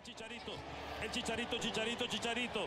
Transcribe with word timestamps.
El 0.00 0.06
Chicharito, 0.06 0.52
el 1.02 1.10
Chicharito, 1.10 1.58
Chicharito, 1.58 2.06
Chicharito. 2.06 2.60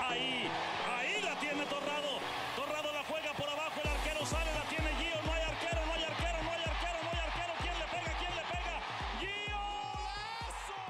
Ahí, 0.00 0.48
ahí 0.88 1.20
la 1.22 1.38
tiene 1.38 1.66
Torrado. 1.66 2.16
Torrado 2.56 2.90
la 2.94 3.04
juega 3.04 3.30
por 3.34 3.46
abajo, 3.46 3.80
el 3.84 3.90
arquero 3.90 4.24
sale, 4.24 4.50
la 4.54 4.62
tiene 4.70 4.88
Gio. 4.96 5.20
No 5.26 5.32
hay 5.34 5.42
arquero, 5.42 5.84
no 5.84 5.92
hay 5.92 6.04
arquero, 6.04 6.38
no 6.44 6.50
hay 6.50 6.62
arquero, 6.64 6.98
no 7.04 7.10
hay 7.10 7.20
arquero. 7.28 7.52
¿Quién 7.60 7.74
le 7.78 7.86
pega? 7.92 8.12
¿Quién 8.18 8.34
le 8.38 8.44
pega? 8.52 8.74
Gio 9.20 9.60
Lazo. 10.46 10.80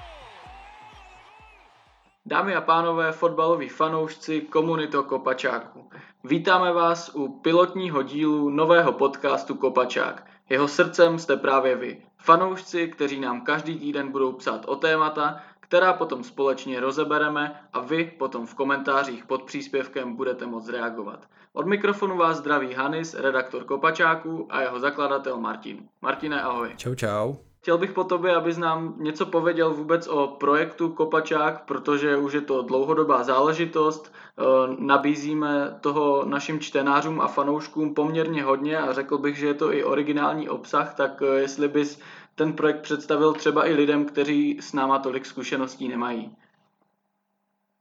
Dámy 2.25 2.53
a 2.53 2.61
pánové, 2.61 3.11
fotbaloví 3.11 3.69
fanoušci, 3.69 4.41
komunito 4.41 5.03
Kopačáku. 5.03 5.89
Vítáme 6.23 6.73
vás 6.73 7.11
u 7.15 7.39
pilotního 7.39 8.03
dílu 8.03 8.49
nového 8.49 8.93
podcastu 8.93 9.55
Kopačák. 9.55 10.25
Jeho 10.49 10.67
srdcem 10.67 11.19
jste 11.19 11.37
právě 11.37 11.75
vy. 11.75 12.05
Fanoušci, 12.17 12.87
kteří 12.87 13.19
nám 13.19 13.41
každý 13.41 13.79
týden 13.79 14.11
budou 14.11 14.31
psát 14.33 14.65
o 14.65 14.75
témata, 14.75 15.43
která 15.69 15.93
potom 15.93 16.23
společně 16.23 16.79
rozebereme 16.79 17.61
a 17.73 17.79
vy 17.79 18.11
potom 18.19 18.45
v 18.45 18.53
komentářích 18.53 19.25
pod 19.25 19.43
příspěvkem 19.43 20.15
budete 20.15 20.45
moct 20.45 20.69
reagovat. 20.69 21.25
Od 21.53 21.65
mikrofonu 21.65 22.17
vás 22.17 22.37
zdraví 22.37 22.73
Hanis, 22.73 23.13
redaktor 23.13 23.63
Kopačáku 23.63 24.47
a 24.49 24.61
jeho 24.61 24.79
zakladatel 24.79 25.37
Martin. 25.37 25.77
Martine, 26.01 26.41
ahoj. 26.41 26.73
Čau, 26.77 26.95
čau. 26.95 27.35
Chtěl 27.61 27.77
bych 27.77 27.91
po 27.91 28.03
tobě, 28.03 28.35
abys 28.35 28.57
nám 28.57 28.95
něco 28.97 29.25
pověděl 29.25 29.73
vůbec 29.73 30.07
o 30.07 30.27
projektu 30.27 30.89
Kopačák, 30.89 31.65
protože 31.65 32.17
už 32.17 32.33
je 32.33 32.41
to 32.41 32.61
dlouhodobá 32.61 33.23
záležitost. 33.23 34.13
Eh, 34.13 34.43
Nabízíme 34.79 35.77
toho 35.81 36.25
našim 36.25 36.59
čtenářům 36.59 37.21
a 37.21 37.27
fanouškům 37.27 37.93
poměrně 37.93 38.43
hodně 38.43 38.77
a 38.77 38.93
řekl 38.93 39.17
bych, 39.17 39.37
že 39.37 39.47
je 39.47 39.53
to 39.53 39.73
i 39.73 39.83
originální 39.83 40.49
obsah, 40.49 40.95
tak 40.95 41.21
eh, 41.21 41.39
jestli 41.39 41.67
bys 41.67 41.99
ten 42.39 42.53
projekt 42.53 42.81
představil 42.81 43.33
třeba 43.33 43.67
i 43.67 43.73
lidem, 43.73 44.05
kteří 44.05 44.59
s 44.61 44.73
náma 44.73 44.99
tolik 44.99 45.25
zkušeností 45.25 45.87
nemají. 45.87 46.31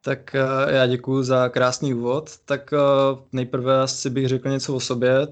Tak 0.04 0.34
eh, 0.34 0.74
já 0.74 0.86
děkuji 0.86 1.22
za 1.22 1.48
krásný 1.48 1.94
úvod. 1.94 2.30
Tak 2.44 2.70
nejprve 3.32 3.80
asi 3.80 4.10
bych 4.10 4.28
řekl 4.28 4.48
něco 4.48 4.74
o 4.74 4.80
sobě. 4.80 5.28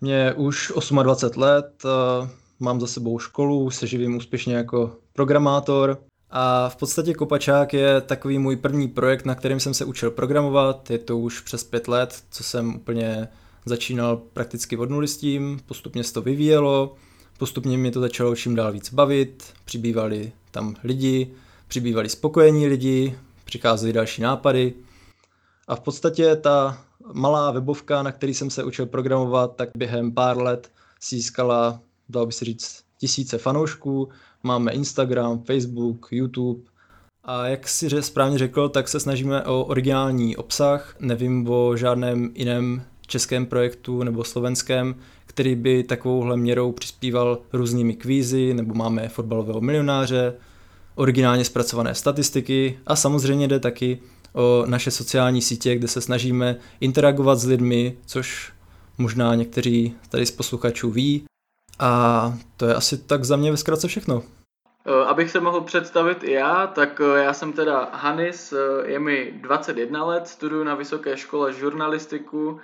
Mě 0.00 0.34
už 0.36 0.72
28 1.02 1.42
let, 1.42 1.82
mám 2.60 2.80
za 2.80 2.86
sebou 2.86 3.18
školu, 3.18 3.70
se 3.70 3.86
živím 3.86 4.16
úspěšně 4.16 4.54
jako 4.54 4.96
programátor 5.12 5.98
a 6.30 6.68
v 6.68 6.76
podstatě 6.76 7.14
Kopačák 7.14 7.74
je 7.74 8.00
takový 8.00 8.38
můj 8.38 8.56
první 8.56 8.88
projekt, 8.88 9.24
na 9.24 9.34
kterém 9.34 9.60
jsem 9.60 9.74
se 9.74 9.84
učil 9.84 10.10
programovat. 10.10 10.90
Je 10.90 10.98
to 10.98 11.18
už 11.18 11.40
přes 11.40 11.64
pět 11.64 11.88
let, 11.88 12.22
co 12.30 12.44
jsem 12.44 12.74
úplně 12.74 13.28
začínal 13.64 14.16
prakticky 14.16 14.76
od 14.76 14.90
nuly 14.90 15.08
s 15.08 15.16
tím, 15.16 15.60
postupně 15.66 16.04
se 16.04 16.12
to 16.12 16.22
vyvíjelo, 16.22 16.96
postupně 17.40 17.78
mě 17.78 17.90
to 17.90 18.00
začalo 18.00 18.36
čím 18.36 18.54
dál 18.54 18.72
víc 18.72 18.92
bavit, 18.92 19.44
přibývali 19.64 20.32
tam 20.50 20.76
lidi, 20.84 21.30
přibývali 21.68 22.08
spokojení 22.08 22.66
lidi, 22.66 23.18
přicházely 23.44 23.92
další 23.92 24.22
nápady. 24.22 24.74
A 25.68 25.76
v 25.76 25.80
podstatě 25.80 26.36
ta 26.36 26.84
malá 27.12 27.50
webovka, 27.50 28.02
na 28.02 28.12
který 28.12 28.34
jsem 28.34 28.50
se 28.50 28.64
učil 28.64 28.86
programovat, 28.86 29.56
tak 29.56 29.70
během 29.76 30.12
pár 30.12 30.38
let 30.38 30.70
získala 31.08 31.80
dalo 32.08 32.26
by 32.26 32.32
se 32.32 32.44
říct, 32.44 32.82
tisíce 32.98 33.38
fanoušků, 33.38 34.08
máme 34.42 34.72
Instagram, 34.72 35.42
Facebook, 35.42 36.08
YouTube, 36.10 36.62
a 37.24 37.46
jak 37.46 37.68
si 37.68 38.02
správně 38.02 38.38
řekl, 38.38 38.68
tak 38.68 38.88
se 38.88 39.00
snažíme 39.00 39.44
o 39.44 39.64
originální 39.64 40.36
obsah. 40.36 40.96
Nevím 40.98 41.50
o 41.50 41.76
žádném 41.76 42.30
jiném 42.34 42.82
českém 43.06 43.46
projektu 43.46 44.02
nebo 44.02 44.24
slovenském, 44.24 44.94
který 45.30 45.54
by 45.54 45.82
takovouhle 45.82 46.36
měrou 46.36 46.72
přispíval 46.72 47.38
různými 47.52 47.94
kvízy, 47.94 48.54
nebo 48.54 48.74
máme 48.74 49.08
fotbalového 49.08 49.60
milionáře, 49.60 50.34
originálně 50.94 51.44
zpracované 51.44 51.94
statistiky 51.94 52.78
a 52.86 52.96
samozřejmě 52.96 53.48
jde 53.48 53.60
taky 53.60 53.98
o 54.32 54.64
naše 54.66 54.90
sociální 54.90 55.42
sítě, 55.42 55.76
kde 55.76 55.88
se 55.88 56.00
snažíme 56.00 56.56
interagovat 56.80 57.38
s 57.38 57.46
lidmi, 57.46 57.96
což 58.06 58.52
možná 58.98 59.34
někteří 59.34 59.94
tady 60.08 60.26
z 60.26 60.30
posluchačů 60.30 60.90
ví, 60.90 61.24
a 61.78 62.38
to 62.56 62.66
je 62.66 62.74
asi 62.74 62.98
tak 62.98 63.24
za 63.24 63.36
mě 63.36 63.50
ve 63.50 63.56
zkratce 63.56 63.88
všechno. 63.88 64.22
E, 64.84 65.04
abych 65.04 65.30
se 65.30 65.40
mohl 65.40 65.60
představit 65.60 66.24
i 66.24 66.32
já, 66.32 66.66
tak 66.66 67.00
e, 67.00 67.22
já 67.22 67.32
jsem 67.32 67.52
teda 67.52 67.88
Hanis, 67.92 68.52
e, 68.52 68.56
je 68.90 68.98
mi 68.98 69.32
21 69.36 70.04
let, 70.04 70.28
studuju 70.28 70.64
na 70.64 70.74
vysoké 70.74 71.16
škole 71.16 71.52
žurnalistiku, 71.52 72.60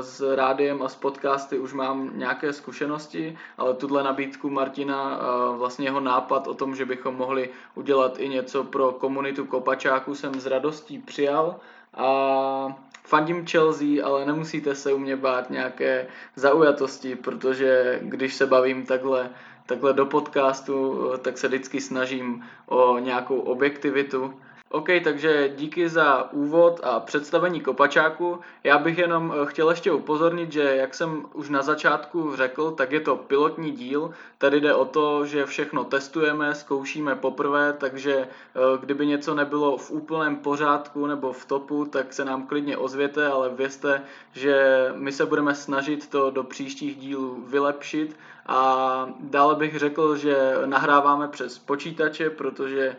s 0.00 0.34
rádiem 0.34 0.82
a 0.82 0.88
s 0.88 0.96
podcasty 0.96 1.58
už 1.58 1.72
mám 1.72 2.10
nějaké 2.14 2.52
zkušenosti, 2.52 3.38
ale 3.58 3.74
tuhle 3.74 4.02
nabídku 4.02 4.50
Martina, 4.50 5.20
vlastně 5.56 5.86
jeho 5.86 6.00
nápad 6.00 6.46
o 6.46 6.54
tom, 6.54 6.76
že 6.76 6.84
bychom 6.84 7.16
mohli 7.16 7.50
udělat 7.74 8.18
i 8.18 8.28
něco 8.28 8.64
pro 8.64 8.92
komunitu 8.92 9.44
kopačáků 9.46 10.14
jsem 10.14 10.40
s 10.40 10.46
radostí 10.46 10.98
přijal. 10.98 11.56
A 11.94 12.76
fandím 13.04 13.46
Chelsea, 13.46 14.04
ale 14.04 14.26
nemusíte 14.26 14.74
se 14.74 14.92
u 14.92 14.98
mě 14.98 15.16
bát 15.16 15.50
nějaké 15.50 16.06
zaujatosti, 16.34 17.16
protože 17.16 18.00
když 18.02 18.34
se 18.34 18.46
bavím 18.46 18.86
takhle, 18.86 19.30
takhle 19.66 19.92
do 19.92 20.06
podcastu, 20.06 20.98
tak 21.22 21.38
se 21.38 21.48
vždycky 21.48 21.80
snažím 21.80 22.44
o 22.66 22.98
nějakou 22.98 23.38
objektivitu 23.38 24.34
OK, 24.70 24.88
takže 25.04 25.48
díky 25.56 25.88
za 25.88 26.32
úvod 26.32 26.80
a 26.82 27.00
představení 27.00 27.60
kopačáku. 27.60 28.40
Já 28.64 28.78
bych 28.78 28.98
jenom 28.98 29.34
eh, 29.34 29.46
chtěl 29.46 29.70
ještě 29.70 29.92
upozornit, 29.92 30.52
že 30.52 30.62
jak 30.62 30.94
jsem 30.94 31.24
už 31.32 31.48
na 31.48 31.62
začátku 31.62 32.36
řekl, 32.36 32.70
tak 32.70 32.92
je 32.92 33.00
to 33.00 33.16
pilotní 33.16 33.70
díl. 33.70 34.10
Tady 34.38 34.60
jde 34.60 34.74
o 34.74 34.84
to, 34.84 35.26
že 35.26 35.46
všechno 35.46 35.84
testujeme, 35.84 36.54
zkoušíme 36.54 37.14
poprvé, 37.14 37.72
takže 37.72 38.14
eh, 38.16 38.60
kdyby 38.80 39.06
něco 39.06 39.34
nebylo 39.34 39.76
v 39.76 39.90
úplném 39.90 40.36
pořádku 40.36 41.06
nebo 41.06 41.32
v 41.32 41.44
topu, 41.44 41.84
tak 41.84 42.12
se 42.12 42.24
nám 42.24 42.46
klidně 42.46 42.76
ozvěte, 42.76 43.26
ale 43.26 43.48
vězte, 43.48 44.02
že 44.32 44.86
my 44.94 45.12
se 45.12 45.26
budeme 45.26 45.54
snažit 45.54 46.10
to 46.10 46.30
do 46.30 46.42
příštích 46.42 46.96
dílů 46.96 47.44
vylepšit 47.46 48.16
a 48.46 49.08
dále 49.20 49.54
bych 49.54 49.78
řekl, 49.78 50.16
že 50.16 50.54
nahráváme 50.66 51.28
přes 51.28 51.58
počítače, 51.58 52.30
protože 52.30 52.96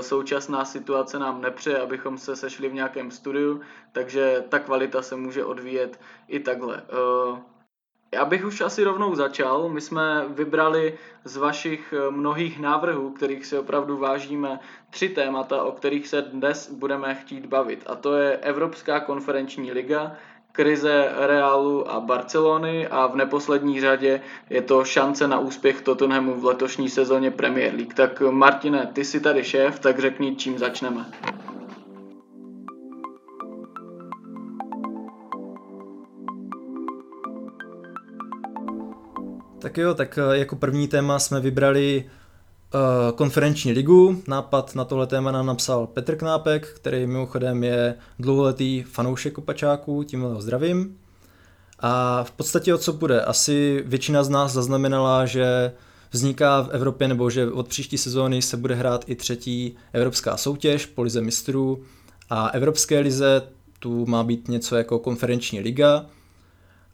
současná 0.00 0.64
situace 0.64 1.18
nám 1.18 1.40
nepřeje, 1.40 1.78
abychom 1.78 2.18
se 2.18 2.36
sešli 2.36 2.68
v 2.68 2.74
nějakém 2.74 3.10
studiu, 3.10 3.60
takže 3.92 4.44
ta 4.48 4.58
kvalita 4.58 5.02
se 5.02 5.16
může 5.16 5.44
odvíjet 5.44 6.00
i 6.28 6.40
takhle. 6.40 6.82
Eh, 6.82 7.42
já 8.14 8.24
bych 8.24 8.44
už 8.44 8.60
asi 8.60 8.84
rovnou 8.84 9.14
začal. 9.14 9.68
My 9.68 9.80
jsme 9.80 10.24
vybrali 10.28 10.98
z 11.24 11.36
vašich 11.36 11.94
eh, 11.96 12.10
mnohých 12.10 12.60
návrhů, 12.60 13.10
kterých 13.10 13.46
si 13.46 13.58
opravdu 13.58 13.96
vážíme, 13.96 14.60
tři 14.90 15.08
témata, 15.08 15.62
o 15.62 15.72
kterých 15.72 16.08
se 16.08 16.22
dnes 16.22 16.70
budeme 16.70 17.14
chtít 17.14 17.46
bavit. 17.46 17.84
A 17.86 17.94
to 17.94 18.14
je 18.14 18.36
Evropská 18.36 19.00
konferenční 19.00 19.72
liga, 19.72 20.16
krize 20.52 21.08
Realu 21.18 21.90
a 21.90 22.00
Barcelony 22.00 22.86
a 22.86 23.06
v 23.06 23.16
neposlední 23.16 23.80
řadě 23.80 24.20
je 24.50 24.62
to 24.62 24.84
šance 24.84 25.28
na 25.28 25.38
úspěch 25.38 25.80
Tottenhamu 25.80 26.40
v 26.40 26.44
letošní 26.44 26.88
sezóně 26.88 27.30
Premier 27.30 27.74
League. 27.74 27.94
Tak 27.94 28.20
Martine, 28.20 28.90
ty 28.92 29.04
jsi 29.04 29.20
tady 29.20 29.44
šéf, 29.44 29.78
tak 29.78 29.98
řekni, 29.98 30.36
čím 30.36 30.58
začneme. 30.58 31.06
Tak 39.60 39.78
jo, 39.78 39.94
tak 39.94 40.18
eh, 40.18 40.38
jako 40.38 40.56
první 40.56 40.88
téma 40.88 41.18
jsme 41.18 41.40
vybrali 41.40 42.10
konferenční 43.14 43.72
ligu. 43.72 44.22
Nápad 44.28 44.74
na 44.74 44.84
tohle 44.84 45.06
téma 45.06 45.32
nám 45.32 45.46
napsal 45.46 45.86
Petr 45.86 46.16
Knápek, 46.16 46.68
který 46.68 47.06
mimochodem 47.06 47.64
je 47.64 47.94
dlouholetý 48.18 48.82
fanoušek 48.82 49.32
kopačáků, 49.32 50.04
tím 50.04 50.20
ho 50.20 50.40
zdravím. 50.40 50.96
A 51.80 52.24
v 52.24 52.30
podstatě 52.30 52.74
o 52.74 52.78
co 52.78 52.92
bude? 52.92 53.20
Asi 53.20 53.84
většina 53.86 54.22
z 54.22 54.28
nás 54.28 54.52
zaznamenala, 54.52 55.26
že 55.26 55.72
vzniká 56.10 56.62
v 56.62 56.68
Evropě 56.70 57.08
nebo 57.08 57.30
že 57.30 57.50
od 57.50 57.68
příští 57.68 57.98
sezóny 57.98 58.42
se 58.42 58.56
bude 58.56 58.74
hrát 58.74 59.04
i 59.06 59.14
třetí 59.14 59.76
evropská 59.92 60.36
soutěž 60.36 60.86
po 60.86 61.02
lize 61.02 61.20
mistrů 61.20 61.82
a 62.30 62.48
evropské 62.48 63.00
lize 63.00 63.42
tu 63.78 64.06
má 64.06 64.24
být 64.24 64.48
něco 64.48 64.76
jako 64.76 64.98
konferenční 64.98 65.60
liga. 65.60 66.06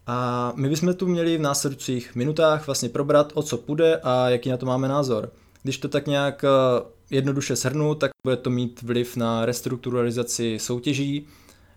A 0.06 0.52
my 0.56 0.68
bychom 0.68 0.94
tu 0.94 1.06
měli 1.06 1.38
v 1.38 1.40
následujících 1.40 2.14
minutách 2.14 2.66
vlastně 2.66 2.88
probrat, 2.88 3.32
o 3.34 3.42
co 3.42 3.56
půjde 3.56 4.00
a 4.02 4.28
jaký 4.28 4.48
na 4.48 4.56
to 4.56 4.66
máme 4.66 4.88
názor. 4.88 5.30
Když 5.66 5.78
to 5.78 5.88
tak 5.88 6.06
nějak 6.06 6.44
eh, 6.44 6.82
jednoduše 7.10 7.56
shrnu, 7.56 7.94
tak 7.94 8.10
bude 8.24 8.36
to 8.36 8.50
mít 8.50 8.82
vliv 8.82 9.16
na 9.16 9.46
restrukturalizaci 9.46 10.58
soutěží. 10.60 11.26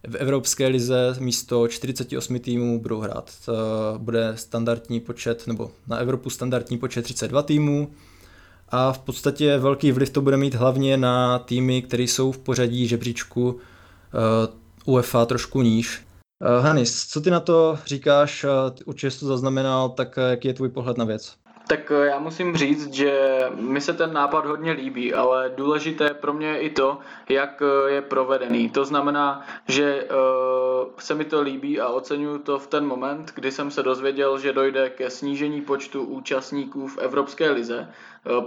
V 0.07 0.15
Evropské 0.15 0.67
lize 0.67 1.15
místo 1.19 1.67
48 1.67 2.39
týmů 2.39 2.81
budou 2.81 2.99
hrát. 2.99 3.31
Eh, 3.49 3.51
bude 3.97 4.33
standardní 4.35 4.99
počet, 4.99 5.47
nebo 5.47 5.71
na 5.87 5.97
Evropu 5.97 6.29
standardní 6.29 6.77
počet 6.77 7.01
32 7.01 7.41
týmů. 7.41 7.91
A 8.69 8.91
v 8.91 8.99
podstatě 8.99 9.57
velký 9.57 9.91
vliv 9.91 10.09
to 10.09 10.21
bude 10.21 10.37
mít 10.37 10.55
hlavně 10.55 10.97
na 10.97 11.39
týmy, 11.39 11.81
které 11.81 12.03
jsou 12.03 12.31
v 12.31 12.37
pořadí 12.37 12.87
žebříčku 12.87 13.57
eh, 13.57 14.53
UEFA 14.85 15.25
trošku 15.25 15.61
níž. 15.61 16.01
Hanis, 16.61 17.07
co 17.07 17.21
ty 17.21 17.31
na 17.31 17.39
to 17.39 17.79
říkáš? 17.85 18.45
Určitě 18.85 19.11
jsi 19.11 19.19
to 19.19 19.27
zaznamenal, 19.27 19.89
tak 19.89 20.17
jaký 20.29 20.47
je 20.47 20.53
tvůj 20.53 20.69
pohled 20.69 20.97
na 20.97 21.05
věc? 21.05 21.39
Tak 21.69 21.91
eh, 21.91 22.05
já 22.05 22.19
musím 22.19 22.55
říct, 22.57 22.93
že 22.93 23.39
mi 23.55 23.81
se 23.81 23.93
ten 23.93 24.13
nápad 24.13 24.45
hodně 24.45 24.71
líbí, 24.71 25.13
ale 25.13 25.51
důležité 25.55 26.13
pro 26.13 26.33
mě 26.33 26.47
je 26.47 26.59
i 26.59 26.69
to, 26.69 26.99
jak 27.29 27.61
eh, 27.61 27.91
je 27.91 28.01
provedený. 28.01 28.69
To 28.69 28.85
znamená, 28.85 29.45
že 29.67 30.03
uh, 30.03 30.89
se 30.99 31.15
mi 31.15 31.25
to 31.25 31.41
líbí 31.41 31.79
a 31.81 31.87
oceňuju 31.87 32.37
to 32.37 32.59
v 32.59 32.67
ten 32.67 32.85
moment, 32.87 33.31
kdy 33.35 33.51
jsem 33.51 33.71
se 33.71 33.83
dozvěděl, 33.83 34.39
že 34.39 34.53
dojde 34.53 34.89
ke 34.89 35.09
snížení 35.09 35.61
počtu 35.61 36.03
účastníků 36.03 36.87
v 36.87 36.97
Evropské 36.97 37.51
lize, 37.51 37.87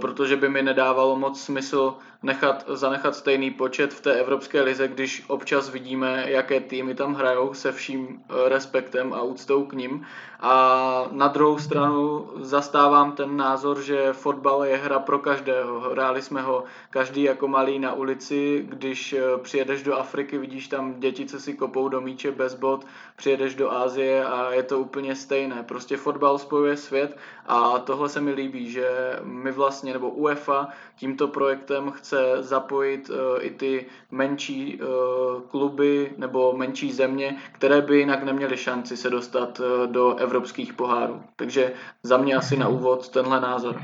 protože 0.01 0.35
by 0.35 0.49
mi 0.49 0.61
nedávalo 0.61 1.15
moc 1.15 1.41
smysl 1.41 1.95
nechat, 2.23 2.65
zanechat 2.67 3.15
stejný 3.15 3.51
počet 3.51 3.93
v 3.93 4.01
té 4.01 4.13
Evropské 4.13 4.61
lize, 4.61 4.87
když 4.87 5.23
občas 5.27 5.69
vidíme, 5.69 6.23
jaké 6.27 6.59
týmy 6.59 6.95
tam 6.95 7.13
hrajou 7.13 7.53
se 7.53 7.71
vším 7.71 8.23
respektem 8.47 9.13
a 9.13 9.21
úctou 9.21 9.65
k 9.65 9.73
ním. 9.73 10.05
A 10.45 11.07
na 11.11 11.27
druhou 11.27 11.57
stranu 11.57 12.29
zastávám 12.35 13.11
ten 13.11 13.37
názor, 13.37 13.81
že 13.81 14.13
fotbal 14.13 14.65
je 14.65 14.77
hra 14.77 14.99
pro 14.99 15.19
každého. 15.19 15.79
Hráli 15.79 16.21
jsme 16.21 16.41
ho 16.41 16.63
každý 16.89 17.23
jako 17.23 17.47
malý 17.47 17.79
na 17.79 17.93
ulici, 17.93 18.65
když 18.69 19.13
eh, 19.13 19.21
přijedeš 19.37 19.83
do 19.83 19.95
Afriky, 19.95 20.37
vidíš 20.37 20.67
tam 20.67 20.99
děti, 20.99 21.25
co 21.25 21.39
si 21.39 21.53
kopou 21.53 21.89
do 21.89 22.01
míče 22.01 22.31
bez 22.31 22.55
bod, 22.55 22.85
přijedeš 23.15 23.55
do 23.55 23.71
Ázie 23.71 24.25
a 24.25 24.51
je 24.51 24.63
to 24.63 24.79
úplně 24.79 25.15
stejné. 25.15 25.63
Prostě 25.63 25.97
fotbal 25.97 26.37
spojuje 26.37 26.77
svět 26.77 27.17
a 27.45 27.79
tohle 27.79 28.09
se 28.09 28.21
mi 28.21 28.31
líbí, 28.31 28.71
že 28.71 29.19
my 29.23 29.51
vlastně, 29.51 29.62
nebo 29.83 30.09
UEFA 30.09 30.67
tímto 30.95 31.27
projektem 31.27 31.91
chce 31.91 32.17
zapojit 32.39 33.09
uh, 33.09 33.15
i 33.39 33.49
ty 33.49 33.85
menší 34.11 34.79
uh, 34.79 35.41
kluby 35.41 36.13
nebo 36.17 36.53
menší 36.57 36.91
země, 36.91 37.37
které 37.51 37.81
by 37.81 37.99
jinak 37.99 38.23
neměly 38.23 38.57
šanci 38.57 38.97
se 38.97 39.09
dostat 39.09 39.59
uh, 39.59 39.91
do 39.91 40.15
evropských 40.15 40.73
pohárů. 40.73 41.21
Takže 41.35 41.73
za 42.03 42.17
mě 42.17 42.35
asi 42.35 42.57
na 42.57 42.67
úvod 42.67 43.09
tenhle 43.09 43.41
názor. 43.41 43.81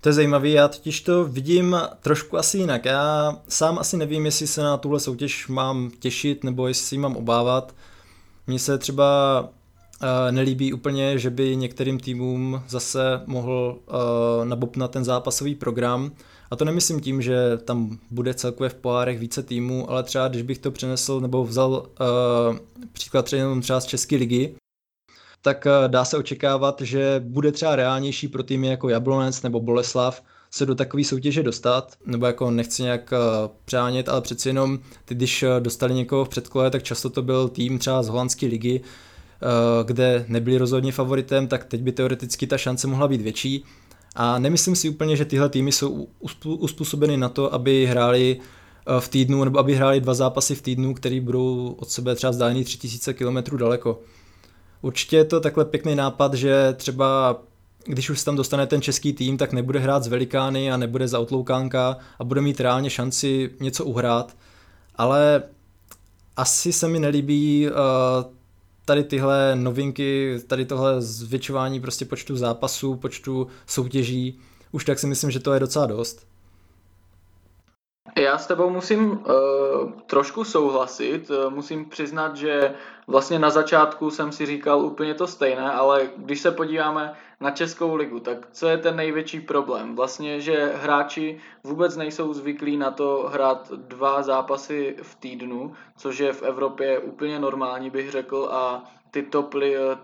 To 0.00 0.08
je 0.08 0.12
zajímavé, 0.12 0.48
já 0.48 0.68
totiž 0.68 1.00
to 1.00 1.24
vidím 1.24 1.76
trošku 2.00 2.38
asi 2.38 2.58
jinak. 2.58 2.84
Já 2.84 3.36
sám 3.48 3.78
asi 3.78 3.96
nevím, 3.96 4.24
jestli 4.24 4.46
se 4.46 4.62
na 4.62 4.76
tuhle 4.76 5.00
soutěž 5.00 5.48
mám 5.48 5.90
těšit 5.98 6.44
nebo 6.44 6.68
jestli 6.68 6.86
si 6.86 6.98
mám 6.98 7.16
obávat. 7.16 7.74
Mně 8.46 8.58
se 8.58 8.78
třeba 8.78 9.48
nelíbí 10.30 10.72
úplně, 10.72 11.18
že 11.18 11.30
by 11.30 11.56
některým 11.56 12.00
týmům 12.00 12.62
zase 12.68 13.20
mohl 13.26 13.78
uh, 13.86 14.44
nabopnat 14.44 14.90
ten 14.90 15.04
zápasový 15.04 15.54
program. 15.54 16.12
A 16.50 16.56
to 16.56 16.64
nemyslím 16.64 17.00
tím, 17.00 17.22
že 17.22 17.58
tam 17.64 17.98
bude 18.10 18.34
celkově 18.34 18.70
v 18.70 18.74
pohárech 18.74 19.18
více 19.18 19.42
týmů, 19.42 19.90
ale 19.90 20.02
třeba 20.02 20.28
když 20.28 20.42
bych 20.42 20.58
to 20.58 20.70
přenesl 20.70 21.20
nebo 21.20 21.44
vzal 21.44 21.70
uh, 21.70 22.56
příklad 22.92 23.24
třeba, 23.24 23.60
třeba 23.60 23.80
z 23.80 23.86
České 23.86 24.16
ligy, 24.16 24.54
tak 25.42 25.66
eh, 25.66 25.88
dá 25.88 26.04
se 26.04 26.16
očekávat, 26.16 26.80
že 26.80 27.22
bude 27.24 27.52
třeba 27.52 27.76
reálnější 27.76 28.28
pro 28.28 28.42
týmy 28.42 28.66
jako 28.66 28.88
Jablonec 28.88 29.42
nebo 29.42 29.60
Boleslav 29.60 30.22
se 30.50 30.66
do 30.66 30.74
takové 30.74 31.04
soutěže 31.04 31.42
dostat, 31.42 31.96
nebo 32.06 32.26
jako 32.26 32.50
nechci 32.50 32.82
nějak 32.82 33.12
eh, 33.12 33.18
přánět, 33.64 34.08
ale 34.08 34.20
přeci 34.20 34.48
jenom 34.48 34.78
ty, 35.04 35.14
když 35.14 35.42
eh, 35.42 35.60
dostali 35.60 35.94
někoho 35.94 36.24
v 36.24 36.28
předkole, 36.28 36.70
tak 36.70 36.82
často 36.82 37.10
to 37.10 37.22
byl 37.22 37.48
tým 37.48 37.78
třeba 37.78 38.02
z 38.02 38.08
holandské 38.08 38.46
ligy, 38.46 38.80
kde 39.84 40.24
nebyli 40.28 40.58
rozhodně 40.58 40.92
favoritem, 40.92 41.48
tak 41.48 41.64
teď 41.64 41.82
by 41.82 41.92
teoreticky 41.92 42.46
ta 42.46 42.58
šance 42.58 42.86
mohla 42.86 43.08
být 43.08 43.20
větší. 43.20 43.64
A 44.14 44.38
nemyslím 44.38 44.76
si 44.76 44.88
úplně, 44.88 45.16
že 45.16 45.24
tyhle 45.24 45.48
týmy 45.48 45.72
jsou 45.72 46.08
uspůsobeny 46.44 47.16
na 47.16 47.28
to, 47.28 47.54
aby 47.54 47.86
hráli 47.86 48.40
v 49.00 49.08
týdnu, 49.08 49.44
nebo 49.44 49.58
aby 49.58 49.74
hráli 49.74 50.00
dva 50.00 50.14
zápasy 50.14 50.54
v 50.54 50.62
týdnu, 50.62 50.94
které 50.94 51.20
budou 51.20 51.76
od 51.78 51.90
sebe 51.90 52.14
třeba 52.14 52.30
vzdálený 52.30 52.64
3000 52.64 53.14
km 53.14 53.56
daleko. 53.56 54.00
Určitě 54.82 55.16
je 55.16 55.24
to 55.24 55.40
takhle 55.40 55.64
pěkný 55.64 55.94
nápad, 55.94 56.34
že 56.34 56.72
třeba 56.76 57.40
když 57.84 58.10
už 58.10 58.18
se 58.18 58.24
tam 58.24 58.36
dostane 58.36 58.66
ten 58.66 58.82
český 58.82 59.12
tým, 59.12 59.38
tak 59.38 59.52
nebude 59.52 59.78
hrát 59.78 60.04
z 60.04 60.08
velikány 60.08 60.72
a 60.72 60.76
nebude 60.76 61.08
za 61.08 61.20
outloukánka 61.20 61.96
a 62.18 62.24
bude 62.24 62.40
mít 62.40 62.60
reálně 62.60 62.90
šanci 62.90 63.50
něco 63.60 63.84
uhrát. 63.84 64.36
Ale 64.96 65.42
asi 66.36 66.72
se 66.72 66.88
mi 66.88 66.98
nelíbí 66.98 67.66
uh, 67.66 67.74
tady 68.84 69.04
tyhle 69.04 69.56
novinky, 69.56 70.38
tady 70.46 70.64
tohle 70.64 71.00
zvětšování 71.00 71.80
prostě 71.80 72.04
počtu 72.04 72.36
zápasů, 72.36 72.96
počtu 72.96 73.46
soutěží. 73.66 74.40
Už 74.72 74.84
tak 74.84 74.98
si 74.98 75.06
myslím, 75.06 75.30
že 75.30 75.40
to 75.40 75.52
je 75.52 75.60
docela 75.60 75.86
dost. 75.86 76.26
Já 78.18 78.38
s 78.38 78.46
tebou 78.46 78.70
musím 78.70 79.10
uh, 79.10 79.20
trošku 80.06 80.44
souhlasit. 80.44 81.30
Uh, 81.30 81.54
musím 81.54 81.84
přiznat, 81.84 82.36
že 82.36 82.74
vlastně 83.06 83.38
na 83.38 83.50
začátku 83.50 84.10
jsem 84.10 84.32
si 84.32 84.46
říkal 84.46 84.80
úplně 84.80 85.14
to 85.14 85.26
stejné, 85.26 85.72
ale 85.72 86.08
když 86.16 86.40
se 86.40 86.50
podíváme 86.50 87.12
na 87.42 87.50
Českou 87.50 87.94
ligu, 87.94 88.20
tak 88.20 88.48
co 88.52 88.68
je 88.68 88.78
ten 88.78 88.96
největší 88.96 89.40
problém? 89.40 89.96
Vlastně, 89.96 90.40
že 90.40 90.72
hráči 90.74 91.40
vůbec 91.64 91.96
nejsou 91.96 92.32
zvyklí 92.32 92.76
na 92.76 92.90
to 92.90 93.30
hrát 93.32 93.72
dva 93.72 94.22
zápasy 94.22 94.96
v 95.02 95.14
týdnu, 95.14 95.72
což 95.96 96.18
je 96.18 96.32
v 96.32 96.42
Evropě 96.42 96.98
úplně 96.98 97.38
normální, 97.38 97.90
bych 97.90 98.10
řekl, 98.10 98.48
a 98.52 98.84
ty 99.10 99.22
top, 99.22 99.54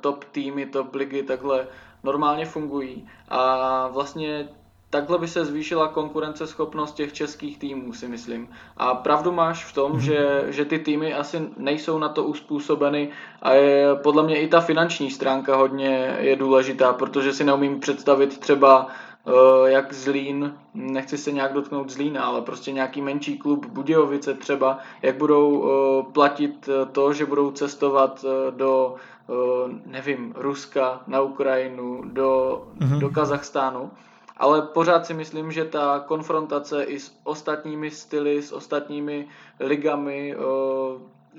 top 0.01 0.25
týmy, 0.25 0.67
top 0.67 0.95
ligy 0.95 1.23
takhle 1.23 1.67
normálně 2.03 2.47
fungují. 2.47 3.09
A 3.29 3.89
vlastně 3.89 4.49
takhle 4.91 5.19
by 5.19 5.29
se 5.29 5.45
zvýšila 5.45 5.89
konkurenceschopnost 5.89 6.95
těch 6.95 7.13
českých 7.13 7.59
týmů, 7.59 7.93
si 7.93 8.09
myslím. 8.09 8.49
A 8.77 8.95
pravdu 8.95 9.33
máš 9.33 9.65
v 9.65 9.75
tom, 9.75 9.93
mm-hmm. 9.93 9.99
že, 9.99 10.45
že 10.49 10.65
ty 10.65 10.79
týmy 10.79 11.15
asi 11.15 11.49
nejsou 11.57 11.99
na 11.99 12.09
to 12.09 12.25
uspůsobeny 12.25 13.11
a 13.43 13.53
je, 13.53 13.95
podle 13.95 14.23
mě 14.23 14.41
i 14.41 14.49
ta 14.49 14.61
finanční 14.61 15.11
stránka 15.11 15.57
hodně 15.57 16.17
je 16.21 16.37
důležitá, 16.37 16.93
protože 16.93 17.33
si 17.33 17.45
neumím 17.45 17.81
představit 17.81 18.39
třeba 18.39 18.87
uh, 18.87 19.67
jak 19.67 19.93
Zlín, 19.93 20.55
nechci 20.75 21.19
se 21.19 21.33
nějak 21.33 21.53
dotknout 21.53 21.91
Zlína, 21.91 22.25
ale 22.25 22.43
prostě 22.43 22.73
nějaký 22.73 23.03
menší 23.03 23.39
klub 23.39 23.67
Budějovice 23.67 24.35
třeba, 24.35 24.79
jak 25.03 25.17
budou 25.17 25.59
uh, 25.59 26.13
platit 26.13 26.69
to, 26.93 27.13
že 27.13 27.27
budou 27.27 27.51
cestovat 27.51 28.25
do, 28.51 28.95
nevím, 29.87 30.35
Ruska, 30.37 31.01
na 31.07 31.21
Ukrajinu, 31.21 32.03
do, 32.05 32.63
mm-hmm. 32.79 32.99
do 32.99 33.09
Kazachstánu 33.09 33.91
ale 34.39 34.63
pořád 34.63 35.07
si 35.07 35.15
myslím, 35.15 35.53
že 35.53 35.65
ta 35.65 36.05
konfrontace 36.07 36.83
i 36.85 37.01
s 37.01 37.13
ostatními 37.25 37.91
styly, 37.91 38.43
s 38.43 38.53
ostatními 38.53 39.29
ligami, 39.61 40.37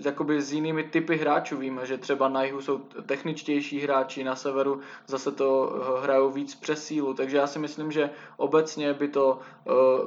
jakoby 0.05 0.41
s 0.41 0.53
jinými 0.53 0.83
typy 0.83 1.17
hráčů 1.17 1.57
víme, 1.57 1.85
že 1.85 1.97
třeba 1.97 2.29
na 2.29 2.43
jihu 2.43 2.61
jsou 2.61 2.77
techničtější 3.05 3.79
hráči, 3.79 4.23
na 4.23 4.35
severu 4.35 4.79
zase 5.07 5.31
to 5.31 5.79
hrajou 6.03 6.31
víc 6.31 6.55
přes 6.55 6.83
sílu, 6.83 7.13
takže 7.13 7.37
já 7.37 7.47
si 7.47 7.59
myslím, 7.59 7.91
že 7.91 8.09
obecně 8.37 8.93
by 8.93 9.07
to 9.07 9.39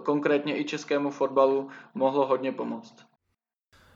konkrétně 0.03 0.59
i 0.59 0.65
českému 0.65 1.11
fotbalu 1.11 1.69
mohlo 1.95 2.27
hodně 2.27 2.53
pomoct. 2.53 2.95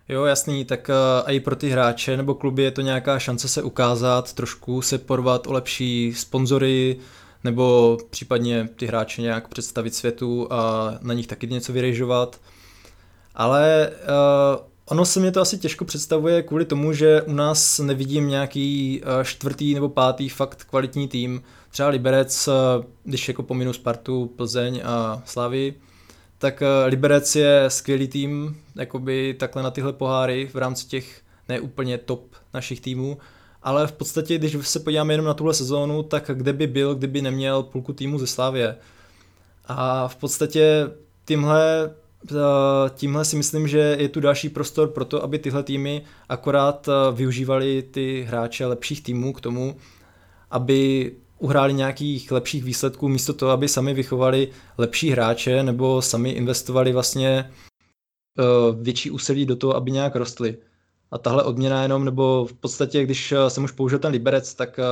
Jo, 0.08 0.24
jasný, 0.24 0.64
tak 0.64 0.90
a 1.24 1.30
i 1.30 1.40
pro 1.40 1.56
ty 1.56 1.68
hráče 1.68 2.16
nebo 2.16 2.34
kluby 2.34 2.62
je 2.62 2.70
to 2.70 2.80
nějaká 2.80 3.18
šance 3.18 3.48
se 3.48 3.62
ukázat, 3.62 4.32
trošku 4.32 4.82
se 4.82 4.98
porvat 4.98 5.46
o 5.46 5.52
lepší 5.52 6.14
sponzory, 6.14 6.96
nebo 7.46 7.98
případně 8.10 8.68
ty 8.76 8.86
hráče 8.86 9.22
nějak 9.22 9.48
představit 9.48 9.94
světu 9.94 10.52
a 10.52 10.90
na 11.00 11.14
nich 11.14 11.26
taky 11.26 11.46
něco 11.46 11.72
vyrežovat. 11.72 12.40
Ale 13.34 13.90
uh, 13.90 14.64
ono 14.86 15.04
se 15.04 15.20
mě 15.20 15.32
to 15.32 15.40
asi 15.40 15.58
těžko 15.58 15.84
představuje 15.84 16.42
kvůli 16.42 16.64
tomu, 16.64 16.92
že 16.92 17.22
u 17.22 17.32
nás 17.32 17.78
nevidím 17.78 18.28
nějaký 18.28 19.00
uh, 19.02 19.22
čtvrtý 19.24 19.74
nebo 19.74 19.88
pátý 19.88 20.28
fakt 20.28 20.64
kvalitní 20.64 21.08
tým. 21.08 21.42
Třeba 21.70 21.88
Liberec, 21.88 22.48
uh, 22.48 22.54
když 23.04 23.28
jako 23.28 23.42
pominu 23.42 23.72
Spartu, 23.72 24.26
Plzeň 24.36 24.82
a 24.84 25.22
Slavy, 25.24 25.74
tak 26.38 26.62
uh, 26.62 26.88
Liberec 26.90 27.36
je 27.36 27.64
skvělý 27.68 28.08
tým, 28.08 28.56
jakoby 28.76 29.34
takhle 29.38 29.62
na 29.62 29.70
tyhle 29.70 29.92
poháry 29.92 30.50
v 30.52 30.56
rámci 30.56 30.86
těch 30.86 31.20
neúplně 31.48 31.98
top 31.98 32.34
našich 32.54 32.80
týmů 32.80 33.18
ale 33.66 33.86
v 33.86 33.92
podstatě, 33.92 34.38
když 34.38 34.56
se 34.60 34.80
podíváme 34.80 35.14
jenom 35.14 35.26
na 35.26 35.34
tuhle 35.34 35.54
sezónu, 35.54 36.02
tak 36.02 36.30
kde 36.34 36.52
by 36.52 36.66
byl, 36.66 36.94
kdyby 36.94 37.22
neměl 37.22 37.62
půlku 37.62 37.92
týmu 37.92 38.18
ze 38.18 38.26
Slávě. 38.26 38.76
A 39.64 40.08
v 40.08 40.16
podstatě 40.16 40.90
tímhle, 41.24 41.90
eh, 42.30 42.34
tímhle 42.94 43.24
si 43.24 43.36
myslím, 43.36 43.68
že 43.68 43.78
je 43.78 44.08
tu 44.08 44.20
další 44.20 44.48
prostor 44.48 44.88
pro 44.88 45.04
to, 45.04 45.22
aby 45.22 45.38
tyhle 45.38 45.62
týmy 45.62 46.02
akorát 46.28 46.88
eh, 46.88 47.12
využívali 47.12 47.82
ty 47.82 48.22
hráče 48.28 48.66
lepších 48.66 49.02
týmů 49.02 49.32
k 49.32 49.40
tomu, 49.40 49.76
aby 50.50 51.12
uhráli 51.38 51.74
nějakých 51.74 52.32
lepších 52.32 52.64
výsledků, 52.64 53.08
místo 53.08 53.32
toho, 53.32 53.52
aby 53.52 53.68
sami 53.68 53.94
vychovali 53.94 54.48
lepší 54.78 55.10
hráče 55.10 55.62
nebo 55.62 56.02
sami 56.02 56.30
investovali 56.30 56.92
vlastně 56.92 57.50
eh, 58.38 58.42
větší 58.82 59.10
úsilí 59.10 59.46
do 59.46 59.56
toho, 59.56 59.76
aby 59.76 59.90
nějak 59.90 60.16
rostli. 60.16 60.56
A 61.10 61.18
tahle 61.18 61.42
odměna 61.42 61.82
jenom, 61.82 62.04
nebo 62.04 62.46
v 62.46 62.52
podstatě, 62.52 63.02
když 63.02 63.32
eh, 63.32 63.50
jsem 63.50 63.64
už 63.64 63.72
použil 63.72 63.98
ten 63.98 64.12
Liberec, 64.12 64.54
tak 64.54 64.78
eh, 64.78 64.82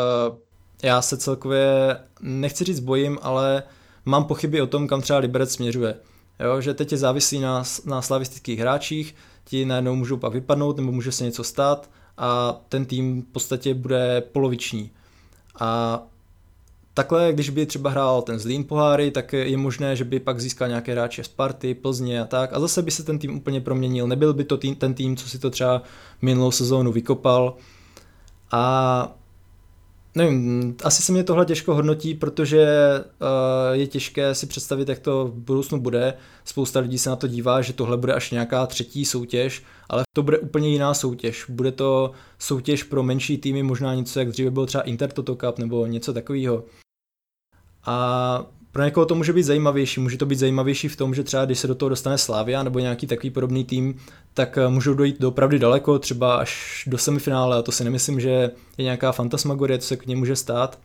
já 0.82 1.02
se 1.02 1.16
celkově, 1.16 1.96
nechci 2.20 2.64
říct 2.64 2.80
bojím, 2.80 3.18
ale 3.22 3.62
mám 4.04 4.24
pochyby 4.24 4.60
o 4.62 4.66
tom, 4.66 4.88
kam 4.88 5.00
třeba 5.00 5.18
Liberec 5.18 5.52
směřuje. 5.52 5.94
Jo, 6.40 6.60
že 6.60 6.74
teď 6.74 6.92
je 6.92 6.98
závislý 6.98 7.40
na, 7.40 7.62
na 7.84 8.02
slavistických 8.02 8.60
hráčích, 8.60 9.14
ti 9.44 9.64
najednou 9.64 9.94
můžou 9.94 10.16
pak 10.16 10.32
vypadnout, 10.32 10.76
nebo 10.76 10.92
může 10.92 11.12
se 11.12 11.24
něco 11.24 11.44
stát 11.44 11.90
a 12.18 12.60
ten 12.68 12.84
tým 12.84 13.22
v 13.22 13.24
podstatě 13.24 13.74
bude 13.74 14.20
poloviční. 14.20 14.90
A 15.60 16.02
takhle, 16.94 17.32
když 17.32 17.50
by 17.50 17.66
třeba 17.66 17.90
hrál 17.90 18.22
ten 18.22 18.38
Zlín 18.38 18.64
poháry, 18.64 19.10
tak 19.10 19.32
je 19.32 19.56
možné, 19.56 19.96
že 19.96 20.04
by 20.04 20.20
pak 20.20 20.40
získal 20.40 20.68
nějaké 20.68 20.92
hráče 20.92 21.24
z 21.24 21.26
Sparty, 21.26 21.74
Plzně 21.74 22.20
a 22.20 22.24
tak. 22.24 22.52
A 22.52 22.60
zase 22.60 22.82
by 22.82 22.90
se 22.90 23.02
ten 23.02 23.18
tým 23.18 23.36
úplně 23.36 23.60
proměnil. 23.60 24.06
Nebyl 24.06 24.34
by 24.34 24.44
to 24.44 24.56
tým, 24.56 24.74
ten 24.74 24.94
tým, 24.94 25.16
co 25.16 25.28
si 25.28 25.38
to 25.38 25.50
třeba 25.50 25.82
minulou 26.22 26.50
sezónu 26.50 26.92
vykopal. 26.92 27.56
A 28.52 29.16
nevím, 30.14 30.76
asi 30.84 31.02
se 31.02 31.12
mě 31.12 31.24
tohle 31.24 31.46
těžko 31.46 31.74
hodnotí, 31.74 32.14
protože 32.14 32.66
uh, 32.98 33.72
je 33.72 33.86
těžké 33.86 34.34
si 34.34 34.46
představit, 34.46 34.88
jak 34.88 34.98
to 34.98 35.26
v 35.26 35.34
budoucnu 35.34 35.80
bude. 35.80 36.14
Spousta 36.44 36.80
lidí 36.80 36.98
se 36.98 37.10
na 37.10 37.16
to 37.16 37.26
dívá, 37.26 37.62
že 37.62 37.72
tohle 37.72 37.96
bude 37.96 38.14
až 38.14 38.30
nějaká 38.30 38.66
třetí 38.66 39.04
soutěž, 39.04 39.62
ale 39.88 40.02
to 40.16 40.22
bude 40.22 40.38
úplně 40.38 40.68
jiná 40.68 40.94
soutěž. 40.94 41.44
Bude 41.48 41.72
to 41.72 42.10
soutěž 42.38 42.82
pro 42.82 43.02
menší 43.02 43.38
týmy, 43.38 43.62
možná 43.62 43.94
něco, 43.94 44.18
jak 44.18 44.28
dříve 44.28 44.50
byl 44.50 44.66
třeba 44.66 44.82
Inter 44.82 45.12
Toto 45.12 45.36
Cup 45.36 45.58
nebo 45.58 45.86
něco 45.86 46.12
takového. 46.12 46.64
A 47.86 48.46
pro 48.72 48.84
někoho 48.84 49.06
to 49.06 49.14
může 49.14 49.32
být 49.32 49.42
zajímavější. 49.42 50.00
Může 50.00 50.16
to 50.16 50.26
být 50.26 50.38
zajímavější 50.38 50.88
v 50.88 50.96
tom, 50.96 51.14
že 51.14 51.22
třeba 51.22 51.44
když 51.44 51.58
se 51.58 51.66
do 51.66 51.74
toho 51.74 51.88
dostane 51.88 52.18
Slávia 52.18 52.62
nebo 52.62 52.78
nějaký 52.78 53.06
takový 53.06 53.30
podobný 53.30 53.64
tým, 53.64 54.00
tak 54.34 54.58
eh, 54.58 54.68
můžou 54.68 54.94
dojít 54.94 55.20
do 55.20 55.28
opravdu 55.28 55.58
daleko, 55.58 55.98
třeba 55.98 56.36
až 56.36 56.84
do 56.86 56.98
semifinále 56.98 57.58
a 57.58 57.62
to 57.62 57.72
si 57.72 57.84
nemyslím, 57.84 58.20
že 58.20 58.50
je 58.78 58.84
nějaká 58.84 59.12
fantasmagorie, 59.12 59.78
co 59.78 59.86
se 59.86 59.96
k 59.96 60.06
němu 60.06 60.18
může 60.18 60.36
stát. 60.36 60.78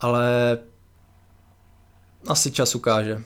Ale 0.00 0.58
asi 2.28 2.50
čas 2.50 2.74
ukáže. 2.74 3.22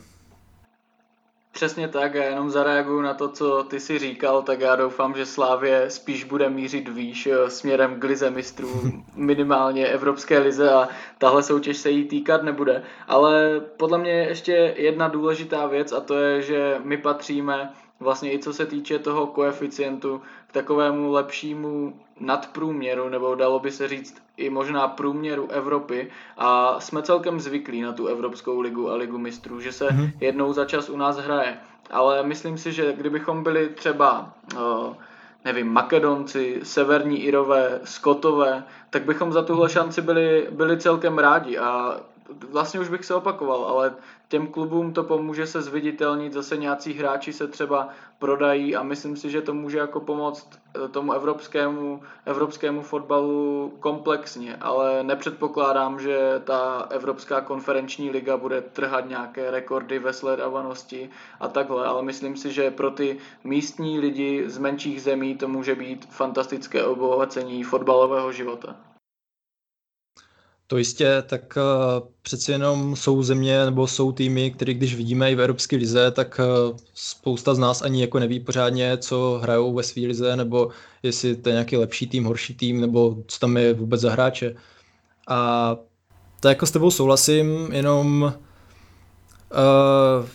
Přesně 1.51 1.87
tak, 1.87 2.13
já 2.13 2.23
jenom 2.23 2.49
zareaguju 2.49 3.01
na 3.01 3.13
to, 3.13 3.29
co 3.29 3.63
ty 3.63 3.79
si 3.79 3.99
říkal, 3.99 4.43
tak 4.43 4.59
já 4.59 4.75
doufám, 4.75 5.15
že 5.15 5.25
Slávě 5.25 5.89
spíš 5.89 6.23
bude 6.23 6.49
mířit 6.49 6.87
výš 6.89 7.27
eh, 7.27 7.49
směrem 7.49 7.99
k 7.99 8.03
lize 8.03 8.29
mistrů, 8.29 8.81
minimálně 9.15 9.87
Evropské 9.87 10.39
lize 10.39 10.71
a 10.71 10.89
tahle 11.17 11.43
soutěž 11.43 11.77
se 11.77 11.89
jí 11.89 12.05
týkat 12.05 12.43
nebude. 12.43 12.83
Ale 13.07 13.61
podle 13.77 13.97
mě 13.97 14.11
ještě 14.11 14.73
jedna 14.77 15.07
důležitá 15.07 15.67
věc 15.67 15.91
a 15.91 16.01
to 16.01 16.17
je, 16.17 16.41
že 16.41 16.75
my 16.83 16.97
patříme 16.97 17.69
vlastně 17.99 18.33
i 18.33 18.39
co 18.39 18.53
se 18.53 18.65
týče 18.65 18.99
toho 18.99 19.27
koeficientu 19.27 20.21
k 20.47 20.51
takovému 20.51 21.11
lepšímu 21.11 21.93
nadprůměru, 22.21 23.09
nebo 23.09 23.35
dalo 23.35 23.59
by 23.59 23.71
se 23.71 23.87
říct 23.87 24.23
i 24.37 24.49
možná 24.49 24.87
průměru 24.87 25.51
Evropy 25.51 26.11
a 26.37 26.79
jsme 26.79 27.01
celkem 27.01 27.39
zvyklí 27.39 27.81
na 27.81 27.93
tu 27.93 28.07
Evropskou 28.07 28.59
ligu 28.59 28.91
a 28.91 28.95
ligu 28.95 29.17
mistrů, 29.17 29.61
že 29.61 29.71
se 29.71 29.87
mm-hmm. 29.87 30.11
jednou 30.19 30.53
za 30.53 30.65
čas 30.65 30.89
u 30.89 30.97
nás 30.97 31.17
hraje. 31.17 31.57
Ale 31.91 32.23
myslím 32.23 32.57
si, 32.57 32.71
že 32.71 32.93
kdybychom 32.93 33.43
byli 33.43 33.69
třeba 33.69 34.33
nevím, 35.45 35.73
Makedonci, 35.73 36.59
Severní 36.63 37.23
Irové, 37.23 37.79
Skotové, 37.83 38.63
tak 38.89 39.05
bychom 39.05 39.31
za 39.31 39.41
tuhle 39.41 39.69
šanci 39.69 40.01
byli, 40.01 40.47
byli 40.51 40.77
celkem 40.77 41.17
rádi 41.17 41.57
a 41.57 41.99
vlastně 42.49 42.79
už 42.79 42.89
bych 42.89 43.05
se 43.05 43.15
opakoval, 43.15 43.65
ale 43.65 43.95
těm 44.27 44.47
klubům 44.47 44.93
to 44.93 45.03
pomůže 45.03 45.47
se 45.47 45.61
zviditelnit, 45.61 46.33
zase 46.33 46.57
nějací 46.57 46.93
hráči 46.93 47.33
se 47.33 47.47
třeba 47.47 47.89
prodají 48.19 48.75
a 48.75 48.83
myslím 48.83 49.17
si, 49.17 49.29
že 49.29 49.41
to 49.41 49.53
může 49.53 49.77
jako 49.77 49.99
pomoct 49.99 50.59
eh, 50.75 50.87
tomu 50.87 51.13
evropskému, 51.13 52.01
evropskému 52.25 52.81
fotbalu 52.81 53.73
komplexně, 53.79 54.55
ale 54.61 55.03
nepředpokládám, 55.03 55.99
že 55.99 56.41
ta 56.43 56.87
Evropská 56.89 57.41
konferenční 57.41 58.09
liga 58.09 58.37
bude 58.37 58.61
trhat 58.61 59.09
nějaké 59.09 59.51
rekordy 59.51 59.99
ve 59.99 60.13
sledovanosti 60.13 61.09
a 61.39 61.47
takhle, 61.47 61.85
ale 61.85 62.03
myslím 62.03 62.37
si, 62.37 62.51
že 62.51 62.71
pro 62.71 62.91
ty 62.91 63.17
místní 63.43 63.99
lidi 63.99 64.49
z 64.49 64.57
menších 64.57 65.01
zemí 65.01 65.35
to 65.35 65.47
může 65.47 65.75
být 65.75 66.05
fantastické 66.05 66.83
obohacení 66.83 67.63
fotbalového 67.63 68.31
života. 68.31 68.75
To 70.71 70.77
jistě, 70.77 71.23
tak 71.27 71.57
uh, 71.57 72.07
přeci 72.21 72.51
jenom 72.51 72.95
jsou 72.95 73.23
země 73.23 73.65
nebo 73.65 73.87
jsou 73.87 74.11
týmy, 74.11 74.51
které 74.51 74.73
když 74.73 74.95
vidíme 74.95 75.31
i 75.31 75.35
v 75.35 75.41
Evropské 75.41 75.75
lize, 75.75 76.11
tak 76.11 76.39
uh, 76.39 76.77
spousta 76.93 77.55
z 77.55 77.59
nás 77.59 77.81
ani 77.81 78.01
jako 78.01 78.19
neví 78.19 78.39
pořádně, 78.39 78.97
co 78.97 79.39
hrajou 79.43 79.73
ve 79.73 79.83
své 79.83 80.01
lize, 80.01 80.35
nebo 80.35 80.69
jestli 81.03 81.35
to 81.35 81.49
je 81.49 81.53
nějaký 81.53 81.77
lepší 81.77 82.07
tým, 82.07 82.23
horší 82.23 82.55
tým, 82.55 82.81
nebo 82.81 83.17
co 83.27 83.39
tam 83.39 83.57
je 83.57 83.73
vůbec 83.73 84.01
za 84.01 84.11
hráče. 84.11 84.55
A 85.27 85.75
to 86.39 86.47
jako 86.47 86.65
s 86.65 86.71
tebou 86.71 86.91
souhlasím, 86.91 87.69
jenom 87.71 88.33
uh, 89.51 90.27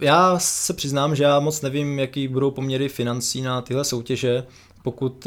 já 0.00 0.38
se 0.38 0.74
přiznám, 0.74 1.16
že 1.16 1.24
já 1.24 1.40
moc 1.40 1.62
nevím, 1.62 1.98
jaký 1.98 2.28
budou 2.28 2.50
poměry 2.50 2.88
financí 2.88 3.42
na 3.42 3.62
tyhle 3.62 3.84
soutěže, 3.84 4.46
pokud 4.82 5.26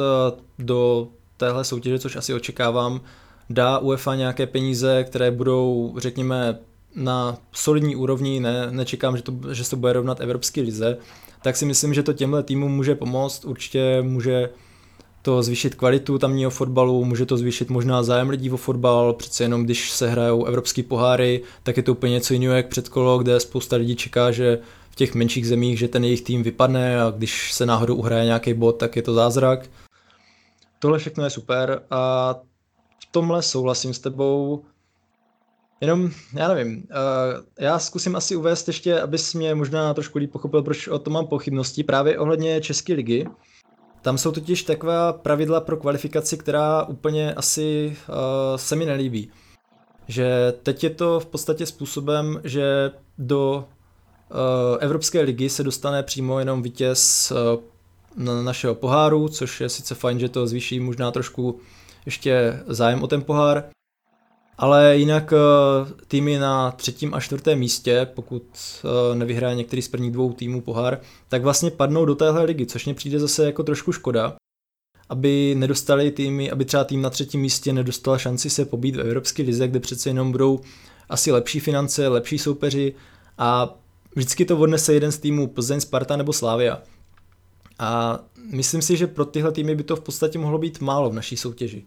do 0.60 1.08
téhle 1.38 1.64
soutěže, 1.64 2.00
což 2.00 2.16
asi 2.16 2.34
očekávám, 2.34 3.02
dá 3.50 3.80
UEFA 3.80 4.16
nějaké 4.16 4.48
peníze, 4.48 5.04
které 5.04 5.32
budou, 5.32 5.96
řekněme, 5.98 6.60
na 6.96 7.38
solidní 7.52 7.96
úrovni, 7.96 8.40
ne, 8.40 8.72
nečekám, 8.72 9.18
že, 9.18 9.24
to, 9.24 9.34
že 9.52 9.64
se 9.64 9.70
to 9.70 9.76
bude 9.76 9.94
rovnat 9.94 10.22
Evropské 10.22 10.62
lize, 10.62 10.98
tak 11.42 11.56
si 11.56 11.66
myslím, 11.66 11.94
že 11.94 12.04
to 12.04 12.14
těmhle 12.14 12.44
týmům 12.44 12.72
může 12.72 12.96
pomoct, 12.96 13.46
určitě 13.46 14.02
může 14.02 14.50
to 15.22 15.44
zvýšit 15.44 15.76
kvalitu 15.76 16.18
tamního 16.18 16.52
fotbalu, 16.52 17.06
může 17.06 17.26
to 17.26 17.38
zvýšit 17.38 17.70
možná 17.70 18.04
zájem 18.04 18.30
lidí 18.30 18.52
o 18.52 18.58
fotbal, 18.58 19.14
přece 19.14 19.44
jenom 19.44 19.64
když 19.64 19.92
se 19.92 20.10
hrajou 20.10 20.46
evropský 20.46 20.84
poháry, 20.84 21.42
tak 21.64 21.78
je 21.78 21.84
to 21.84 21.92
úplně 21.92 22.14
něco 22.14 22.34
jiného 22.34 22.56
jak 22.56 22.68
předkolo, 22.68 23.18
kde 23.18 23.40
spousta 23.40 23.76
lidí 23.76 23.96
čeká, 23.96 24.32
že 24.32 24.60
v 24.90 24.96
těch 24.96 25.16
menších 25.16 25.48
zemích, 25.48 25.80
že 25.80 25.88
ten 25.88 26.04
jejich 26.04 26.22
tým 26.22 26.44
vypadne 26.44 27.02
a 27.02 27.14
když 27.18 27.54
se 27.54 27.66
náhodou 27.66 27.96
uhraje 27.96 28.26
nějaký 28.26 28.54
bod, 28.54 28.72
tak 28.72 28.96
je 28.96 29.02
to 29.02 29.14
zázrak. 29.14 29.70
Tohle 30.80 31.00
všechno 31.00 31.24
je 31.24 31.30
super 31.30 31.82
a 31.92 32.36
tomhle 33.14 33.42
souhlasím 33.42 33.94
s 33.94 34.00
tebou. 34.00 34.66
Jenom, 35.82 36.12
já 36.34 36.48
nevím, 36.48 36.78
uh, 36.78 37.44
já 37.60 37.80
zkusím 37.80 38.16
asi 38.16 38.36
uvést 38.36 38.68
ještě, 38.68 39.02
abys 39.02 39.34
mě 39.34 39.56
možná 39.56 39.94
trošku 39.94 40.18
líp 40.18 40.32
pochopil, 40.32 40.64
proč 40.64 40.88
o 40.88 41.00
tom 41.00 41.14
mám 41.14 41.28
pochybnosti, 41.28 41.84
právě 41.84 42.20
ohledně 42.20 42.62
České 42.62 42.94
ligy. 42.94 43.26
Tam 44.02 44.18
jsou 44.18 44.32
totiž 44.32 44.64
taková 44.64 45.14
pravidla 45.14 45.62
pro 45.62 45.78
kvalifikaci, 45.78 46.38
která 46.38 46.84
úplně 46.84 47.34
asi 47.34 47.98
uh, 48.10 48.16
se 48.56 48.76
mi 48.76 48.86
nelíbí. 48.86 49.32
Že 50.08 50.54
teď 50.64 50.84
je 50.84 50.90
to 50.90 51.20
v 51.20 51.26
podstatě 51.26 51.66
způsobem, 51.66 52.42
že 52.44 52.92
do 53.18 53.66
uh, 54.30 54.78
Evropské 54.80 55.22
ligy 55.22 55.50
se 55.50 55.64
dostane 55.64 56.04
přímo 56.04 56.40
jenom 56.40 56.62
vítěz 56.62 57.32
uh, 57.32 57.64
na 58.24 58.44
našeho 58.44 58.76
poháru, 58.76 59.28
což 59.28 59.62
je 59.62 59.70
sice 59.70 59.96
fajn, 59.96 60.20
že 60.20 60.30
to 60.30 60.48
zvýší 60.48 60.80
možná 60.80 61.12
trošku 61.12 61.60
ještě 62.06 62.60
zájem 62.68 63.04
o 63.04 63.08
ten 63.08 63.22
pohár. 63.22 63.64
Ale 64.58 64.98
jinak 64.98 65.34
eh, 65.34 66.06
týmy 66.08 66.40
na 66.40 66.72
třetím 66.72 67.14
a 67.14 67.20
čtvrtém 67.20 67.60
místě, 67.60 68.08
pokud 68.14 68.44
eh, 68.54 69.16
nevyhraje 69.16 69.56
některý 69.56 69.82
z 69.82 69.88
prvních 69.88 70.12
dvou 70.12 70.34
týmů 70.34 70.62
pohár, 70.62 71.00
tak 71.28 71.42
vlastně 71.42 71.72
padnou 71.72 72.06
do 72.06 72.16
téhle 72.16 72.44
ligy, 72.44 72.66
což 72.66 72.86
mě 72.86 72.94
přijde 72.94 73.20
zase 73.20 73.46
jako 73.46 73.64
trošku 73.64 73.92
škoda, 73.92 74.36
aby 75.10 75.56
nedostali 75.58 76.12
týmy, 76.12 76.52
aby 76.52 76.66
třeba 76.66 76.84
tým 76.84 77.02
na 77.02 77.10
třetím 77.10 77.42
místě 77.42 77.74
nedostal 77.74 78.18
šanci 78.18 78.50
se 78.50 78.66
pobít 78.66 78.96
v 78.96 79.02
Evropské 79.02 79.44
lize, 79.44 79.68
kde 79.68 79.80
přece 79.80 80.10
jenom 80.10 80.32
budou 80.32 80.60
asi 81.10 81.32
lepší 81.32 81.60
finance, 81.60 82.08
lepší 82.08 82.38
soupeři 82.38 82.96
a 83.38 83.76
vždycky 84.16 84.46
to 84.46 84.58
odnese 84.58 84.94
jeden 84.94 85.12
z 85.12 85.18
týmů 85.18 85.48
Plzeň, 85.48 85.80
Sparta 85.82 86.18
nebo 86.18 86.34
Slávia. 86.34 86.82
A 87.80 88.20
myslím 88.52 88.82
si, 88.82 88.98
že 88.98 89.08
pro 89.08 89.26
tyhle 89.26 89.52
týmy 89.52 89.76
by 89.76 89.84
to 89.84 89.96
v 89.96 90.02
podstatě 90.02 90.40
mohlo 90.40 90.58
být 90.58 90.82
málo 90.82 91.10
v 91.10 91.14
naší 91.14 91.38
soutěži. 91.38 91.86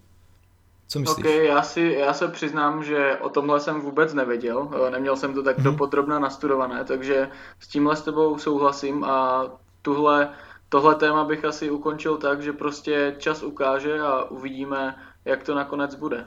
Co 0.89 0.99
myslíš? 0.99 1.27
Okay, 1.27 1.47
já, 1.47 1.63
si, 1.63 1.97
já 1.99 2.13
se 2.13 2.29
přiznám, 2.29 2.85
že 2.85 3.17
o 3.21 3.29
tomhle 3.29 3.61
jsem 3.61 3.81
vůbec 3.81 4.15
nevěděl. 4.15 4.71
Neměl 4.91 5.17
jsem 5.17 5.35
to 5.35 5.43
tak 5.43 5.59
mm-hmm. 5.59 5.63
dopodrobna 5.63 6.19
nastudované, 6.19 6.85
takže 6.85 7.31
s 7.61 7.69
tímhle 7.69 7.97
s 7.97 8.03
tebou 8.03 8.39
souhlasím 8.39 9.05
a 9.05 9.45
tuhle, 9.83 10.35
tohle 10.69 10.95
téma 10.95 11.25
bych 11.25 11.45
asi 11.45 11.71
ukončil 11.71 12.17
tak, 12.17 12.43
že 12.43 12.53
prostě 12.53 13.15
čas 13.19 13.43
ukáže 13.43 14.01
a 14.01 14.25
uvidíme, 14.25 14.97
jak 15.25 15.43
to 15.43 15.55
nakonec 15.55 15.95
bude. 15.95 16.27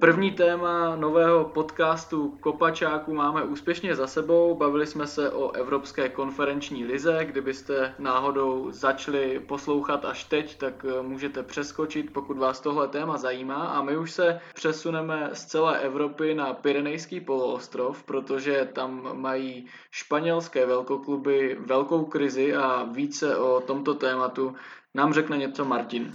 První 0.00 0.30
téma 0.30 0.96
nového 0.96 1.44
podcastu 1.44 2.36
Kopačáku 2.40 3.14
máme 3.14 3.42
úspěšně 3.42 3.96
za 3.96 4.06
sebou. 4.06 4.54
Bavili 4.54 4.86
jsme 4.86 5.06
se 5.06 5.30
o 5.30 5.50
Evropské 5.52 6.08
konferenční 6.08 6.84
lize. 6.84 7.24
Kdybyste 7.24 7.94
náhodou 7.98 8.70
začali 8.70 9.40
poslouchat 9.40 10.04
až 10.04 10.24
teď, 10.24 10.58
tak 10.58 10.86
eh, 10.88 11.02
můžete 11.02 11.42
přeskočit, 11.42 12.12
pokud 12.12 12.38
vás 12.38 12.60
tohle 12.60 12.88
téma 12.88 13.16
zajímá. 13.16 13.66
A 13.66 13.82
my 13.82 13.96
už 13.96 14.10
se 14.10 14.40
přesuneme 14.54 15.30
z 15.32 15.44
celé 15.44 15.78
Evropy 15.78 16.34
na 16.34 16.54
Pyrenejský 16.54 17.20
poloostrov, 17.20 18.02
protože 18.02 18.68
tam 18.72 19.20
mají 19.20 19.66
španělské 19.90 20.66
velkokluby 20.66 21.56
velkou 21.60 22.04
krizi 22.04 22.54
a 22.54 22.82
více 22.92 23.36
o 23.36 23.60
tomto 23.60 23.94
tématu 23.94 24.54
nám 24.94 25.12
řekne 25.12 25.38
něco 25.38 25.64
Martin. 25.64 26.14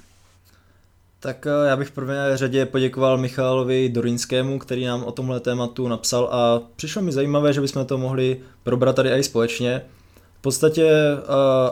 Tak 1.25 1.47
eh, 1.47 1.67
já 1.67 1.77
bych 1.77 1.87
v 1.87 1.91
prvé 1.91 2.37
řadě 2.37 2.65
poděkoval 2.65 3.17
Michalovi 3.17 3.89
Dorinskému, 3.89 4.59
který 4.59 4.85
nám 4.85 5.03
o 5.03 5.11
tomhle 5.11 5.39
tématu 5.39 5.87
napsal 5.87 6.29
a 6.31 6.61
přišlo 6.75 7.01
mi 7.01 7.11
zajímavé, 7.11 7.53
že 7.53 7.61
bychom 7.61 7.85
to 7.85 7.97
mohli 7.97 8.41
probrat 8.63 8.95
tady 8.95 9.09
i 9.09 9.23
společně. 9.23 9.81
podstatě 10.41 10.91
uh, 11.17 11.23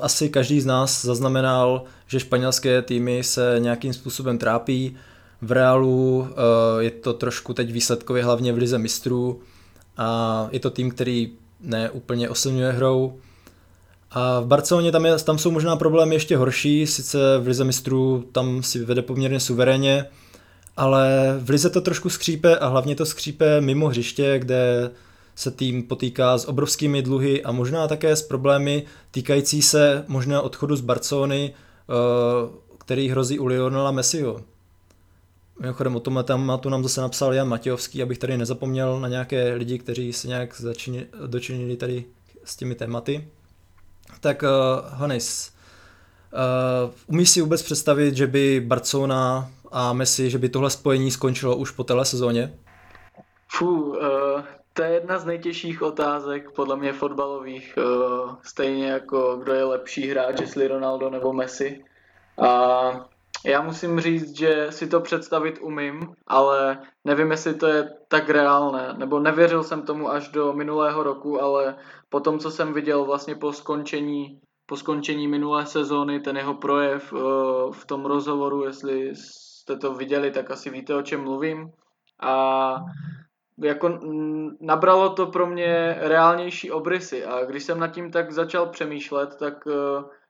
asi 0.02 0.30
každý 0.30 0.62
z 0.62 0.66
nás 0.66 1.06
zaznamenal, 1.06 1.84
že 2.08 2.20
španělské 2.20 2.82
týmy 2.82 3.24
se 3.24 3.56
nějakým 3.60 3.94
způsobem 3.94 4.38
trápí. 4.38 4.96
V 5.42 5.52
Realu 5.52 6.20
uh, 6.20 6.28
je 6.80 6.92
to 6.92 7.14
trošku 7.14 7.54
teď 7.54 7.72
výsledkově 7.72 8.24
hlavně 8.24 8.54
v 8.54 8.58
lize 8.58 8.78
mistrů 8.78 9.42
a 9.98 10.48
je 10.52 10.60
to 10.60 10.70
tým, 10.70 10.92
který 10.92 11.32
ne 11.62 11.90
úplně 11.90 12.30
osilňuje 12.30 12.72
hrou. 12.72 13.14
A 14.14 14.40
v 14.40 14.46
Barceloně 14.46 14.92
tam, 14.92 15.06
je, 15.06 15.18
tam 15.18 15.38
jsou 15.38 15.52
možná 15.52 15.76
problémy 15.76 16.16
ještě 16.16 16.38
horší, 16.38 16.88
sice 16.88 17.18
v 17.40 17.48
lize 17.48 17.64
mistrů 17.64 18.26
tam 18.32 18.64
si 18.64 18.86
vede 18.86 19.02
poměrně 19.02 19.40
suverénně, 19.40 20.06
ale 20.78 21.36
v 21.40 21.50
lize 21.50 21.70
to 21.70 21.82
trošku 21.82 22.10
skřípe 22.10 22.58
a 22.58 22.68
hlavně 22.68 22.96
to 22.96 23.06
skřípe 23.06 23.62
mimo 23.62 23.88
hřiště, 23.88 24.40
kde 24.40 24.92
se 25.36 25.52
tým 25.52 25.84
potýká 25.84 26.38
s 26.38 26.48
obrovskými 26.48 27.02
dluhy 27.02 27.44
a 27.44 27.52
možná 27.52 27.88
také 27.88 28.16
s 28.16 28.22
problémy 28.22 28.84
týkající 29.12 29.62
se 29.62 30.06
možná 30.08 30.42
odchodu 30.42 30.76
z 30.76 30.82
Barcelony, 30.82 31.54
eh, 31.54 31.94
který 32.78 33.10
hrozí 33.10 33.40
u 33.40 33.46
Lionela 33.46 33.92
Messiho. 33.92 34.42
Mimochodem 35.60 35.96
o 35.96 36.00
tom 36.00 36.24
tématu 36.24 36.70
nám 36.70 36.84
zase 36.84 37.02
napsal 37.02 37.34
Jan 37.34 37.48
Matějovský, 37.48 38.04
abych 38.04 38.18
tady 38.18 38.38
nezapomněl 38.38 39.00
na 39.00 39.08
nějaké 39.08 39.54
lidi, 39.54 39.78
kteří 39.78 40.14
se 40.14 40.28
nějak 40.28 40.62
začini, 40.62 41.06
dočinili 41.28 41.78
tady 41.78 42.06
s 42.44 42.56
těmi 42.56 42.76
tématy. 42.76 43.28
Tak 44.20 44.44
uh, 44.44 44.50
Hannes, 44.90 45.54
uh, 46.34 46.94
umíš 47.08 47.30
si 47.30 47.42
vůbec 47.42 47.62
představit, 47.64 48.16
že 48.16 48.28
by 48.28 48.64
Barcelona 48.66 49.52
a 49.72 49.94
Messi, 49.94 50.30
že 50.30 50.38
by 50.38 50.50
tohle 50.50 50.70
spojení 50.70 51.12
skončilo 51.12 51.56
už 51.56 51.72
po 51.72 51.84
téhle 51.84 52.06
sezóně? 52.06 52.54
Fú, 53.48 53.68
uh, 53.68 53.98
to 54.74 54.84
je 54.84 54.90
jedna 54.90 55.20
z 55.20 55.26
nejtěžších 55.26 55.82
otázek, 55.82 56.52
podle 56.52 56.78
mě 56.78 56.94
fotbalových, 56.94 57.74
uh, 57.78 58.36
stejně 58.44 58.88
jako 58.88 59.36
kdo 59.44 59.54
je 59.54 59.64
lepší 59.64 60.10
hráč, 60.10 60.42
jestli 60.42 60.68
Ronaldo 60.68 61.10
nebo 61.10 61.34
Messi. 61.34 61.86
A 62.42 63.13
já 63.46 63.62
musím 63.62 64.00
říct, 64.00 64.38
že 64.38 64.68
si 64.70 64.88
to 64.88 65.02
představit 65.02 65.60
umím, 65.62 66.14
ale 66.28 66.82
nevím, 67.06 67.32
jestli 67.32 67.54
to 67.54 67.68
je 67.68 67.90
tak 68.08 68.30
reálné, 68.30 68.94
nebo 68.98 69.20
nevěřil 69.20 69.64
jsem 69.64 69.82
tomu 69.82 70.12
až 70.12 70.28
do 70.28 70.54
minulého 70.54 71.04
roku, 71.04 71.42
ale 71.42 71.76
po 72.10 72.20
tom, 72.20 72.40
co 72.40 72.52
jsem 72.52 72.74
viděl 72.74 73.06
vlastně 73.06 73.36
po 73.36 73.54
skončení, 73.54 74.40
po 74.66 74.78
skončení 74.78 75.28
minulé 75.28 75.66
sezóny, 75.66 76.20
ten 76.20 76.38
jeho 76.38 76.54
projev 76.54 77.14
uh, 77.14 77.20
v 77.72 77.86
tom 77.86 78.06
rozhovoru, 78.06 78.64
jestli 78.64 79.16
jste 79.16 79.78
to 79.78 79.94
viděli, 79.94 80.32
tak 80.32 80.52
asi 80.52 80.70
víte, 80.70 80.96
o 80.96 81.02
čem 81.02 81.24
mluvím. 81.24 81.72
A 82.22 82.76
jako 83.64 84.00
nabralo 84.62 85.10
to 85.10 85.28
pro 85.28 85.48
mě 85.48 85.98
reálnější 86.00 86.72
obrysy 86.72 87.26
a 87.26 87.46
když 87.46 87.64
jsem 87.64 87.80
nad 87.80 87.88
tím 87.88 88.12
tak 88.12 88.32
začal 88.32 88.70
přemýšlet, 88.70 89.36
tak 89.40 89.66
uh, 89.66 89.74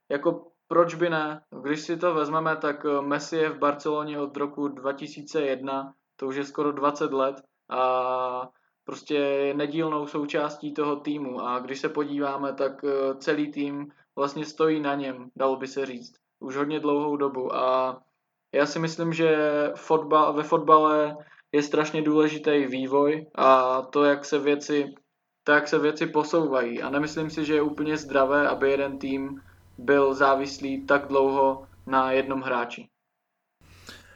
jako 0.09 0.52
proč 0.73 0.95
by 0.95 1.09
ne? 1.09 1.41
Když 1.61 1.81
si 1.81 1.97
to 1.97 2.13
vezmeme, 2.13 2.55
tak 2.55 2.85
uh, 2.85 3.01
Messi 3.01 3.37
je 3.37 3.49
v 3.49 3.57
Barceloně 3.57 4.19
od 4.19 4.37
roku 4.37 4.67
2001, 4.67 5.93
to 6.15 6.27
už 6.27 6.35
je 6.35 6.45
skoro 6.45 6.71
20 6.71 7.13
let 7.13 7.35
a 7.69 8.49
prostě 8.83 9.15
je 9.15 9.53
nedílnou 9.53 10.07
součástí 10.07 10.73
toho 10.73 10.95
týmu 10.95 11.41
a 11.41 11.59
když 11.59 11.79
se 11.79 11.89
podíváme, 11.89 12.53
tak 12.53 12.83
uh, 12.83 12.89
celý 13.17 13.51
tým 13.51 13.87
vlastně 14.15 14.45
stojí 14.45 14.79
na 14.79 14.95
něm, 14.95 15.29
dalo 15.35 15.55
by 15.55 15.67
se 15.67 15.85
říct, 15.85 16.13
už 16.39 16.55
hodně 16.55 16.79
dlouhou 16.79 17.17
dobu 17.17 17.55
a 17.55 17.97
já 18.53 18.65
si 18.65 18.79
myslím, 18.79 19.13
že 19.13 19.37
fotbal, 19.75 20.33
ve 20.33 20.43
fotbale 20.43 21.17
je 21.51 21.63
strašně 21.63 22.01
důležitý 22.01 22.65
vývoj 22.65 23.27
a 23.35 23.81
to, 23.81 24.03
jak 24.03 24.25
se 24.25 24.39
věci, 24.39 24.93
to, 25.43 25.51
jak 25.51 25.67
se 25.67 25.79
věci 25.79 26.07
posouvají. 26.07 26.81
A 26.81 26.89
nemyslím 26.89 27.29
si, 27.29 27.45
že 27.45 27.53
je 27.55 27.61
úplně 27.61 27.97
zdravé, 27.97 28.47
aby 28.47 28.71
jeden 28.71 28.99
tým 28.99 29.41
byl 29.77 30.13
závislý 30.13 30.81
tak 30.81 31.07
dlouho 31.07 31.63
na 31.87 32.11
jednom 32.11 32.41
hráči. 32.41 32.87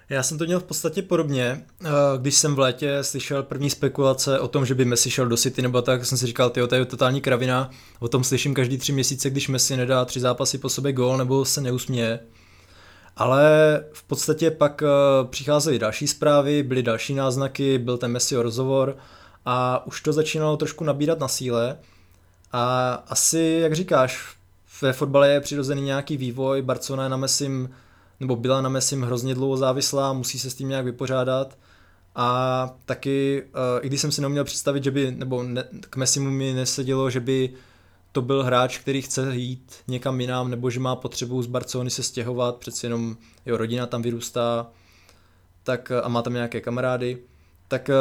Já 0.10 0.24
jsem 0.24 0.38
to 0.38 0.46
měl 0.46 0.60
v 0.60 0.64
podstatě 0.64 1.02
podobně, 1.02 1.66
eh, 1.86 1.90
když 2.18 2.36
jsem 2.36 2.56
v 2.56 2.60
létě 2.60 3.04
slyšel 3.04 3.44
první 3.44 3.70
spekulace 3.70 4.39
o 4.39 4.48
tom, 4.48 4.65
že 4.65 4.76
by 4.76 4.86
Messi 4.86 5.12
šel 5.12 5.28
do 5.28 5.38
City 5.38 5.62
nebo 5.62 5.82
tak, 5.82 6.06
jsem 6.06 6.17
si 6.17 6.26
říkal, 6.26 6.50
tyjo, 6.50 6.67
to 6.67 6.76
je 6.76 6.86
totální 6.86 7.22
kravina, 7.22 7.70
o 8.00 8.08
tom 8.08 8.24
slyším 8.24 8.54
každý 8.54 8.78
tři 8.78 8.91
měsíce, 8.91 9.30
když 9.30 9.48
Messi 9.48 9.78
nedá 9.78 10.06
tři 10.06 10.20
zápasy 10.20 10.58
po 10.58 10.70
sobě 10.70 10.93
gól 10.93 11.17
nebo 11.17 11.46
se 11.46 11.62
neusměje. 11.62 12.20
Ale 13.15 13.43
v 13.93 14.04
podstatě 14.04 14.52
pak 14.52 14.84
eh, 14.84 14.88
přicházely 15.30 15.80
další 15.80 16.08
zprávy, 16.08 16.63
byly 16.63 16.84
další 16.84 17.13
náznaky, 17.13 17.78
byl 17.78 17.98
ten 17.98 18.12
Messi 18.12 18.36
rozhovor 18.36 18.98
a 19.46 19.86
už 19.88 20.02
to 20.02 20.13
začínalo 20.13 20.58
trošku 20.58 20.84
nabírat 20.84 21.20
na 21.20 21.28
síle. 21.28 21.78
A 22.52 22.93
asi, 23.08 23.60
jak 23.62 23.76
říkáš, 23.76 24.37
ve 24.82 24.94
fotbale 24.94 25.30
je 25.30 25.42
přirozený 25.42 25.82
nějaký 25.82 26.18
vývoj, 26.18 26.62
Barcelona 26.62 27.04
je 27.04 27.10
na 27.10 27.18
Messim, 27.18 27.70
nebo 28.20 28.36
byla 28.36 28.62
na 28.62 28.70
Messim 28.70 29.02
hrozně 29.02 29.36
dlouho 29.36 29.58
závislá, 29.58 30.13
musí 30.13 30.40
se 30.40 30.50
s 30.50 30.56
tím 30.56 30.70
nějak 30.70 30.86
vypořádat. 30.86 31.58
A 32.16 32.70
taky, 32.86 33.44
eh, 33.48 33.82
i 33.82 33.88
když 33.88 34.02
jsem 34.02 34.12
si 34.12 34.22
neuměl 34.22 34.44
představit, 34.44 34.84
že 34.84 34.92
by, 34.92 35.12
nebo 35.12 35.44
ne, 35.44 35.63
k 35.90 35.96
Messimu 35.96 36.32
mi 36.32 36.54
nesedělo, 36.54 37.10
že 37.10 37.20
by 37.20 37.54
to 38.12 38.22
byl 38.22 38.44
hráč, 38.44 38.78
který 38.78 39.02
chce 39.02 39.36
jít 39.36 39.76
někam 39.88 40.22
jinam, 40.22 40.50
nebo 40.50 40.70
že 40.70 40.80
má 40.80 40.96
potřebu 40.96 41.42
z 41.42 41.48
Barcelony 41.48 41.90
se 41.90 42.04
stěhovat, 42.04 42.56
přeci 42.56 42.86
jenom 42.86 43.18
jeho 43.46 43.58
rodina 43.58 43.86
tam 43.86 44.02
vyrůstá 44.02 44.68
tak, 45.63 45.92
a 46.04 46.08
má 46.08 46.22
tam 46.22 46.34
nějaké 46.34 46.62
kamarády, 46.62 47.18
tak 47.68 47.90
eh, 47.90 47.94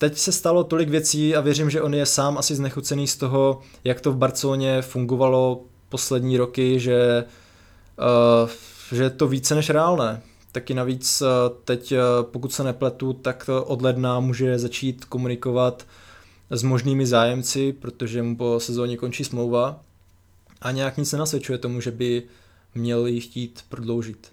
teď 0.00 0.18
se 0.18 0.32
stalo 0.32 0.64
tolik 0.64 0.88
věcí 0.88 1.36
a 1.36 1.40
věřím, 1.40 1.70
že 1.70 1.82
on 1.82 1.94
je 1.94 2.06
sám 2.06 2.38
asi 2.38 2.54
znechucený 2.54 3.06
z 3.06 3.16
toho, 3.16 3.60
jak 3.84 4.00
to 4.00 4.12
v 4.12 4.16
Barceloně 4.16 4.82
fungovalo 4.82 5.64
poslední 5.88 6.36
roky, 6.36 6.80
že, 6.80 7.24
uh, 8.42 8.50
že 8.92 9.02
je 9.02 9.10
to 9.10 9.28
více 9.28 9.54
než 9.54 9.70
reálné. 9.70 10.22
Taky 10.52 10.74
navíc 10.74 11.22
uh, 11.22 11.28
teď, 11.64 11.92
uh, 11.92 11.98
pokud 12.22 12.52
se 12.52 12.64
nepletu, 12.64 13.12
tak 13.12 13.50
od 13.64 13.82
ledna 13.82 14.20
může 14.20 14.58
začít 14.58 15.04
komunikovat 15.04 15.86
s 16.50 16.62
možnými 16.62 17.06
zájemci, 17.06 17.72
protože 17.72 18.22
mu 18.22 18.36
po 18.36 18.60
sezóně 18.60 18.96
končí 18.96 19.24
smlouva 19.24 19.80
a 20.60 20.70
nějak 20.70 20.96
nic 20.96 21.12
nenasvědčuje 21.12 21.58
tomu, 21.58 21.80
že 21.80 21.90
by 21.90 22.22
měl 22.74 23.06
ji 23.06 23.20
chtít 23.20 23.64
prodloužit. 23.68 24.32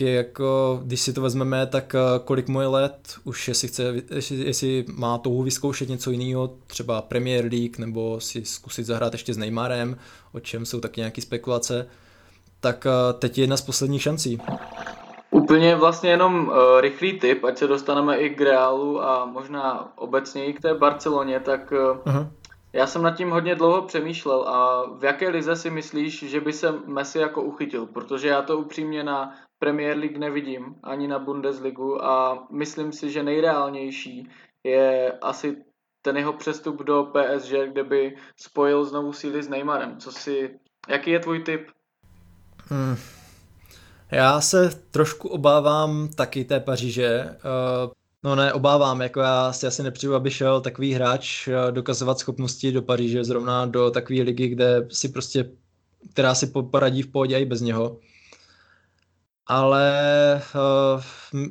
Je 0.00 0.14
jako, 0.14 0.80
když 0.84 1.00
si 1.00 1.12
to 1.12 1.20
vezmeme, 1.20 1.66
tak 1.66 1.94
eh, 1.94 1.98
kolik 2.24 2.48
moje 2.48 2.66
let, 2.66 3.14
už 3.24 3.48
jestli, 3.48 3.68
chce, 3.68 3.94
jestli, 4.14 4.36
jestli 4.36 4.84
má 4.94 5.18
touhu 5.18 5.42
vyzkoušet 5.42 5.88
něco 5.88 6.10
jiného, 6.10 6.54
třeba 6.66 7.02
Premier 7.02 7.44
League, 7.44 7.78
nebo 7.78 8.20
si 8.20 8.44
zkusit 8.44 8.86
zahrát 8.86 9.12
ještě 9.12 9.34
s 9.34 9.38
Neymarem, 9.38 9.96
o 10.32 10.40
čem 10.40 10.66
jsou 10.66 10.80
taky 10.80 11.00
nějaké 11.00 11.22
spekulace, 11.22 11.86
tak 12.60 12.86
eh, 12.86 13.12
teď 13.12 13.38
je 13.38 13.42
jedna 13.42 13.56
z 13.56 13.62
posledních 13.62 14.02
šancí. 14.02 14.40
Úplně 15.30 15.76
vlastně 15.76 16.10
jenom 16.10 16.48
uh, 16.48 16.80
rychlý 16.80 17.18
tip, 17.18 17.44
ať 17.44 17.58
se 17.58 17.66
dostaneme 17.66 18.18
i 18.18 18.30
k 18.30 18.40
Realu 18.40 19.02
a 19.02 19.24
možná 19.24 19.92
obecně 19.96 20.44
i 20.44 20.52
k 20.52 20.60
té 20.60 20.74
Barceloně, 20.74 21.40
tak 21.40 21.72
uh, 21.72 21.78
uh-huh. 21.78 22.28
já 22.72 22.86
jsem 22.86 23.02
nad 23.02 23.16
tím 23.16 23.30
hodně 23.30 23.54
dlouho 23.54 23.82
přemýšlel 23.82 24.48
a 24.48 24.84
v 24.98 25.04
jaké 25.04 25.28
lize 25.28 25.56
si 25.56 25.70
myslíš, 25.70 26.24
že 26.30 26.40
by 26.40 26.52
se 26.52 26.74
Messi 26.86 27.18
jako 27.18 27.42
uchytil, 27.42 27.86
protože 27.86 28.28
já 28.28 28.42
to 28.42 28.58
upřímně 28.58 29.04
na 29.04 29.34
Premier 29.60 29.98
League 29.98 30.18
nevidím, 30.18 30.74
ani 30.82 31.08
na 31.08 31.18
Bundesligu 31.18 32.04
a 32.04 32.46
myslím 32.52 32.92
si, 32.92 33.10
že 33.10 33.22
nejreálnější 33.22 34.28
je 34.64 35.12
asi 35.22 35.56
ten 36.02 36.16
jeho 36.16 36.32
přestup 36.32 36.82
do 36.82 37.04
PSG, 37.04 37.52
kde 37.72 37.84
by 37.84 38.16
spojil 38.36 38.84
znovu 38.84 39.12
síly 39.12 39.42
s 39.42 39.48
Neymarem. 39.48 39.96
Co 39.98 40.12
si, 40.12 40.50
jaký 40.88 41.10
je 41.10 41.18
tvůj 41.18 41.42
tip? 41.42 41.68
Hmm. 42.68 42.96
Já 44.10 44.40
se 44.40 44.70
trošku 44.90 45.28
obávám 45.28 46.08
taky 46.08 46.44
té 46.44 46.60
Paříže. 46.60 47.24
Uh, 47.24 47.92
no 48.24 48.34
ne, 48.34 48.52
obávám, 48.52 49.00
jako 49.00 49.20
já 49.20 49.52
si 49.52 49.66
asi 49.66 49.82
nepřiju, 49.82 50.14
aby 50.14 50.30
šel 50.30 50.60
takový 50.60 50.92
hráč 50.92 51.48
uh, 51.48 51.72
dokazovat 51.72 52.18
schopnosti 52.18 52.72
do 52.72 52.82
Paříže, 52.82 53.24
zrovna 53.24 53.66
do 53.66 53.90
takové 53.90 54.22
ligy, 54.22 54.48
kde 54.48 54.86
si 54.90 55.08
prostě, 55.08 55.50
která 56.10 56.34
si 56.34 56.46
poradí 56.46 57.02
v 57.02 57.12
pohodě 57.12 57.38
i 57.38 57.44
bez 57.44 57.60
něho. 57.60 57.98
Ale 59.52 60.42
uh, 60.94 61.02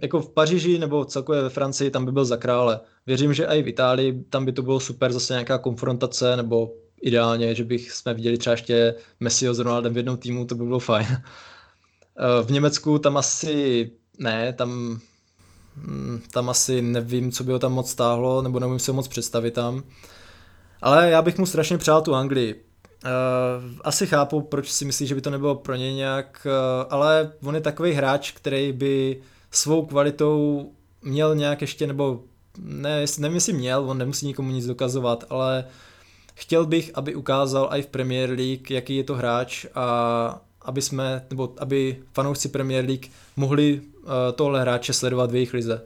jako 0.02 0.22
v 0.22 0.30
Paříži 0.30 0.80
nebo 0.80 1.06
celkově 1.06 1.42
ve 1.42 1.50
Francii, 1.50 1.92
tam 1.92 2.06
by 2.06 2.12
byl 2.12 2.26
za 2.26 2.38
krále. 2.38 2.80
Věřím, 3.08 3.34
že 3.34 3.46
i 3.46 3.64
v 3.64 3.68
Itálii, 3.68 4.24
tam 4.30 4.46
by 4.46 4.52
to 4.52 4.62
bylo 4.62 4.80
super, 4.80 5.12
zase 5.12 5.34
nějaká 5.34 5.58
konfrontace, 5.58 6.38
nebo 6.38 6.74
ideálně, 7.02 7.56
že 7.56 7.64
bych 7.64 7.92
jsme 7.92 8.14
viděli 8.14 8.38
třeba 8.38 8.52
ještě 8.52 8.96
Messiho 9.20 9.54
s 9.54 9.60
Ronaldem 9.60 9.94
v 9.94 9.98
jednom 9.98 10.18
týmu, 10.18 10.46
to 10.46 10.56
by 10.56 10.64
bylo 10.64 10.80
fajn. 10.80 11.08
Eh, 11.12 12.44
v 12.44 12.52
Německu 12.52 13.00
tam 13.00 13.18
asi 13.18 13.92
ne, 14.20 14.54
tam, 14.54 15.00
hm, 15.76 16.22
tam 16.32 16.50
asi 16.50 16.82
nevím, 16.82 17.32
co 17.32 17.44
by 17.44 17.52
ho 17.52 17.60
tam 17.60 17.74
moc 17.74 17.90
stáhlo, 17.90 18.42
nebo 18.42 18.60
nevím 18.60 18.80
si 18.80 18.92
ho 18.92 18.96
moc 18.96 19.08
představit 19.08 19.52
tam. 19.52 19.84
Ale 20.82 21.10
já 21.10 21.22
bych 21.22 21.38
mu 21.38 21.46
strašně 21.46 21.78
přál 21.78 22.02
tu 22.02 22.16
Anglii. 22.16 22.69
Uh, 23.06 23.64
asi 23.82 24.08
chápu, 24.08 24.42
proč 24.42 24.72
si 24.72 24.86
myslí, 24.86 25.08
že 25.08 25.16
by 25.16 25.22
to 25.22 25.30
nebylo 25.30 25.56
pro 25.56 25.76
ně 25.76 25.94
nějak, 25.94 26.48
uh, 26.48 26.88
ale 26.90 27.32
on 27.44 27.56
je 27.56 27.62
takový 27.62 27.92
hráč, 27.92 28.32
který 28.32 28.72
by 28.72 29.22
svou 29.52 29.86
kvalitou 29.86 30.70
měl 31.02 31.36
nějak 31.36 31.62
ještě, 31.62 31.88
nebo 31.88 32.24
ne, 32.58 33.06
nevím, 33.20 33.36
jestli 33.36 33.54
měl, 33.54 33.90
on 33.90 33.98
nemusí 33.98 34.26
nikomu 34.26 34.52
nic 34.52 34.66
dokazovat, 34.66 35.24
ale 35.30 35.66
chtěl 36.36 36.66
bych, 36.66 36.92
aby 36.94 37.16
ukázal 37.16 37.70
i 37.72 37.82
v 37.82 37.88
Premier 37.88 38.30
League, 38.30 38.72
jaký 38.72 38.96
je 38.96 39.04
to 39.04 39.16
hráč 39.16 39.66
a 39.76 40.42
aby 40.62 40.82
jsme, 40.82 41.26
nebo 41.30 41.54
aby 41.58 41.98
fanoušci 42.14 42.50
Premier 42.50 42.86
League 42.86 43.06
mohli 43.36 43.82
uh, 43.82 44.10
tohle 44.36 44.62
hráče 44.62 44.94
sledovat 44.94 45.32
v 45.32 45.36
jejich 45.36 45.54
lize. 45.54 45.82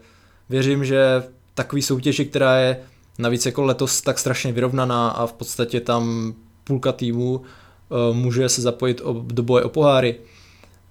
Věřím, 0.50 0.86
že 0.86 1.24
takový 1.54 1.82
soutěži, 1.82 2.26
která 2.26 2.58
je 2.58 2.84
navíc 3.20 3.46
jako 3.46 3.64
letos 3.64 4.02
tak 4.02 4.20
strašně 4.20 4.52
vyrovnaná 4.52 5.10
a 5.10 5.28
v 5.28 5.34
podstatě 5.34 5.82
tam 5.82 6.34
půlka 6.64 6.92
týmu 6.92 7.36
uh, 7.36 8.16
může 8.16 8.50
se 8.50 8.62
zapojit 8.62 9.02
do 9.22 9.44
boje 9.44 9.64
o 9.64 9.70
poháry, 9.70 10.16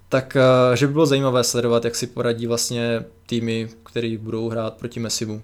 tak 0.09 0.37
uh, 0.69 0.75
že 0.75 0.87
by 0.87 0.93
bylo 0.93 1.05
zajímavé 1.05 1.43
sledovat, 1.43 1.85
jak 1.85 1.95
si 1.95 2.07
poradí 2.07 2.47
vlastně 2.47 3.05
týmy, 3.25 3.69
které 3.83 4.17
budou 4.17 4.49
hrát 4.49 4.73
proti 4.73 4.99
Messimu. 4.99 5.41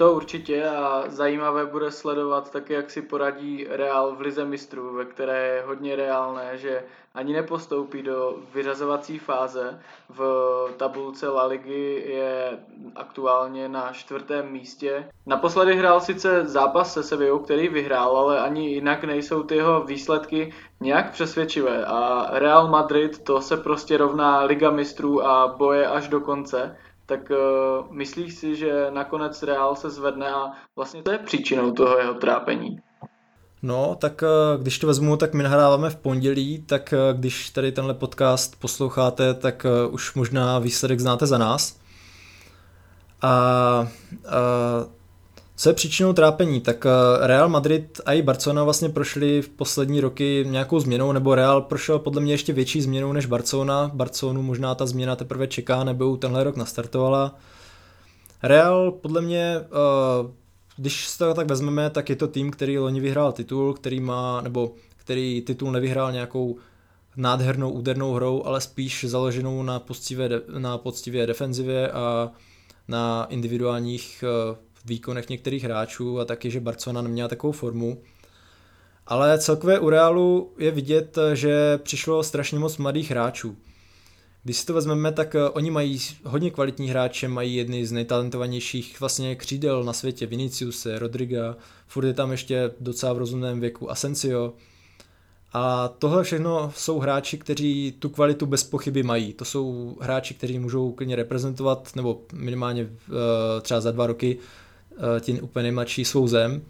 To 0.00 0.12
určitě 0.12 0.68
a 0.68 1.04
zajímavé 1.06 1.66
bude 1.66 1.90
sledovat 1.90 2.52
také, 2.52 2.74
jak 2.74 2.90
si 2.90 3.02
poradí 3.02 3.66
Real 3.70 4.16
v 4.16 4.20
Lize 4.20 4.44
mistrů, 4.44 4.94
ve 4.94 5.04
které 5.04 5.46
je 5.46 5.62
hodně 5.66 5.96
reálné, 5.96 6.58
že 6.58 6.82
ani 7.14 7.32
nepostoupí 7.32 8.02
do 8.02 8.34
vyřazovací 8.54 9.18
fáze. 9.18 9.80
V 10.08 10.24
tabulce 10.76 11.28
La 11.28 11.46
Ligy 11.46 12.04
je 12.06 12.58
aktuálně 12.96 13.68
na 13.68 13.92
čtvrtém 13.92 14.52
místě. 14.52 15.08
Naposledy 15.26 15.76
hrál 15.76 16.00
sice 16.00 16.46
zápas 16.46 16.92
se 16.92 17.02
Sevillou, 17.02 17.38
který 17.38 17.68
vyhrál, 17.68 18.16
ale 18.16 18.40
ani 18.40 18.70
jinak 18.70 19.04
nejsou 19.04 19.42
ty 19.42 19.56
jeho 19.56 19.80
výsledky 19.80 20.54
nějak 20.80 21.10
přesvědčivé 21.10 21.84
a 21.84 22.28
Real 22.30 22.68
Madrid 22.68 23.24
to 23.24 23.40
se 23.40 23.56
prostě 23.56 23.96
rovná 23.96 24.42
Liga 24.42 24.70
mistrů 24.70 25.26
a 25.26 25.48
boje 25.48 25.86
až 25.86 26.08
do 26.08 26.20
konce 26.20 26.76
tak 27.10 27.30
uh, 27.30 27.36
myslíš 27.90 28.34
si, 28.34 28.56
že 28.56 28.86
nakonec 28.90 29.42
Real 29.42 29.76
se 29.76 29.90
zvedne 29.90 30.30
a 30.30 30.52
vlastně 30.76 31.02
to 31.02 31.10
je 31.10 31.18
příčinou 31.18 31.72
toho 31.72 31.98
jeho 31.98 32.14
trápení? 32.14 32.78
No, 33.62 33.96
tak 34.00 34.24
když 34.58 34.78
to 34.78 34.86
vezmu, 34.86 35.16
tak 35.16 35.34
my 35.34 35.42
nahráváme 35.42 35.90
v 35.90 35.96
pondělí, 35.96 36.62
tak 36.62 36.94
když 37.12 37.50
tady 37.50 37.72
tenhle 37.72 37.94
podcast 37.94 38.60
posloucháte, 38.60 39.34
tak 39.34 39.66
už 39.90 40.14
možná 40.14 40.58
výsledek 40.58 41.00
znáte 41.00 41.26
za 41.26 41.38
nás. 41.38 41.80
A, 43.22 43.28
a 43.28 43.88
co 45.60 45.68
je 45.68 45.74
příčinou 45.74 46.12
trápení? 46.12 46.60
Tak 46.60 46.86
eh, 46.86 47.26
Real 47.26 47.48
Madrid 47.48 48.00
a 48.06 48.12
i 48.12 48.22
Barcelona 48.22 48.64
vlastně 48.64 48.88
prošli 48.88 49.42
v 49.42 49.48
poslední 49.48 50.00
roky 50.00 50.44
nějakou 50.48 50.80
změnou, 50.80 51.12
nebo 51.12 51.34
Real 51.34 51.62
prošel 51.62 51.98
podle 51.98 52.20
mě 52.20 52.32
ještě 52.32 52.52
větší 52.52 52.82
změnou 52.82 53.12
než 53.12 53.26
Barcelona. 53.26 53.90
Barcelonu 53.94 54.42
možná 54.42 54.74
ta 54.74 54.86
změna 54.86 55.16
teprve 55.16 55.46
čeká, 55.46 55.84
nebo 55.84 56.16
tenhle 56.16 56.44
rok 56.44 56.56
nastartovala. 56.56 57.38
Real 58.42 58.90
podle 58.90 59.20
mě, 59.20 59.56
eh, 59.60 60.32
když 60.76 61.08
se 61.08 61.18
to 61.18 61.34
tak 61.34 61.48
vezmeme, 61.48 61.90
tak 61.90 62.10
je 62.10 62.16
to 62.16 62.28
tým, 62.28 62.50
který 62.50 62.78
loni 62.78 63.00
vyhrál 63.00 63.32
titul, 63.32 63.74
který 63.74 64.00
má, 64.00 64.40
nebo 64.40 64.74
který 64.96 65.42
titul 65.42 65.72
nevyhrál 65.72 66.12
nějakou 66.12 66.56
nádhernou 67.16 67.70
údernou 67.70 68.12
hrou, 68.14 68.42
ale 68.46 68.60
spíš 68.60 69.04
založenou 69.08 69.62
na 69.62 69.80
poctivé, 69.80 70.28
na 70.58 70.78
poctivé 70.78 71.26
defenzivě 71.26 71.90
a 71.90 72.30
na 72.88 73.26
individuálních 73.30 74.24
eh, 74.26 74.69
výkonech 74.84 75.28
některých 75.28 75.64
hráčů 75.64 76.20
a 76.20 76.24
taky, 76.24 76.50
že 76.50 76.60
Barcelona 76.60 77.02
neměla 77.02 77.28
takovou 77.28 77.52
formu. 77.52 78.02
Ale 79.06 79.38
celkově 79.38 79.78
u 79.78 79.90
Realu 79.90 80.52
je 80.58 80.70
vidět, 80.70 81.18
že 81.34 81.78
přišlo 81.78 82.22
strašně 82.22 82.58
moc 82.58 82.76
mladých 82.76 83.10
hráčů. 83.10 83.56
Když 84.44 84.56
si 84.56 84.66
to 84.66 84.74
vezmeme, 84.74 85.12
tak 85.12 85.34
eh, 85.34 85.48
oni 85.48 85.70
mají 85.70 85.98
hodně 86.24 86.50
kvalitní 86.50 86.88
hráče, 86.88 87.28
mají 87.28 87.54
jedny 87.54 87.86
z 87.86 87.92
nejtalentovanějších 87.92 89.00
vlastně 89.00 89.36
křídel 89.36 89.84
na 89.84 89.92
světě, 89.92 90.26
Vinicius, 90.26 90.86
Rodriga, 90.98 91.56
furt 91.86 92.06
je 92.06 92.14
tam 92.14 92.30
ještě 92.30 92.70
docela 92.80 93.12
v 93.12 93.18
rozumném 93.18 93.60
věku 93.60 93.90
Asensio. 93.90 94.52
A 95.52 95.88
tohle 95.88 96.24
všechno 96.24 96.72
jsou 96.76 96.98
hráči, 96.98 97.38
kteří 97.38 97.94
tu 97.98 98.08
kvalitu 98.08 98.46
bez 98.46 98.64
pochyby 98.64 99.02
mají. 99.02 99.32
To 99.32 99.44
jsou 99.44 99.96
hráči, 100.00 100.34
kteří 100.34 100.58
můžou 100.58 100.92
klidně 100.92 101.16
reprezentovat, 101.16 101.90
nebo 101.96 102.22
minimálně 102.32 102.82
eh, 102.82 103.60
třeba 103.60 103.80
za 103.80 103.90
dva 103.90 104.06
roky 104.06 104.38
Eh, 104.38 104.69
ti 105.20 105.40
úplně 105.40 105.62
nejmladší 105.62 106.04
svou 106.04 106.28
zem, 106.28 106.62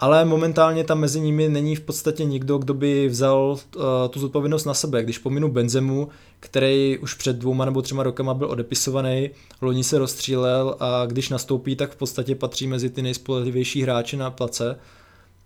ale 0.00 0.24
momentálně 0.24 0.84
tam 0.84 0.98
mezi 0.98 1.20
nimi 1.20 1.48
není 1.48 1.76
v 1.76 1.80
podstatě 1.80 2.24
nikdo, 2.24 2.58
kdo 2.58 2.74
by 2.74 3.08
vzal 3.08 3.58
uh, 3.76 3.82
tu 4.10 4.20
zodpovědnost 4.20 4.64
na 4.64 4.74
sebe. 4.74 5.02
Když 5.02 5.18
pominu 5.18 5.48
Benzemu, 5.48 6.08
který 6.40 6.98
už 6.98 7.14
před 7.14 7.36
dvouma 7.36 7.64
nebo 7.64 7.82
třema 7.82 8.02
rokama 8.02 8.34
byl 8.34 8.50
odepisovaný, 8.50 9.30
loni 9.60 9.84
se 9.84 9.98
rozstřílel 9.98 10.76
a 10.80 11.06
když 11.06 11.28
nastoupí, 11.28 11.76
tak 11.76 11.92
v 11.92 11.96
podstatě 11.96 12.34
patří 12.34 12.66
mezi 12.66 12.90
ty 12.90 13.02
nejspolehlivější 13.02 13.82
hráče 13.82 14.16
na 14.16 14.30
place, 14.30 14.78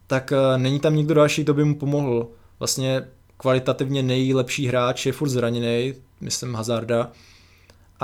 tak 0.07 0.33
uh, 0.33 0.62
není 0.62 0.81
tam 0.81 0.96
nikdo 0.96 1.14
další, 1.14 1.42
kdo 1.42 1.55
by 1.55 1.64
mu 1.64 1.75
pomohl. 1.75 2.29
Vlastně 2.59 3.09
kvalitativně 3.37 4.03
nejlepší 4.03 4.66
hráč 4.66 5.07
je 5.07 5.12
furt 5.12 5.29
zraněný, 5.29 5.94
myslím 6.20 6.55
Hazarda, 6.55 7.11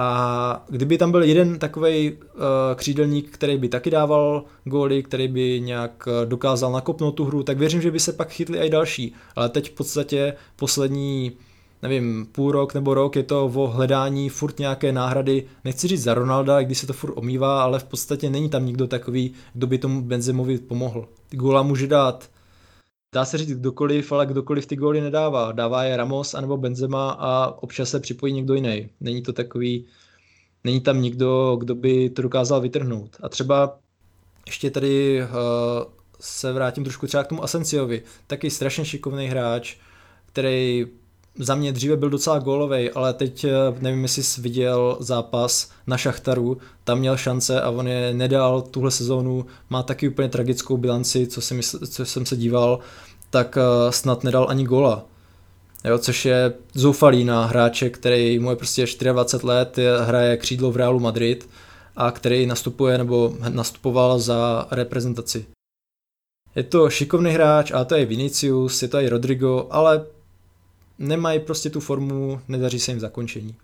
a 0.01 0.65
kdyby 0.69 0.99
tam 0.99 1.11
byl 1.11 1.23
jeden 1.23 1.59
takový 1.59 2.13
uh, 2.13 2.19
eh, 2.19 2.75
křídelník, 2.75 3.31
který 3.31 3.57
by 3.57 3.69
taky 3.69 3.91
dával 3.91 4.45
góly, 4.65 5.03
který 5.03 5.29
by 5.29 5.61
nějak 5.61 6.09
eh, 6.09 6.27
dokázal 6.27 6.73
nakopnout 6.73 7.15
tu 7.15 7.25
hru, 7.25 7.43
tak 7.43 7.59
věřím, 7.59 7.83
že 7.83 7.91
by 7.91 8.01
se 8.01 8.13
pak 8.13 8.31
chytli 8.31 8.59
i 8.59 8.71
další. 8.71 9.15
Ale 9.37 9.49
teď 9.49 9.71
v 9.71 9.75
podstatě 9.75 10.35
poslední, 10.57 11.33
nevím, 11.83 12.27
půl 12.33 12.53
rok 12.53 12.75
nebo 12.75 12.95
rok 12.95 13.17
je 13.17 13.23
to 13.23 13.45
o 13.47 13.67
hledání 13.67 14.29
furt 14.29 14.59
nějaké 14.59 14.93
náhrady. 14.93 15.45
Nechci 15.65 15.89
říct 15.89 16.03
za 16.03 16.15
Ronalda, 16.15 16.63
když 16.63 16.79
se 16.79 16.87
to 16.87 16.93
furt 16.93 17.13
omývá, 17.17 17.63
ale 17.63 17.79
v 17.79 17.85
podstatě 17.85 18.31
není 18.31 18.49
tam 18.49 18.67
nikdo 18.67 18.87
takový, 18.87 19.33
kdo 19.55 19.67
by 19.67 19.79
tomu 19.79 20.03
Benzemovi 20.03 20.59
pomohl. 20.59 21.09
Góla 21.31 21.63
může 21.63 21.87
dát 21.87 22.31
dá 23.13 23.25
se 23.25 23.39
říct 23.39 23.59
kdokoliv, 23.59 24.13
ale 24.13 24.27
kdokoliv 24.27 24.67
ty 24.67 24.77
góly 24.77 25.01
nedává. 25.01 25.53
Dává 25.53 25.85
je 25.85 25.97
Ramos 25.97 26.35
anebo 26.35 26.57
Benzema 26.57 27.11
a 27.11 27.63
občas 27.63 27.91
se 27.91 28.01
připojí 28.01 28.33
někdo 28.33 28.55
jiný. 28.55 28.91
Není 29.01 29.23
to 29.23 29.33
takový, 29.33 29.87
není 30.65 30.81
tam 30.81 31.03
nikdo, 31.03 31.57
kdo 31.57 31.75
by 31.75 32.11
to 32.11 32.23
dokázal 32.23 32.61
vytrhnout. 32.61 33.17
A 33.23 33.29
třeba 33.29 33.79
ještě 34.47 34.71
tady 34.71 35.23
uh, 35.23 35.29
se 36.21 36.53
vrátím 36.53 36.85
trošku 36.85 37.07
třeba 37.07 37.25
k 37.25 37.29
tomu 37.29 37.45
Asenciovi. 37.45 38.03
Taky 38.27 38.51
strašně 38.51 38.85
šikovný 38.85 39.27
hráč, 39.27 39.77
který 40.27 40.87
za 41.39 41.55
mě 41.55 41.73
dříve 41.73 41.97
byl 41.97 42.11
docela 42.11 42.39
gólový, 42.39 42.91
ale 42.91 43.15
teď 43.15 43.45
eh, 43.45 43.51
nevím, 43.81 44.03
jestli 44.03 44.23
jsi 44.23 44.41
viděl 44.41 44.97
zápas 45.01 45.71
na 45.87 45.97
Šachtaru, 45.97 46.59
tam 46.85 46.99
měl 46.99 47.17
šance 47.17 47.61
a 47.61 47.71
on 47.71 47.89
je 47.89 48.15
nedal 48.15 48.63
tuhle 48.63 48.91
sezónu, 48.91 49.47
má 49.71 49.83
taky 49.83 50.09
úplně 50.09 50.29
tragickou 50.29 50.77
bilanci, 50.77 51.27
co, 51.27 51.41
si 51.41 51.55
mysl, 51.55 51.87
co 51.87 52.05
jsem 52.05 52.27
se 52.27 52.37
díval, 52.37 52.79
tak 53.31 53.59
eh, 53.59 53.93
snad 53.93 54.25
nedal 54.25 54.47
ani 54.49 54.65
góla. 54.65 55.05
Jo, 55.85 55.99
což 55.99 56.25
je 56.25 56.53
zoufalý 56.75 57.25
na 57.25 57.47
hráče, 57.47 57.91
který 57.91 58.39
mu 58.39 58.51
je 58.51 58.57
prostě 58.57 58.87
24 59.13 59.47
let, 59.47 59.79
je, 59.79 59.99
hraje 60.01 60.37
křídlo 60.37 60.71
v 60.71 60.77
Realu 60.77 61.01
Madrid 61.01 61.49
a 61.97 62.11
který 62.11 62.47
nastupuje 62.47 62.99
nebo 62.99 63.35
nastupoval 63.49 64.19
za 64.19 64.67
reprezentaci. 64.71 65.47
Je 66.57 66.63
to 66.63 66.91
šikovný 66.91 67.31
hráč, 67.31 67.71
a 67.75 67.85
to 67.85 67.95
je 67.95 68.07
Vinicius, 68.07 68.83
je 68.83 68.89
to 68.89 69.01
i 69.01 69.09
Rodrigo, 69.09 69.67
ale 69.71 70.07
nemají 70.99 71.41
prostě 71.41 71.71
tu 71.71 71.81
formu, 71.81 72.41
nedaří 72.49 72.81
se 72.81 72.91
jim 72.91 73.01
zakončení. 73.01 73.57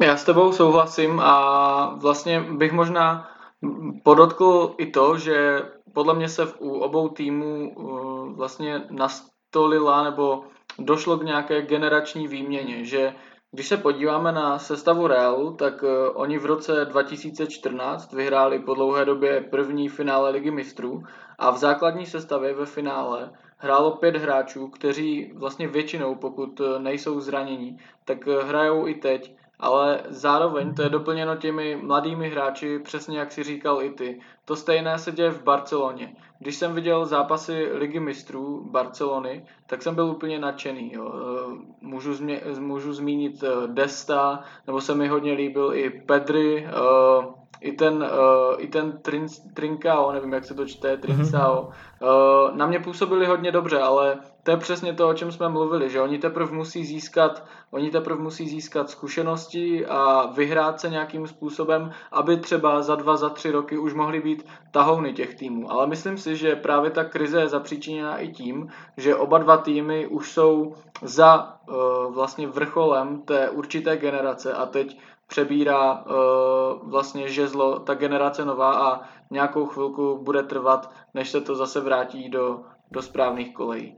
Já 0.00 0.16
s 0.16 0.24
tebou 0.24 0.52
souhlasím 0.52 1.20
a 1.20 1.94
vlastně 1.94 2.40
bych 2.40 2.72
možná 2.72 3.28
podotkl 4.04 4.74
i 4.78 4.86
to, 4.86 5.18
že 5.18 5.62
podle 5.92 6.14
mě 6.14 6.28
se 6.28 6.46
u 6.58 6.70
obou 6.70 7.08
týmů 7.08 7.74
uh, 7.74 8.36
vlastně 8.36 8.82
nastolila 8.90 10.04
nebo 10.04 10.44
došlo 10.78 11.18
k 11.18 11.24
nějaké 11.24 11.62
generační 11.62 12.28
výměně, 12.28 12.84
že 12.84 13.14
když 13.52 13.68
se 13.68 13.76
podíváme 13.76 14.32
na 14.32 14.58
sestavu 14.58 15.06
Realu, 15.06 15.56
tak 15.56 15.82
uh, 15.82 15.88
oni 16.14 16.38
v 16.38 16.46
roce 16.46 16.84
2014 16.84 18.12
vyhráli 18.12 18.58
po 18.58 18.74
dlouhé 18.74 19.04
době 19.04 19.40
první 19.50 19.88
finále 19.88 20.30
Ligy 20.30 20.50
mistrů 20.50 21.02
a 21.38 21.50
v 21.50 21.56
základní 21.56 22.06
sestavě 22.06 22.54
ve 22.54 22.66
finále 22.66 23.30
hrálo 23.58 23.90
pět 23.90 24.16
hráčů, 24.16 24.68
kteří 24.68 25.32
vlastně 25.34 25.68
většinou, 25.68 26.14
pokud 26.14 26.60
eh, 26.60 26.78
nejsou 26.78 27.20
zranění, 27.20 27.78
tak 28.04 28.28
eh, 28.28 28.44
hrajou 28.44 28.86
i 28.86 28.94
teď, 28.94 29.34
ale 29.60 30.00
zároveň 30.08 30.74
to 30.74 30.82
je 30.82 30.88
doplněno 30.88 31.36
těmi 31.36 31.76
mladými 31.76 32.30
hráči, 32.30 32.78
přesně 32.78 33.18
jak 33.18 33.32
si 33.32 33.42
říkal 33.42 33.82
i 33.82 33.90
ty. 33.90 34.20
To 34.44 34.56
stejné 34.56 34.98
se 34.98 35.12
děje 35.12 35.30
v 35.30 35.42
Barceloně. 35.42 36.16
Když 36.38 36.56
jsem 36.56 36.74
viděl 36.74 37.06
zápasy 37.06 37.68
Ligy 37.72 38.00
mistrů 38.00 38.64
Barcelony, 38.70 39.46
tak 39.66 39.82
jsem 39.82 39.94
byl 39.94 40.06
úplně 40.06 40.38
nadšený. 40.38 40.92
Jo. 40.92 41.12
Eh, 41.14 41.56
můžu, 41.80 42.14
změ, 42.14 42.40
můžu 42.58 42.92
zmínit 42.92 43.44
Desta, 43.66 44.42
nebo 44.66 44.80
se 44.80 44.94
mi 44.94 45.08
hodně 45.08 45.32
líbil 45.32 45.74
i 45.74 45.90
Pedri, 45.90 46.66
i 47.60 47.72
ten, 47.72 47.94
uh, 47.94 48.54
i 48.58 48.68
ten 48.68 49.00
Trincao, 49.54 50.12
nevím, 50.12 50.32
jak 50.32 50.44
se 50.44 50.54
to 50.54 50.66
čte, 50.66 50.96
Trincao, 50.96 51.70
mm-hmm. 52.00 52.48
uh, 52.50 52.56
na 52.56 52.66
mě 52.66 52.80
působili 52.80 53.26
hodně 53.26 53.52
dobře, 53.52 53.78
ale 53.80 54.18
to 54.42 54.50
je 54.50 54.56
přesně 54.56 54.94
to, 54.94 55.08
o 55.08 55.14
čem 55.14 55.32
jsme 55.32 55.48
mluvili, 55.48 55.90
že 55.90 56.00
oni 56.00 56.18
teprve 56.18 56.52
musí 56.52 56.84
získat, 56.84 57.44
oni 57.70 57.90
teprve 57.90 58.22
musí 58.22 58.48
získat 58.48 58.90
zkušenosti 58.90 59.86
a 59.86 60.26
vyhrát 60.26 60.80
se 60.80 60.88
nějakým 60.88 61.26
způsobem, 61.26 61.90
aby 62.12 62.36
třeba 62.36 62.82
za 62.82 62.94
dva, 62.94 63.16
za 63.16 63.28
tři 63.28 63.50
roky 63.50 63.78
už 63.78 63.94
mohly 63.94 64.20
být 64.20 64.46
tahouny 64.70 65.12
těch 65.12 65.34
týmů. 65.34 65.72
Ale 65.72 65.86
myslím 65.86 66.18
si, 66.18 66.36
že 66.36 66.56
právě 66.56 66.90
ta 66.90 67.04
krize 67.04 67.40
je 67.40 67.48
zapříčiněna 67.48 68.18
i 68.18 68.28
tím, 68.28 68.68
že 68.96 69.16
oba 69.16 69.38
dva 69.38 69.56
týmy 69.56 70.06
už 70.06 70.32
jsou 70.32 70.74
za 71.02 71.58
uh, 71.68 72.14
vlastně 72.14 72.46
vrcholem 72.46 73.22
té 73.22 73.50
určité 73.50 73.96
generace 73.96 74.52
a 74.52 74.66
teď 74.66 74.98
přebírá 75.28 76.04
uh, 76.04 76.90
vlastně 76.90 77.28
žezlo 77.28 77.78
ta 77.78 77.94
generace 77.94 78.44
nová 78.44 78.88
a 78.88 79.00
nějakou 79.30 79.66
chvilku 79.66 80.20
bude 80.22 80.42
trvat, 80.42 80.92
než 81.14 81.30
se 81.30 81.40
to 81.40 81.54
zase 81.54 81.80
vrátí 81.80 82.28
do, 82.28 82.60
do 82.90 83.02
správných 83.02 83.54
kolejí. 83.54 83.96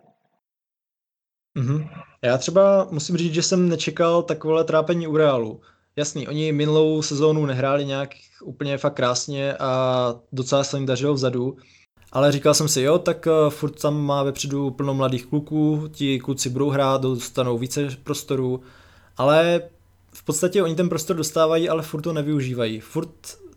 Mm-hmm. 1.59 1.89
Já 2.23 2.39
třeba 2.39 2.89
musím 2.91 3.17
říct, 3.17 3.35
že 3.35 3.43
jsem 3.43 3.69
nečekal 3.69 4.23
takové 4.23 4.65
trápení 4.65 5.07
u 5.07 5.17
Realu. 5.17 5.61
Jasný, 5.97 6.29
oni 6.29 6.53
minulou 6.53 7.03
sezónu 7.03 7.47
nehráli 7.47 7.85
nějak 7.85 8.11
úplně 8.45 8.79
fakt 8.79 8.95
krásně 8.95 9.55
a 9.55 10.15
docela 10.33 10.65
se 10.65 10.77
jim 10.77 10.87
dařilo 10.87 11.15
vzadu, 11.15 11.57
ale 12.13 12.33
říkal 12.33 12.55
jsem 12.55 12.69
si, 12.69 12.83
jo, 12.83 12.99
tak 12.99 13.27
uh, 13.27 13.51
furt 13.51 13.83
tam 13.83 14.01
má 14.01 14.23
vepředu 14.23 14.71
plno 14.71 14.95
mladých 14.95 15.27
kluků, 15.27 15.89
ti 15.93 16.19
kluci 16.19 16.51
budou 16.51 16.71
hrát, 16.71 17.03
dostanou 17.03 17.59
více 17.59 17.89
prostoru, 18.05 18.61
ale 19.17 19.63
v 20.13 20.25
podstatě 20.25 20.63
oni 20.63 20.75
ten 20.75 20.89
prostor 20.89 21.17
dostávají, 21.17 21.69
ale 21.69 21.83
furt 21.83 22.03
to 22.03 22.13
nevyužívají. 22.13 22.81
Furt 22.81 23.11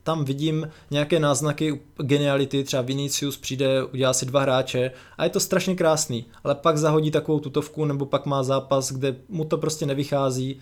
tam 0.03 0.25
vidím 0.25 0.69
nějaké 0.91 1.19
náznaky 1.19 1.81
geniality, 1.97 2.63
třeba 2.63 2.81
Vinicius 2.81 3.37
přijde, 3.37 3.83
udělá 3.83 4.13
si 4.13 4.25
dva 4.25 4.41
hráče 4.41 4.91
a 5.17 5.23
je 5.23 5.29
to 5.29 5.39
strašně 5.39 5.75
krásný, 5.75 6.25
ale 6.43 6.55
pak 6.55 6.77
zahodí 6.77 7.11
takovou 7.11 7.39
tutovku 7.39 7.85
nebo 7.85 8.05
pak 8.05 8.25
má 8.25 8.43
zápas, 8.43 8.91
kde 8.91 9.15
mu 9.29 9.45
to 9.45 9.57
prostě 9.57 9.85
nevychází 9.85 10.61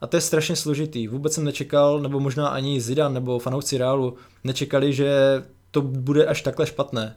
a 0.00 0.06
to 0.06 0.16
je 0.16 0.20
strašně 0.20 0.56
složitý. 0.56 1.08
Vůbec 1.08 1.32
jsem 1.32 1.44
nečekal, 1.44 2.00
nebo 2.00 2.20
možná 2.20 2.48
ani 2.48 2.80
Zidane 2.80 3.14
nebo 3.14 3.38
fanoušci 3.38 3.78
Realu 3.78 4.16
nečekali, 4.44 4.92
že 4.92 5.42
to 5.70 5.82
bude 5.82 6.26
až 6.26 6.42
takhle 6.42 6.66
špatné. 6.66 7.16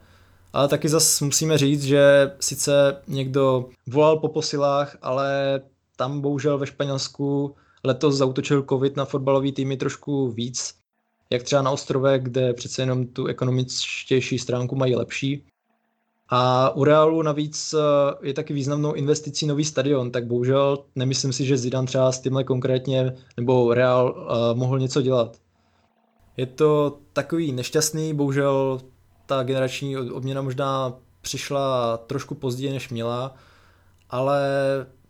Ale 0.54 0.68
taky 0.68 0.90
zas 0.90 1.22
musíme 1.22 1.58
říct, 1.58 1.84
že 1.84 2.32
sice 2.40 3.02
někdo 3.08 3.70
volal 3.88 4.18
po 4.18 4.28
posilách, 4.28 4.98
ale 5.02 5.62
tam 5.96 6.22
bohužel 6.22 6.58
ve 6.58 6.68
Španělsku 6.68 7.56
letos 7.84 8.16
zautočil 8.16 8.66
covid 8.70 8.96
na 8.96 9.06
fotbalový 9.06 9.52
týmy 9.52 9.78
trošku 9.78 10.32
víc, 10.32 10.76
jak 11.30 11.44
třeba 11.44 11.62
na 11.62 11.72
ostrově, 11.72 12.20
kde 12.20 12.54
přece 12.54 12.82
jenom 12.82 13.08
tu 13.08 13.26
ekonomičtější 13.26 14.40
stránku 14.40 14.76
mají 14.76 14.96
lepší. 14.96 15.46
A 16.30 16.70
u 16.76 16.84
Realu 16.84 17.22
navíc 17.22 17.74
eh, 17.74 18.28
je 18.28 18.34
taky 18.34 18.54
významnou 18.54 18.94
investicí 18.94 19.48
nový 19.48 19.66
stadion, 19.66 20.12
tak 20.12 20.26
bohužel 20.26 20.84
nemyslím 20.96 21.34
si, 21.34 21.46
že 21.46 21.58
Zidane 21.58 21.88
třeba 21.88 22.12
s 22.12 22.20
tímhle 22.20 22.44
konkrétně 22.44 23.16
nebo 23.38 23.74
Real 23.74 24.16
uh, 24.16 24.58
mohl 24.58 24.80
něco 24.80 25.02
dělat. 25.02 25.38
Je 26.38 26.46
to 26.46 27.00
takový 27.14 27.52
nešťastný, 27.52 28.14
bohužel 28.14 28.80
ta 29.26 29.44
generační 29.44 29.98
obměna 29.98 30.42
možná 30.42 30.94
přišla 31.22 31.98
trošku 31.98 32.36
později, 32.36 32.74
než 32.74 32.90
měla, 32.90 33.36
ale 34.10 34.42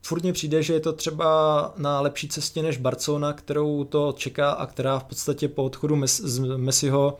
furt 0.01 0.23
mě 0.23 0.33
přijde, 0.33 0.63
že 0.63 0.73
je 0.73 0.79
to 0.79 0.93
třeba 0.93 1.73
na 1.77 2.01
lepší 2.01 2.27
cestě 2.27 2.61
než 2.61 2.77
Barcelona, 2.77 3.33
kterou 3.33 3.83
to 3.83 4.13
čeká 4.17 4.51
a 4.51 4.65
která 4.65 4.99
v 4.99 5.03
podstatě 5.03 5.47
po 5.47 5.63
odchodu 5.63 5.95
Mes- 5.95 6.27
z 6.27 6.39
Messiho 6.39 7.17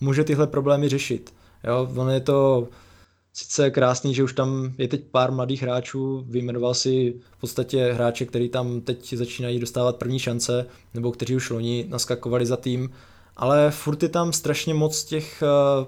může 0.00 0.24
tyhle 0.24 0.46
problémy 0.46 0.88
řešit. 0.88 1.34
Jo, 1.64 1.88
on 1.96 2.10
je 2.10 2.20
to 2.20 2.68
sice 3.32 3.70
krásný, 3.70 4.14
že 4.14 4.22
už 4.22 4.32
tam 4.32 4.72
je 4.78 4.88
teď 4.88 5.04
pár 5.10 5.32
mladých 5.32 5.62
hráčů, 5.62 6.24
vyjmenoval 6.28 6.74
si 6.74 7.14
v 7.36 7.40
podstatě 7.40 7.92
hráče, 7.92 8.26
který 8.26 8.48
tam 8.48 8.80
teď 8.80 9.14
začínají 9.14 9.58
dostávat 9.58 9.96
první 9.96 10.18
šance, 10.18 10.66
nebo 10.94 11.12
kteří 11.12 11.36
už 11.36 11.50
loni 11.50 11.86
naskakovali 11.88 12.46
za 12.46 12.56
tým, 12.56 12.90
ale 13.36 13.70
furt 13.70 14.02
je 14.02 14.08
tam 14.08 14.32
strašně 14.32 14.74
moc 14.74 15.04
těch 15.04 15.42
uh, 15.42 15.86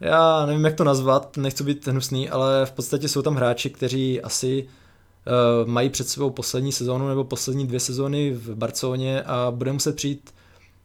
já 0.00 0.46
nevím, 0.46 0.64
jak 0.64 0.74
to 0.74 0.84
nazvat, 0.84 1.36
nechci 1.36 1.64
být 1.64 1.86
hnusný, 1.86 2.30
ale 2.30 2.66
v 2.66 2.72
podstatě 2.72 3.08
jsou 3.08 3.22
tam 3.22 3.34
hráči, 3.34 3.70
kteří 3.70 4.22
asi 4.22 4.68
uh, 4.68 5.68
mají 5.68 5.90
před 5.90 6.08
sebou 6.08 6.30
poslední 6.30 6.72
sezónu 6.72 7.08
nebo 7.08 7.24
poslední 7.24 7.66
dvě 7.66 7.80
sezóny 7.80 8.30
v 8.30 8.54
Barceloně 8.54 9.22
a 9.22 9.50
bude 9.50 9.72
muset 9.72 9.96
přijít 9.96 10.34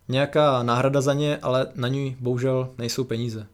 nějaká 0.08 0.64
náhrada 0.64 1.02
za 1.02 1.14
ně, 1.14 1.38
ale 1.42 1.68
na 1.76 1.88
ní 1.88 2.18
bohužel 2.20 2.70
nejsou 2.78 3.04
peníze. 3.04 3.48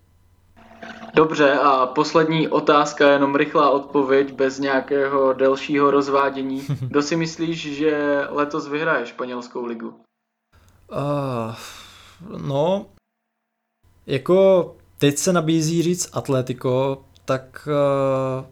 Dobře, 1.15 1.53
a 1.53 1.85
poslední 1.85 2.47
otázka, 2.47 3.11
jenom 3.11 3.35
rychlá 3.35 3.69
odpověď, 3.69 4.33
bez 4.33 4.59
nějakého 4.59 5.33
delšího 5.33 5.91
rozvádění. 5.91 6.63
Kdo 6.79 7.01
si 7.01 7.15
myslíš, 7.15 7.75
že 7.75 8.23
letos 8.29 8.67
vyhraje 8.67 9.05
španělskou 9.05 9.65
ligu? 9.65 9.93
Uh, 10.91 11.55
no, 12.47 12.85
jako 14.07 14.75
Teď 15.01 15.17
se 15.17 15.33
nabízí 15.33 15.81
říct 15.81 16.09
Atletico, 16.13 17.01
tak 17.25 17.67
uh, 17.67 18.45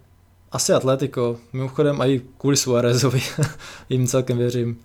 asi 0.52 0.74
Atletico. 0.74 1.38
Mimochodem 1.54 2.02
i 2.02 2.22
kvůli 2.38 2.58
Suarezovi 2.58 3.22
jim 3.90 4.08
celkem 4.08 4.38
věřím. 4.38 4.80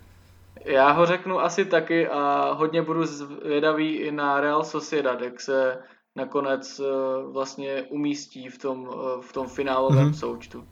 Já 0.65 0.91
ho 0.91 1.07
řeknu 1.07 1.41
asi 1.41 1.65
taky 1.65 2.09
a 2.09 2.53
hodně 2.53 2.83
budu 2.83 3.07
zvědavý 3.07 3.95
i 3.95 4.13
na 4.13 4.41
Real 4.41 4.65
Sociedad, 4.65 5.21
jak 5.21 5.41
se 5.41 5.79
nakonec 6.17 6.81
uh, 6.81 7.33
vlastně 7.33 7.83
umístí 7.91 8.49
v 8.49 8.59
tom, 8.59 8.81
uh, 8.81 9.21
v 9.21 9.33
tom 9.33 9.47
finálovém 9.47 10.11
mm-hmm. 10.11 10.19
součtu. 10.19 10.65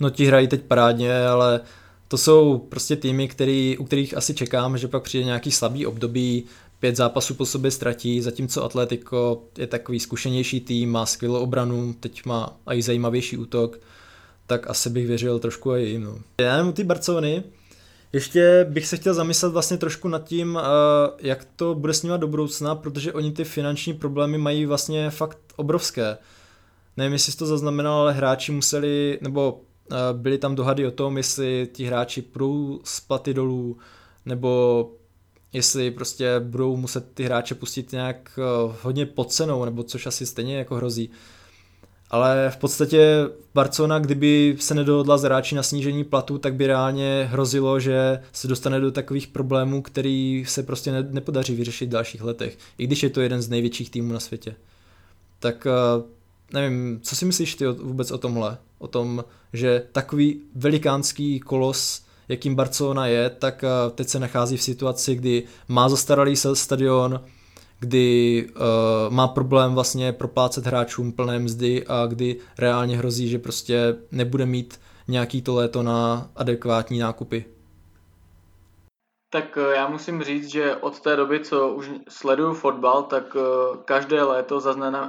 No 0.00 0.10
ti 0.10 0.24
hrají 0.24 0.48
teď 0.48 0.62
parádně, 0.62 1.26
ale 1.26 1.60
to 2.08 2.18
jsou 2.18 2.58
prostě 2.58 2.96
týmy, 2.96 3.28
který, 3.28 3.78
u 3.78 3.84
kterých 3.84 4.16
asi 4.16 4.34
čekám, 4.34 4.78
že 4.78 4.88
pak 4.88 5.02
přijde 5.02 5.24
nějaký 5.24 5.50
slabý 5.50 5.86
období, 5.86 6.44
pět 6.80 6.96
zápasů 6.96 7.34
po 7.34 7.46
sobě 7.46 7.70
ztratí, 7.70 8.20
zatímco 8.20 8.64
Atletico 8.64 9.42
je 9.58 9.66
takový 9.66 10.00
zkušenější 10.00 10.60
tým, 10.60 10.90
má 10.90 11.06
skvělou 11.06 11.40
obranu, 11.40 11.94
teď 12.00 12.26
má 12.26 12.56
i 12.66 12.82
zajímavější 12.82 13.36
útok, 13.36 13.80
tak 14.46 14.70
asi 14.70 14.90
bych 14.90 15.06
věřil 15.06 15.38
trošku 15.38 15.72
i 15.72 15.82
jim. 15.82 16.04
No. 16.04 16.18
Já 16.40 16.56
nevím, 16.56 16.72
ty 16.72 16.84
Barcelony, 16.84 17.42
ještě 18.12 18.66
bych 18.70 18.86
se 18.86 18.96
chtěl 18.96 19.14
zamyslet 19.14 19.52
vlastně 19.52 19.76
trošku 19.76 20.08
nad 20.08 20.24
tím, 20.24 20.58
eh, 20.58 20.62
jak 21.18 21.46
to 21.56 21.74
bude 21.74 21.94
s 21.94 22.02
nimi 22.02 22.18
do 22.18 22.28
budoucna, 22.28 22.74
protože 22.74 23.12
oni 23.12 23.32
ty 23.32 23.44
finanční 23.44 23.94
problémy 23.94 24.38
mají 24.38 24.66
vlastně 24.66 25.10
fakt 25.10 25.38
obrovské. 25.56 26.18
Nevím, 26.96 27.12
jestli 27.12 27.32
jsi 27.32 27.38
to 27.38 27.46
zaznamenal, 27.46 27.94
ale 27.94 28.12
hráči 28.12 28.52
museli, 28.52 29.18
nebo 29.22 29.60
eh, 29.92 29.96
byly 30.12 30.38
tam 30.38 30.54
dohady 30.54 30.86
o 30.86 30.90
tom, 30.90 31.16
jestli 31.16 31.68
ti 31.72 31.84
hráči 31.84 32.22
půjdou 32.22 32.80
z 32.84 33.02
dolů, 33.32 33.76
nebo 34.26 34.90
jestli 35.54 35.90
prostě 35.90 36.40
budou 36.40 36.76
muset 36.76 37.14
ty 37.14 37.24
hráče 37.24 37.54
pustit 37.54 37.92
nějak 37.92 38.38
eh, 38.38 38.74
hodně 38.82 39.06
pod 39.06 39.32
cenou, 39.32 39.64
nebo 39.64 39.82
což 39.82 40.06
asi 40.06 40.26
stejně 40.26 40.58
jako 40.58 40.74
hrozí. 40.74 41.10
Ale 42.10 42.50
v 42.50 42.56
podstatě 42.56 43.28
Barcelona, 43.54 43.98
kdyby 43.98 44.56
se 44.60 44.74
nedohodla 44.74 45.18
s 45.18 45.22
hráči 45.22 45.54
na 45.54 45.62
snížení 45.62 46.04
platu, 46.04 46.38
tak 46.38 46.54
by 46.54 46.66
reálně 46.66 47.28
hrozilo, 47.30 47.80
že 47.80 48.20
se 48.32 48.48
dostane 48.48 48.80
do 48.80 48.92
takových 48.92 49.26
problémů, 49.26 49.82
který 49.82 50.44
se 50.46 50.62
prostě 50.62 50.92
ne, 50.92 51.06
nepodaří 51.10 51.54
vyřešit 51.54 51.86
v 51.86 51.92
dalších 51.92 52.22
letech. 52.22 52.58
I 52.78 52.86
když 52.86 53.02
je 53.02 53.10
to 53.10 53.20
jeden 53.20 53.42
z 53.42 53.48
největších 53.48 53.90
týmů 53.90 54.12
na 54.12 54.20
světě. 54.20 54.54
Tak 55.38 55.66
eh, 55.66 56.02
nevím, 56.52 57.00
co 57.02 57.16
si 57.16 57.24
myslíš 57.24 57.54
ty 57.54 57.66
vůbec 57.66 58.10
o 58.10 58.18
tomhle? 58.18 58.58
O 58.78 58.88
tom, 58.88 59.24
že 59.52 59.86
takový 59.92 60.40
velikánský 60.54 61.40
kolos 61.40 62.03
jakým 62.28 62.54
Barcelona 62.54 63.06
je, 63.06 63.30
tak 63.30 63.64
eh, 63.64 63.68
teď 63.94 64.08
se 64.08 64.18
nachází 64.18 64.56
v 64.56 64.62
situaci, 64.62 65.14
kdy 65.14 65.42
má 65.68 65.88
zastaralý 65.88 66.36
stadion, 66.36 67.20
kdy 67.80 68.46
uh, 68.56 69.14
má 69.14 69.28
problém 69.28 69.74
vlastně 69.74 70.12
proplácet 70.12 70.66
hráčům 70.66 71.12
plné 71.12 71.38
mzdy 71.38 71.86
a 71.86 72.06
kdy 72.06 72.36
reálně 72.58 72.96
hrozí, 72.96 73.28
že 73.28 73.38
prostě 73.38 73.96
nebude 74.12 74.46
mít 74.46 74.80
nějaký 75.08 75.42
to 75.42 75.54
léto 75.54 75.82
na 75.82 76.30
adekvátní 76.36 76.98
nákupy. 76.98 77.44
Tak 79.34 79.58
eh, 79.58 79.76
já 79.76 79.88
musím 79.88 80.22
říct, 80.22 80.46
že 80.46 80.76
od 80.76 81.00
té 81.00 81.16
doby, 81.16 81.40
co 81.40 81.68
už 81.68 81.90
sleduju 82.08 82.54
fotbal, 82.54 83.02
tak 83.02 83.36
každé 83.84 84.22
léto 84.22 84.60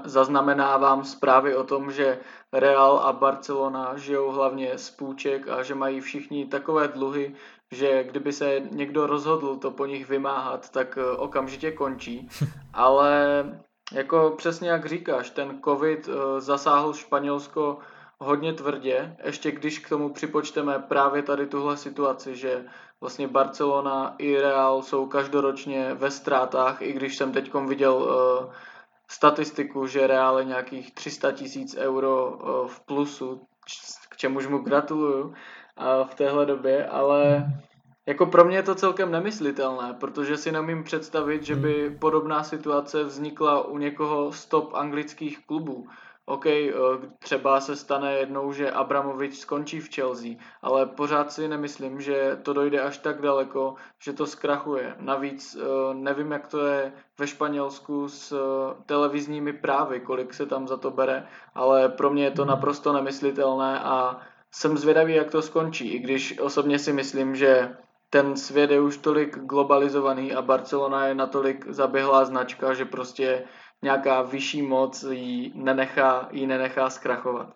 zaznamenávám 0.06 1.04
zprávy 1.04 1.56
o 1.56 1.64
tom, 1.64 1.92
že 1.92 2.20
Real 2.54 2.98
a 2.98 3.14
Barcelona 3.14 3.98
žijou 3.98 4.32
hlavně 4.32 4.78
z 4.78 4.90
půjček 4.90 5.48
a 5.48 5.64
že 5.64 5.76
mají 5.76 6.02
všichni 6.02 6.46
takové 6.46 6.88
dluhy, 6.88 7.36
že 7.72 8.04
kdyby 8.04 8.34
se 8.34 8.62
někdo 8.72 9.08
rozhodl 9.08 9.56
to 9.56 9.72
po 9.72 9.86
nich 9.86 10.10
vymáhat, 10.10 10.70
tak 10.70 10.98
eh, 10.98 11.18
okamžitě 11.18 11.72
končí. 11.72 12.30
Ale 12.74 13.46
jako 13.94 14.34
přesně 14.38 14.70
jak 14.70 14.86
říkáš, 14.86 15.30
ten 15.30 15.62
covid 15.64 16.10
eh, 16.10 16.42
zasáhl 16.42 16.94
Španělsko 16.94 17.78
hodně 18.20 18.54
tvrdě, 18.54 19.16
ještě 19.24 19.52
když 19.52 19.80
k 19.80 19.90
tomu 19.90 20.14
připočteme 20.14 20.80
právě 20.80 21.24
tady 21.24 21.48
tuhle 21.48 21.78
situaci, 21.78 22.36
že 22.36 22.66
vlastně 23.06 23.28
Barcelona 23.28 24.16
i 24.18 24.38
Real 24.42 24.82
jsou 24.82 25.06
každoročně 25.06 25.94
ve 25.94 26.12
ztrátách, 26.12 26.82
i 26.82 26.94
když 26.94 27.18
jsem 27.18 27.32
teď 27.32 27.54
viděl 27.54 27.94
uh, 27.94 28.54
statistiku, 29.08 29.88
že 29.88 30.08
reále 30.08 30.46
nějakých 30.46 30.94
300 30.94 31.32
tisíc 31.32 31.76
euro 31.78 32.40
v 32.68 32.80
plusu, 32.80 33.42
k 34.10 34.18
čemuž 34.18 34.48
mu 34.48 34.58
gratuluju 34.58 35.34
v 36.06 36.16
téhle 36.16 36.46
době, 36.46 36.88
ale 36.88 37.46
jako 38.06 38.26
pro 38.26 38.46
mě 38.46 38.58
je 38.58 38.64
to 38.64 38.76
celkem 38.76 39.12
nemyslitelné, 39.12 39.94
protože 39.94 40.38
si 40.38 40.52
nemím 40.52 40.84
představit, 40.84 41.44
že 41.44 41.56
by 41.56 41.88
hmm. 41.88 42.00
podobná 42.00 42.44
situace 42.44 43.04
vznikla 43.04 43.68
u 43.68 43.78
někoho 43.78 44.32
z 44.32 44.46
top 44.46 44.74
anglických 44.74 45.46
klubů. 45.46 45.88
OK, 46.28 46.46
eh, 46.46 46.74
třeba 47.20 47.62
se 47.62 47.76
stane 47.76 48.14
jednou, 48.14 48.52
že 48.52 48.72
Abramovič 48.72 49.38
skončí 49.38 49.80
v 49.80 49.96
Chelsea, 49.96 50.32
ale 50.62 50.86
pořád 50.86 51.32
si 51.32 51.48
nemyslím, 51.48 52.02
že 52.02 52.38
to 52.44 52.54
dojde 52.54 52.82
až 52.82 52.98
tak 52.98 53.22
daleko, 53.22 53.76
že 54.04 54.14
to 54.14 54.26
zkrachuje. 54.26 54.96
Navíc 55.00 55.58
eh, 55.60 55.94
nevím, 55.94 56.32
jak 56.32 56.48
to 56.48 56.66
je 56.66 56.94
ve 57.20 57.28
Španělsku 57.28 58.10
s 58.10 58.32
eh, 58.32 58.84
televizními 58.86 59.54
právy, 59.54 60.00
kolik 60.00 60.34
se 60.34 60.46
tam 60.46 60.68
za 60.68 60.78
to 60.78 60.92
bere, 60.92 61.28
ale 61.56 61.90
pro 61.90 62.10
mě 62.10 62.24
je 62.24 62.32
to 62.32 62.46
naprosto 62.46 62.94
nemyslitelné 62.94 63.80
a 63.80 64.22
jsem 64.52 64.78
zvědavý, 64.78 65.14
jak 65.14 65.32
to 65.32 65.42
skončí, 65.42 65.94
i 65.94 66.00
když 66.00 66.40
osobně 66.40 66.80
si 66.80 66.94
myslím, 66.94 67.36
že 67.36 67.76
ten 68.10 68.38
svět 68.38 68.72
je 68.72 68.82
už 68.82 68.98
tolik 68.98 69.40
globalizovaný 69.40 70.34
a 70.34 70.42
Barcelona 70.42 71.08
je 71.08 71.16
natolik 71.16 71.66
zaběhlá 71.70 72.26
značka, 72.26 72.74
že 72.74 72.86
prostě 72.86 73.44
nějaká 73.84 74.22
vyšší 74.22 74.62
moc 74.62 75.06
jí 75.12 75.52
nenechá, 75.56 76.30
jí 76.32 76.48
nenechá 76.48 76.90
zkrachovat. 76.90 77.56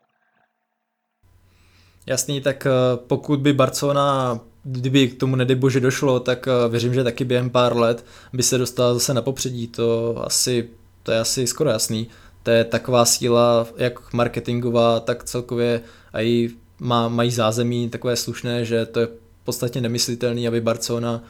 Jasný, 2.05 2.41
tak 2.41 2.65
eh, 2.65 2.71
pokud 3.07 3.39
by 3.39 3.53
Barcelona, 3.53 4.39
kdyby 4.63 5.07
k 5.07 5.19
tomu 5.19 5.35
nedej 5.35 5.55
bože 5.55 5.79
došlo, 5.79 6.19
tak 6.19 6.47
eh, 6.47 6.69
věřím, 6.69 6.93
že 6.93 7.03
taky 7.03 7.25
během 7.25 7.49
pár 7.49 7.77
let 7.77 8.05
by 8.33 8.43
se 8.43 8.57
dostala 8.57 8.93
zase 8.93 9.13
na 9.13 9.21
popředí, 9.21 9.67
to 9.67 10.15
asi, 10.25 10.69
to 11.03 11.11
je 11.11 11.19
asi 11.19 11.47
skoro 11.47 11.69
jasný. 11.69 12.07
To 12.43 12.51
je 12.51 12.63
taková 12.63 13.05
síla, 13.05 13.67
jak 13.77 14.13
marketingová, 14.13 14.99
tak 14.99 15.23
celkově 15.23 15.81
a 16.13 16.21
i 16.21 16.49
má, 16.79 17.07
mají 17.07 17.31
zázemí 17.31 17.89
takové 17.89 18.15
slušné, 18.15 18.65
že 18.65 18.85
to 18.85 18.99
je 18.99 19.05
v 19.05 19.43
podstatě 19.43 19.81
nemyslitelný, 19.81 20.47
aby 20.47 20.61
Barcelona 20.61 21.23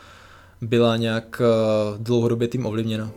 byla 0.61 0.97
nějak 0.97 1.41
eh, 1.41 1.97
dlouhodobě 1.97 2.47
tím 2.47 2.65
ovlivněna. 2.65 3.11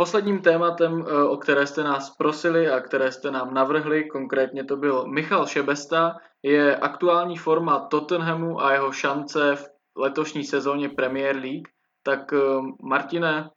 Posledním 0.00 0.40
tématem, 0.40 1.04
eh, 1.08 1.24
o 1.24 1.36
které 1.36 1.66
jste 1.66 1.84
nás 1.84 2.10
prosili 2.10 2.70
a 2.70 2.80
které 2.80 3.12
jste 3.12 3.30
nám 3.30 3.54
navrhli, 3.54 4.04
konkrétně 4.04 4.64
to 4.64 4.76
byl 4.76 5.06
Michal 5.06 5.46
Šebesta, 5.46 6.16
je 6.42 6.76
aktuální 6.76 7.36
forma 7.36 7.78
Tottenhamu 7.78 8.60
a 8.60 8.72
jeho 8.72 8.92
šance 8.92 9.56
v 9.56 9.68
letošní 9.96 10.44
sezóně 10.44 10.88
Premier 10.88 11.36
League. 11.36 11.68
Tak 12.02 12.32
eh, 12.32 12.38
Martine, 12.82 13.50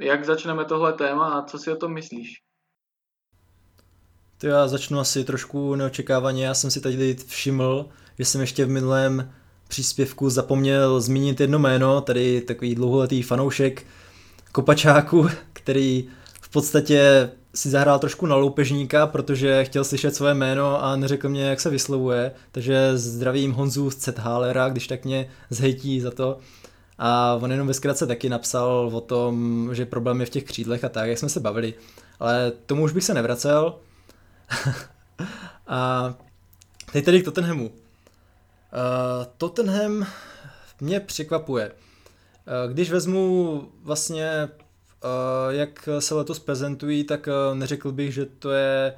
jak 0.00 0.24
začneme 0.24 0.64
tohle 0.64 0.92
téma 0.92 1.26
a 1.26 1.42
co 1.42 1.58
si 1.58 1.72
o 1.72 1.76
tom 1.76 1.92
myslíš? 1.92 2.28
To 4.38 4.46
já 4.46 4.68
začnu 4.68 4.98
asi 4.98 5.24
trošku 5.24 5.74
neočekávaně. 5.74 6.46
Já 6.46 6.54
jsem 6.54 6.70
si 6.70 6.80
tady 6.80 7.14
všiml, 7.14 7.88
že 8.18 8.24
jsem 8.24 8.40
ještě 8.40 8.64
v 8.64 8.68
minulém 8.68 9.32
příspěvku 9.68 10.30
zapomněl 10.30 11.00
zmínit 11.00 11.40
jedno 11.40 11.58
jméno, 11.58 12.00
tady 12.00 12.40
takový 12.40 12.74
dlouholetý 12.74 13.22
fanoušek 13.22 13.86
Kopačáku, 14.52 15.28
který 15.62 16.08
v 16.40 16.48
podstatě 16.48 17.30
si 17.54 17.70
zahrál 17.70 17.98
trošku 17.98 18.26
na 18.26 18.36
loupežníka, 18.36 19.06
protože 19.06 19.64
chtěl 19.64 19.84
slyšet 19.84 20.14
své 20.14 20.34
jméno 20.34 20.84
a 20.84 20.96
neřekl 20.96 21.28
mě, 21.28 21.44
jak 21.44 21.60
se 21.60 21.70
vyslovuje, 21.70 22.32
takže 22.52 22.98
zdravím 22.98 23.52
Honzu 23.52 23.90
z 23.90 23.96
Cethálera, 23.96 24.68
když 24.68 24.86
tak 24.86 25.04
mě 25.04 25.30
zhejtí 25.50 26.00
za 26.00 26.10
to. 26.10 26.38
A 26.98 27.38
on 27.40 27.50
jenom 27.50 27.66
ve 27.66 27.74
taky 28.06 28.28
napsal 28.28 28.90
o 28.92 29.00
tom, 29.00 29.68
že 29.72 29.86
problém 29.86 30.20
je 30.20 30.26
v 30.26 30.30
těch 30.30 30.44
křídlech 30.44 30.84
a 30.84 30.88
tak, 30.88 31.08
jak 31.08 31.18
jsme 31.18 31.28
se 31.28 31.40
bavili. 31.40 31.74
Ale 32.20 32.52
tomu 32.66 32.84
už 32.84 32.92
bych 32.92 33.04
se 33.04 33.14
nevracel. 33.14 33.78
a 35.66 36.14
teď 36.92 37.04
tedy 37.04 37.22
k 37.22 37.24
Tottenhamu. 37.24 37.66
Uh, 37.66 37.72
Tottenham 39.38 40.06
mě 40.80 41.00
překvapuje. 41.00 41.70
Uh, 41.70 42.72
když 42.72 42.90
vezmu 42.90 43.62
vlastně 43.82 44.48
jak 45.50 45.88
se 45.98 46.14
letos 46.14 46.38
prezentují, 46.38 47.04
tak 47.04 47.28
eh, 47.28 47.54
neřekl 47.54 47.92
bych, 47.92 48.14
že 48.14 48.26
to 48.26 48.50
je 48.50 48.94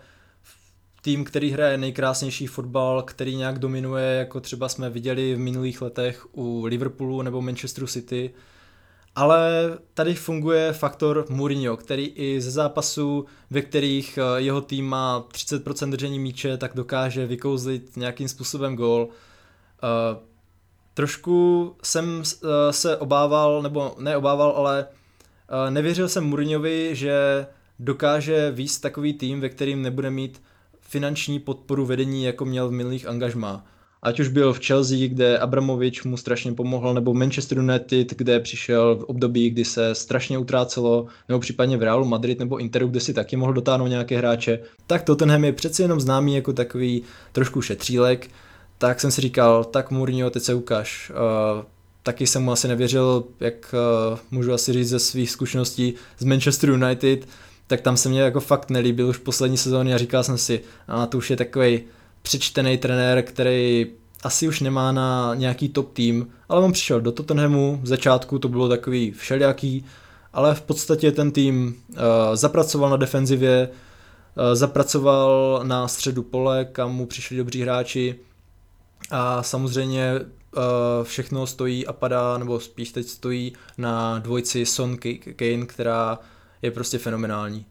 tým, 1.03 1.25
který 1.25 1.51
hraje 1.51 1.79
nejkrásnější 1.79 2.47
fotbal, 2.47 3.03
který 3.03 3.37
nějak 3.37 3.59
dominuje, 3.59 4.05
jako 4.05 4.41
třeba 4.41 4.69
jsme 4.69 4.91
viděli 4.91 5.35
v 5.35 5.39
minulých 5.39 5.83
letech 5.83 6.27
u 6.33 6.65
Liverpoolu 6.65 7.23
nebo 7.23 7.43
Manchesteru 7.43 7.87
City. 7.87 8.35
Ale 9.15 9.51
tady 9.95 10.15
funguje 10.15 10.73
faktor 10.73 11.27
Mourinho, 11.29 11.77
který 11.77 12.07
i 12.07 12.41
ze 12.41 12.51
zápasů, 12.51 13.25
ve 13.51 13.63
kterých 13.63 14.19
eh, 14.19 14.41
jeho 14.41 14.61
tým 14.61 14.87
má 14.87 15.27
30% 15.33 15.91
držení 15.91 16.19
míče, 16.19 16.57
tak 16.57 16.73
dokáže 16.75 17.27
vykouzlit 17.27 17.97
nějakým 17.97 18.29
způsobem 18.29 18.77
gól. 18.77 19.09
Trošku 20.95 21.77
jsem 21.83 22.23
se 22.71 22.97
obával, 22.97 23.63
nebo 23.63 23.95
neobával, 23.99 24.51
ale 24.57 24.87
Eh, 24.87 25.02
nevěřil 25.71 26.09
jsem 26.09 26.25
Mourinhovi, 26.25 26.91
že 26.93 27.47
dokáže 27.79 28.51
výst 28.51 28.83
takový 28.83 29.13
tým, 29.13 29.41
ve 29.41 29.49
kterým 29.49 29.83
nebude 29.83 30.11
mít 30.11 30.43
finanční 30.81 31.39
podporu 31.39 31.87
vedení, 31.87 32.25
jako 32.25 32.45
měl 32.45 32.69
v 32.69 32.73
minulých 32.73 33.07
angažmá. 33.07 33.65
Ať 34.03 34.21
už 34.21 34.29
byl 34.29 34.53
v 34.53 34.67
Chelsea, 34.67 35.09
kde 35.09 35.39
Abramovič 35.39 36.05
mu 36.05 36.17
strašně 36.17 36.53
pomohl, 36.53 36.95
nebo 36.95 37.15
Manchester 37.15 37.59
United, 37.59 38.15
kde 38.17 38.41
přišel 38.41 38.97
v 38.97 39.05
období, 39.05 39.51
kdy 39.51 39.65
se 39.65 39.95
strašně 39.95 40.39
utrácelo, 40.39 41.07
nebo 41.29 41.41
případně 41.41 41.77
v 41.77 41.83
Realu 41.83 42.05
Madrid 42.05 42.39
nebo 42.39 42.59
Interu, 42.59 42.89
kde 42.89 43.01
si 43.01 43.15
taky 43.15 43.37
mohl 43.37 43.53
dotáhnout 43.53 43.87
nějaké 43.87 44.19
hráče. 44.19 44.59
Tak 44.87 45.03
Tottenham 45.03 45.45
je 45.45 45.53
přeci 45.53 45.83
jenom 45.83 46.01
známý 46.01 46.35
jako 46.35 46.53
takový 46.53 47.03
trošku 47.33 47.63
šetřílek, 47.63 48.29
tak 48.79 49.01
jsem 49.01 49.11
si 49.11 49.21
říkal, 49.21 49.65
tak 49.65 49.91
Mourinho, 49.91 50.31
teď 50.31 50.43
se 50.43 50.55
ukáž. 50.55 51.13
Uh, 51.15 51.65
taky 52.03 52.27
jsem 52.27 52.43
mu 52.43 52.53
asi 52.53 52.69
nevěřil, 52.69 53.25
jak 53.41 53.75
uh, 54.13 54.19
můžu 54.31 54.53
asi 54.53 54.73
říct 54.73 54.89
ze 54.89 54.99
svých 54.99 55.31
zkušeností 55.31 55.95
z 56.19 56.25
Manchester 56.25 56.71
United, 56.71 57.29
tak 57.67 57.81
tam 57.81 57.97
se 57.97 58.09
mě 58.09 58.21
jako 58.21 58.41
fakt 58.41 58.71
nelíbil 58.71 59.09
už 59.09 59.19
poslední 59.19 59.57
sezóny 59.57 59.95
a 59.95 59.99
říkal 59.99 60.25
jsem 60.25 60.39
si, 60.39 60.61
a 60.89 61.07
to 61.07 61.19
už 61.19 61.31
je 61.31 61.37
takový 61.37 61.81
přečtený 62.23 62.79
trenér, 62.79 63.23
který 63.23 63.87
asi 64.23 64.49
už 64.49 64.61
nemá 64.61 64.93
na 64.93 65.35
nějaký 65.35 65.69
top 65.69 65.93
tým, 65.93 66.29
ale 66.49 66.61
on 66.61 66.73
přišel 66.73 67.01
do 67.01 67.13
Tottenhamu, 67.13 67.81
v 67.83 67.87
začátku 67.87 68.39
to 68.39 68.49
bylo 68.49 68.69
takový 68.69 69.11
všelijaký, 69.11 69.85
ale 70.33 70.55
v 70.55 70.63
podstatě 70.63 71.13
ten 71.13 71.31
tým 71.31 71.75
uh, 71.89 71.97
zapracoval 72.35 72.91
na 72.91 72.97
defenzivě, 72.97 73.69
uh, 73.69 74.55
zapracoval 74.55 75.61
na 75.63 75.89
středu 75.89 76.23
pole, 76.23 76.65
kam 76.65 76.95
mu 76.95 77.07
přišli 77.07 77.37
dobří 77.37 77.63
hráči 77.63 78.15
a 79.11 79.43
samozřejmě 79.43 80.21
všechno 81.03 81.47
stojí 81.47 81.87
a 81.87 81.93
padá, 81.93 82.39
nebo 82.39 82.61
spíš 82.61 82.93
teď 82.93 83.07
stojí 83.07 83.57
na 83.79 84.19
dvojci 84.19 84.67
Son 84.67 84.97
Kane, 85.37 85.67
která 85.67 86.19
je 86.63 86.71
prostě 86.71 86.99
fenomenální. 86.99 87.67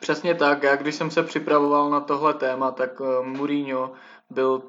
Přesně 0.00 0.34
tak, 0.34 0.62
já 0.62 0.76
když 0.76 0.94
jsem 0.94 1.10
se 1.10 1.22
připravoval 1.22 1.90
na 1.90 2.00
tohle 2.00 2.34
téma, 2.34 2.70
tak 2.70 3.00
uh, 3.00 3.06
Mourinho 3.26 3.92
byl 4.30 4.62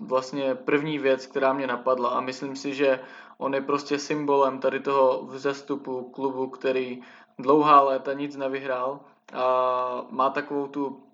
vlastně 0.00 0.54
první 0.54 0.98
věc, 0.98 1.26
která 1.26 1.52
mě 1.52 1.66
napadla 1.66 2.08
a 2.08 2.20
myslím 2.20 2.56
si, 2.56 2.74
že 2.74 3.00
on 3.38 3.54
je 3.54 3.60
prostě 3.60 3.98
symbolem 3.98 4.58
tady 4.58 4.80
toho 4.80 5.26
vzestupu 5.26 6.02
klubu, 6.02 6.46
který 6.46 7.00
dlouhá 7.38 7.80
léta 7.80 8.12
nic 8.12 8.36
nevyhrál 8.36 9.00
a 9.32 10.06
má 10.10 10.30
takovou 10.30 10.66
tu 10.66 11.07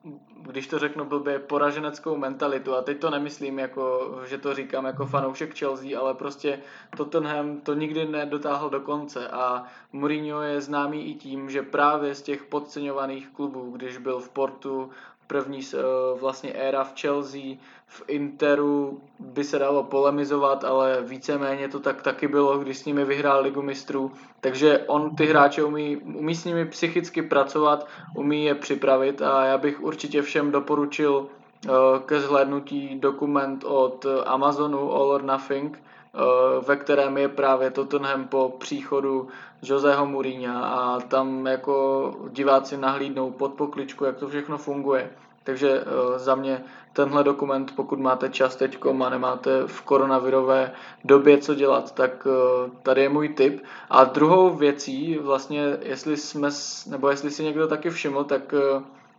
když 0.51 0.67
to 0.67 0.79
řeknu 0.79 1.05
blbě, 1.05 1.39
poraženeckou 1.39 2.17
mentalitu. 2.17 2.75
A 2.75 2.83
teď 2.83 2.99
to 2.99 3.11
nemyslím, 3.11 3.59
jako, 3.59 4.15
že 4.27 4.39
to 4.39 4.55
říkám 4.55 4.85
jako 4.85 5.07
fanoušek 5.07 5.59
Chelsea, 5.59 6.01
ale 6.01 6.15
prostě 6.15 6.61
Tottenham 6.97 7.61
to 7.61 7.75
nikdy 7.75 8.07
nedotáhl 8.07 8.71
do 8.71 8.81
konce. 8.81 9.29
A 9.29 9.65
Mourinho 9.93 10.43
je 10.43 10.61
známý 10.61 11.11
i 11.11 11.15
tím, 11.15 11.51
že 11.51 11.63
právě 11.63 12.15
z 12.15 12.23
těch 12.23 12.45
podceňovaných 12.45 13.29
klubů, 13.29 13.71
když 13.71 13.99
byl 13.99 14.21
v 14.21 14.29
Portu, 14.29 14.91
první 15.27 15.61
eh, 15.75 15.79
vlastně 16.21 16.53
éra 16.53 16.85
v 16.85 17.01
Chelsea, 17.01 17.57
v 17.87 18.03
Interu 18.09 19.01
by 19.19 19.45
se 19.45 19.59
dalo 19.59 19.85
polemizovat, 19.85 20.65
ale 20.65 21.03
víceméně 21.03 21.69
to 21.69 21.81
tak 21.81 22.03
taky 22.03 22.29
bylo, 22.29 22.59
když 22.59 22.79
s 22.79 22.85
nimi 22.85 23.05
vyhrál 23.05 23.43
ligu 23.43 23.63
mistrů. 23.63 24.13
Takže 24.41 24.79
on 24.79 25.17
ty 25.17 25.27
hráče 25.27 25.65
umí, 25.65 25.97
umí 25.97 26.35
s 26.35 26.45
nimi 26.45 26.67
psychicky 26.67 27.23
pracovat, 27.23 27.87
umí 28.17 28.45
je 28.45 28.55
připravit 28.55 29.23
a 29.23 29.45
já 29.45 29.59
bych 29.59 29.81
určitě 29.81 30.23
všem 30.23 30.51
doporučil 30.51 31.27
eh, 31.27 31.71
ke 32.07 32.21
zhlédnutí 32.21 32.99
dokument 33.01 33.65
od 33.65 34.07
Amazonu 34.27 34.93
All 34.93 35.11
or 35.11 35.23
Nothing, 35.23 35.83
ve 36.67 36.77
kterém 36.77 37.19
je 37.19 37.29
právě 37.29 37.71
Tottenham 37.71 38.29
po 38.29 38.57
příchodu 38.59 39.29
Joseho 39.63 40.07
Mourinha 40.07 40.61
a 40.61 41.01
tam 41.01 41.47
jako 41.47 42.15
diváci 42.31 42.77
nahlídnou 42.77 43.31
pod 43.31 43.55
pokličku, 43.55 44.05
jak 44.05 44.17
to 44.17 44.29
všechno 44.29 44.59
funguje. 44.59 45.11
Takže 45.45 45.81
uh, 45.81 46.19
za 46.19 46.35
mě 46.35 46.65
tenhle 46.93 47.25
dokument, 47.25 47.73
pokud 47.77 47.99
máte 47.99 48.29
čas 48.29 48.57
teď 48.57 48.79
a 49.05 49.09
nemáte 49.09 49.63
v 49.67 49.83
koronavirové 49.83 50.73
době 51.05 51.39
co 51.39 51.55
dělat, 51.55 51.95
tak 51.95 52.27
uh, 52.27 52.71
tady 52.83 53.03
je 53.03 53.09
můj 53.09 53.29
tip. 53.29 53.63
A 53.91 54.05
druhou 54.05 54.51
věcí, 54.51 55.19
vlastně, 55.19 55.79
jestli 55.83 56.17
jsme, 56.17 56.49
nebo 56.87 57.09
jestli 57.09 57.31
si 57.31 57.45
někdo 57.45 57.69
taky 57.69 57.91
všiml, 57.91 58.25
tak 58.25 58.55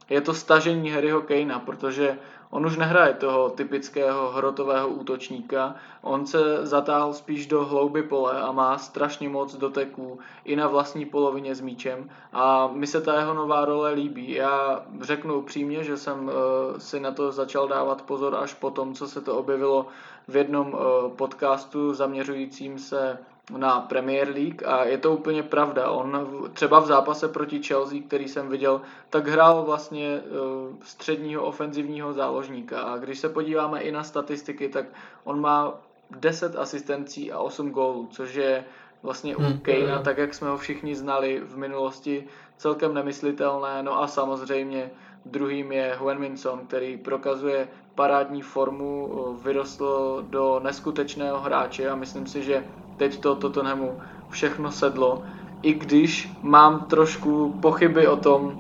je 0.10 0.22
to 0.22 0.34
stažení 0.34 0.90
Harryho 0.90 1.22
Kanea, 1.22 1.60
protože 1.60 2.18
on 2.50 2.66
už 2.66 2.78
nehraje 2.78 3.14
toho 3.14 3.50
typického 3.50 4.32
hrotového 4.32 4.88
útočníka, 4.88 5.76
on 6.02 6.26
se 6.26 6.66
zatáhl 6.66 7.14
spíš 7.14 7.48
do 7.48 7.66
hlouby 7.66 8.04
pole 8.04 8.42
a 8.42 8.52
má 8.52 8.78
strašně 8.78 9.30
moc 9.30 9.56
doteků 9.56 10.20
i 10.46 10.56
na 10.56 10.68
vlastní 10.68 11.06
polovině 11.06 11.56
s 11.56 11.62
míčem 11.62 12.10
a 12.34 12.68
mi 12.68 12.88
se 12.88 13.02
ta 13.02 13.20
jeho 13.20 13.34
nová 13.34 13.66
role 13.66 13.92
líbí. 13.92 14.32
Já 14.32 14.86
řeknu 15.02 15.36
upřímně, 15.36 15.84
že 15.84 15.98
jsem 15.98 16.28
uh, 16.28 16.34
si 16.78 17.00
na 17.00 17.12
to 17.12 17.32
začal 17.32 17.68
dávat 17.68 18.02
pozor 18.02 18.36
až 18.36 18.54
po 18.54 18.72
tom, 18.72 18.94
co 18.94 19.08
se 19.08 19.22
to 19.22 19.38
objevilo 19.38 19.88
v 20.28 20.36
jednom 20.36 20.74
uh, 20.74 20.80
podcastu 21.16 21.94
zaměřujícím 21.94 22.80
se 22.80 23.18
na 23.50 23.82
Premier 23.82 24.30
League 24.30 24.64
a 24.66 24.86
je 24.86 24.98
to 24.98 25.14
úplně 25.14 25.44
pravda. 25.44 25.90
On 25.90 26.28
třeba 26.54 26.80
v 26.80 26.86
zápase 26.86 27.28
proti 27.28 27.64
Chelsea, 27.64 28.00
který 28.08 28.28
jsem 28.28 28.50
viděl, 28.50 28.82
tak 29.10 29.28
hrál 29.28 29.64
vlastně 29.64 30.22
uh, 30.22 30.76
středního 30.84 31.44
ofenzivního 31.44 32.14
záložníka 32.14 32.82
a 32.82 32.98
když 32.98 33.20
se 33.20 33.30
podíváme 33.30 33.82
i 33.82 33.92
na 33.92 34.04
statistiky, 34.04 34.70
tak 34.70 34.86
on 35.24 35.42
má 35.42 35.74
10 36.10 36.56
asistencí 36.56 37.32
a 37.32 37.40
8 37.40 37.72
gólů, 37.72 38.08
což 38.12 38.34
je 38.34 38.66
vlastně 39.04 39.36
u 39.36 39.42
hmm. 39.42 39.60
Kanea, 39.60 40.02
tak 40.02 40.18
jak 40.18 40.34
jsme 40.34 40.50
ho 40.50 40.58
všichni 40.58 40.96
znali 40.96 41.42
v 41.46 41.58
minulosti, 41.58 42.28
celkem 42.58 42.94
nemyslitelné. 42.94 43.84
No 43.84 44.02
a 44.02 44.08
samozřejmě 44.08 44.92
druhým 45.26 45.72
je 45.72 45.98
Minson, 46.18 46.60
který 46.68 46.98
prokazuje 46.98 47.68
parádní 47.96 48.42
formu, 48.42 49.10
vyrostl 49.44 50.26
do 50.30 50.60
neskutečného 50.64 51.40
hráče 51.40 51.90
a 51.90 51.96
myslím 51.96 52.28
si, 52.28 52.44
že 52.44 52.64
teď 52.98 53.20
to 53.20 53.36
Tottenhamu 53.36 53.98
všechno 54.30 54.72
sedlo, 54.72 55.22
i 55.62 55.74
když 55.74 56.40
mám 56.42 56.86
trošku 56.86 57.60
pochyby 57.62 58.08
o 58.08 58.18
tom, 58.18 58.58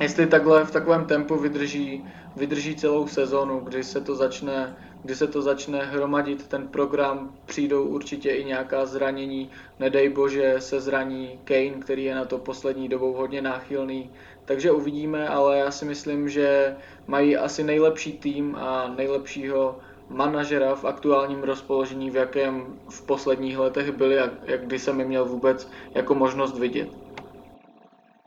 jestli 0.00 0.26
takhle 0.26 0.64
v 0.64 0.70
takovém 0.70 1.04
tempu 1.04 1.36
vydrží, 1.36 2.06
vydrží 2.36 2.76
celou 2.76 3.06
sezonu, 3.06 3.60
kdy 3.60 3.84
se 3.84 4.00
to 4.00 4.14
začne 4.14 4.76
kdy 5.02 5.16
se 5.16 5.26
to 5.26 5.42
začne 5.42 5.84
hromadit. 5.84 6.48
Ten 6.48 6.68
program, 6.68 7.34
přijdou 7.46 7.84
určitě 7.84 8.30
i 8.30 8.44
nějaká 8.44 8.86
zranění, 8.86 9.50
nedej 9.78 10.08
bože 10.08 10.54
se 10.58 10.80
zraní 10.80 11.40
Kane, 11.44 11.70
který 11.80 12.04
je 12.04 12.14
na 12.14 12.24
to 12.24 12.38
poslední 12.38 12.88
dobou 12.88 13.12
hodně 13.12 13.42
náchylný, 13.42 14.10
takže 14.44 14.70
uvidíme, 14.70 15.28
ale 15.28 15.58
já 15.58 15.70
si 15.70 15.84
myslím, 15.84 16.28
že 16.28 16.76
mají 17.06 17.36
asi 17.36 17.64
nejlepší 17.64 18.12
tým 18.12 18.56
a 18.56 18.88
nejlepšího 18.96 19.78
manažera 20.08 20.74
v 20.74 20.84
aktuálním 20.84 21.42
rozpoložení, 21.42 22.10
v 22.10 22.16
jakém 22.16 22.66
v 22.90 23.02
posledních 23.02 23.58
letech 23.58 23.90
byli 23.90 24.18
a 24.18 24.30
jak 24.44 24.66
kdy 24.66 24.78
jsem 24.78 25.00
je 25.00 25.06
měl 25.06 25.24
vůbec 25.24 25.68
jako 25.94 26.14
možnost 26.14 26.58
vidět. 26.58 26.88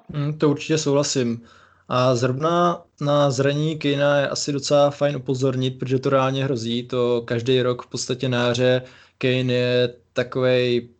Mm, 0.09 0.38
to 0.38 0.49
určitě 0.49 0.78
souhlasím. 0.78 1.41
A 1.89 2.16
zrovna 2.16 2.84
na 3.01 3.32
zranění 3.32 3.78
Kejna 3.78 4.20
je 4.20 4.30
asi 4.30 4.51
docela 4.51 4.89
fajn 4.89 5.16
upozornit, 5.16 5.80
protože 5.80 5.99
to 5.99 6.09
reálně 6.09 6.43
hrozí. 6.43 6.88
To 6.88 7.22
každý 7.26 7.61
rok 7.61 7.82
v 7.82 7.88
podstatě 7.88 8.30
na 8.30 8.47
jaře 8.47 8.82
Kane 9.18 9.53
je 9.53 9.93
takový 10.13 10.89
no, 10.89 10.94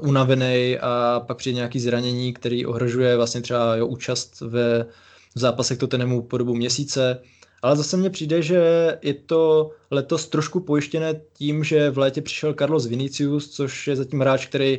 unavený 0.00 0.78
a 0.80 1.22
pak 1.26 1.36
přijde 1.36 1.54
nějaký 1.54 1.80
zranění, 1.80 2.32
který 2.32 2.66
ohrožuje 2.66 3.16
vlastně 3.16 3.40
třeba 3.40 3.74
jeho 3.74 3.86
účast 3.86 4.40
ve 4.40 4.86
v 5.34 5.38
zápasech 5.38 5.78
Tottenhamu 5.78 6.22
po 6.22 6.38
dobu 6.38 6.54
měsíce. 6.54 7.20
Ale 7.62 7.76
zase 7.76 7.96
mně 7.96 8.10
přijde, 8.10 8.42
že 8.42 8.58
je 9.02 9.14
to 9.14 9.70
letos 9.90 10.28
trošku 10.28 10.60
pojištěné 10.60 11.20
tím, 11.32 11.64
že 11.64 11.90
v 11.90 11.98
létě 11.98 12.22
přišel 12.22 12.54
Carlos 12.54 12.86
Vinicius, 12.86 13.50
což 13.50 13.86
je 13.86 13.96
zatím 13.96 14.20
hráč, 14.20 14.46
který 14.46 14.78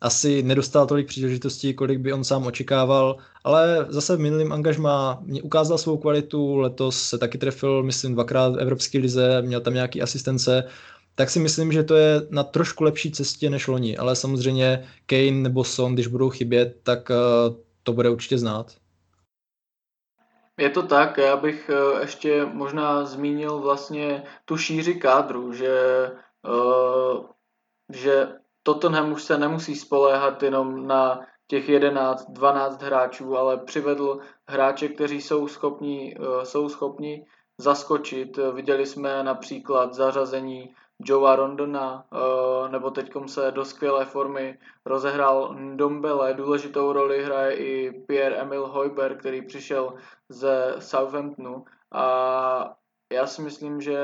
asi 0.00 0.42
nedostal 0.42 0.86
tolik 0.86 1.06
příležitostí, 1.06 1.74
kolik 1.74 1.98
by 1.98 2.12
on 2.12 2.24
sám 2.24 2.46
očekával, 2.46 3.16
ale 3.44 3.86
zase 3.88 4.16
v 4.16 4.20
minulém 4.20 4.52
angažmá 4.52 5.22
mě 5.24 5.42
ukázal 5.42 5.78
svou 5.78 5.96
kvalitu, 5.96 6.56
letos 6.56 7.02
se 7.02 7.18
taky 7.18 7.38
trefil, 7.38 7.82
myslím, 7.82 8.14
dvakrát 8.14 8.56
v 8.56 8.58
Evropské 8.58 8.98
lize, 8.98 9.42
měl 9.42 9.60
tam 9.60 9.74
nějaký 9.74 10.02
asistence, 10.02 10.64
tak 11.14 11.30
si 11.30 11.38
myslím, 11.38 11.72
že 11.72 11.82
to 11.82 11.94
je 11.94 12.20
na 12.30 12.42
trošku 12.42 12.84
lepší 12.84 13.12
cestě 13.12 13.50
než 13.50 13.68
loni, 13.68 13.96
ale 13.96 14.16
samozřejmě 14.16 14.88
Kane 15.06 15.30
nebo 15.30 15.64
Son, 15.64 15.94
když 15.94 16.06
budou 16.06 16.30
chybět, 16.30 16.80
tak 16.82 17.10
eh, 17.10 17.14
to 17.82 17.92
bude 17.92 18.10
určitě 18.10 18.38
znát. 18.38 18.66
Je 20.58 20.70
to 20.70 20.82
tak, 20.82 21.18
já 21.18 21.36
bych 21.36 21.70
eh, 21.70 22.00
ještě 22.00 22.44
možná 22.44 23.04
zmínil 23.04 23.58
vlastně 23.58 24.22
tu 24.44 24.56
šíři 24.56 24.94
kádru, 24.94 25.52
že, 25.52 26.10
uh, 26.48 27.26
že 27.92 28.28
Tottenham 28.62 29.12
už 29.12 29.22
se 29.22 29.38
nemusí 29.38 29.76
spoléhat 29.76 30.42
jenom 30.42 30.86
na 30.86 31.20
těch 31.46 31.68
11, 31.68 32.26
12 32.28 32.82
hráčů, 32.82 33.36
ale 33.36 33.56
přivedl 33.56 34.18
hráče, 34.48 34.88
kteří 34.88 35.20
jsou 35.20 35.48
schopni, 35.48 36.16
jsou 36.42 36.68
schopni 36.68 37.26
zaskočit. 37.58 38.38
Viděli 38.52 38.86
jsme 38.86 39.22
například 39.22 39.94
zařazení 39.94 40.74
Joea 41.04 41.36
Rondona, 41.36 42.06
eh, 42.12 42.68
nebo 42.68 42.90
teď 42.90 43.12
se 43.26 43.50
do 43.50 43.64
skvělé 43.64 44.04
formy 44.04 44.58
rozehrál 44.86 45.56
Dombele. 45.74 46.34
Důležitou 46.34 46.92
roli 46.92 47.24
hraje 47.24 47.56
i 47.56 47.90
Pierre-Emil 48.06 48.66
Hojber, 48.66 49.16
který 49.16 49.46
přišel 49.46 49.94
ze 50.28 50.74
Southamptonu. 50.78 51.64
A 51.92 52.76
já 53.12 53.26
si 53.26 53.42
myslím, 53.42 53.80
že 53.80 53.98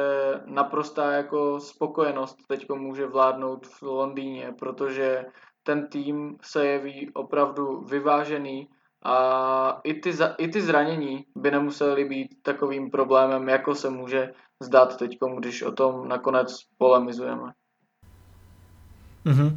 naprostá 0.45 1.13
jako 1.13 1.61
spokojenost 1.61 2.37
teď 2.49 2.71
může 2.71 3.07
vládnout 3.07 3.67
v 3.67 3.83
Londýně, 3.83 4.55
protože 4.59 5.27
ten 5.63 5.89
tým 5.89 6.37
se 6.43 6.67
jeví 6.67 7.11
opravdu 7.15 7.81
vyvážený 7.81 8.69
a 9.03 9.81
i 9.85 9.95
ty, 9.95 10.13
za, 10.13 10.27
i 10.27 10.49
ty 10.49 10.63
zranění 10.63 11.25
by 11.37 11.51
nemusely 11.51 12.05
být 12.05 12.29
takovým 12.43 12.91
problémem, 12.91 13.49
jako 13.49 13.75
se 13.75 13.91
může 13.91 14.33
zdát 14.63 14.97
teď, 14.97 15.19
když 15.39 15.63
o 15.63 15.73
tom 15.73 16.09
nakonec 16.09 16.61
polemizujeme. 16.79 17.53
Mm-hmm. 19.27 19.57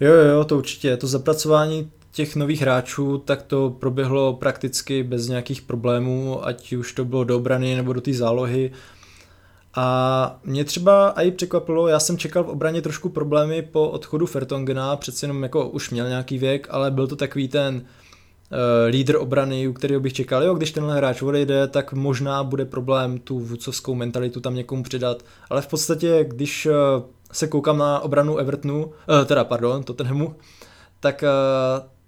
Jo, 0.00 0.12
jo, 0.12 0.24
jo, 0.24 0.44
to 0.44 0.58
určitě. 0.58 0.96
To 0.96 1.06
zapracování 1.06 1.92
těch 2.12 2.36
nových 2.36 2.60
hráčů, 2.60 3.18
tak 3.18 3.42
to 3.42 3.70
proběhlo 3.70 4.32
prakticky 4.32 5.02
bez 5.02 5.28
nějakých 5.28 5.62
problémů, 5.62 6.46
ať 6.46 6.72
už 6.72 6.92
to 6.92 7.04
bylo 7.04 7.24
do 7.24 7.36
obrany 7.36 7.74
nebo 7.74 7.92
do 7.92 8.00
té 8.00 8.12
zálohy. 8.12 8.72
A 9.74 10.40
mě 10.44 10.64
třeba 10.64 11.10
i 11.10 11.30
překvapilo, 11.30 11.88
já 11.88 12.00
jsem 12.00 12.18
čekal 12.18 12.44
v 12.44 12.48
obraně 12.48 12.82
trošku 12.82 13.08
problémy 13.08 13.62
po 13.62 13.88
odchodu 13.88 14.26
Fertongena, 14.26 14.96
přece 14.96 15.24
jenom 15.26 15.42
jako 15.42 15.68
už 15.68 15.90
měl 15.90 16.08
nějaký 16.08 16.38
věk, 16.38 16.66
ale 16.70 16.90
byl 16.90 17.06
to 17.06 17.16
takový 17.16 17.48
ten 17.48 17.86
lídr 18.88 19.16
obrany, 19.16 19.68
u 19.68 19.72
kterého 19.72 20.00
bych 20.00 20.12
čekal, 20.12 20.42
jo, 20.42 20.54
když 20.54 20.72
tenhle 20.72 20.96
hráč 20.96 21.22
odejde, 21.22 21.68
tak 21.68 21.92
možná 21.92 22.44
bude 22.44 22.64
problém 22.64 23.18
tu 23.18 23.38
vůcovskou 23.38 23.94
mentalitu 23.94 24.40
tam 24.40 24.54
někomu 24.54 24.82
přidat, 24.82 25.22
ale 25.50 25.62
v 25.62 25.66
podstatě, 25.66 26.24
když 26.28 26.66
uh, 26.66 26.72
se 27.32 27.46
koukám 27.46 27.78
na 27.78 28.00
obranu 28.00 28.36
Evertonu, 28.36 28.84
uh, 28.84 28.92
teda 29.26 29.44
pardon, 29.44 29.82
Tottenhamu, 29.82 30.34
tak 31.00 31.24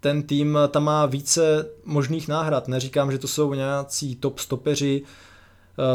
ten 0.00 0.22
tým 0.22 0.58
tam 0.68 0.84
má 0.84 1.06
více 1.06 1.66
možných 1.84 2.28
náhrad. 2.28 2.68
Neříkám, 2.68 3.12
že 3.12 3.18
to 3.18 3.28
jsou 3.28 3.54
nějací 3.54 4.16
top 4.16 4.38
stopeři, 4.38 5.02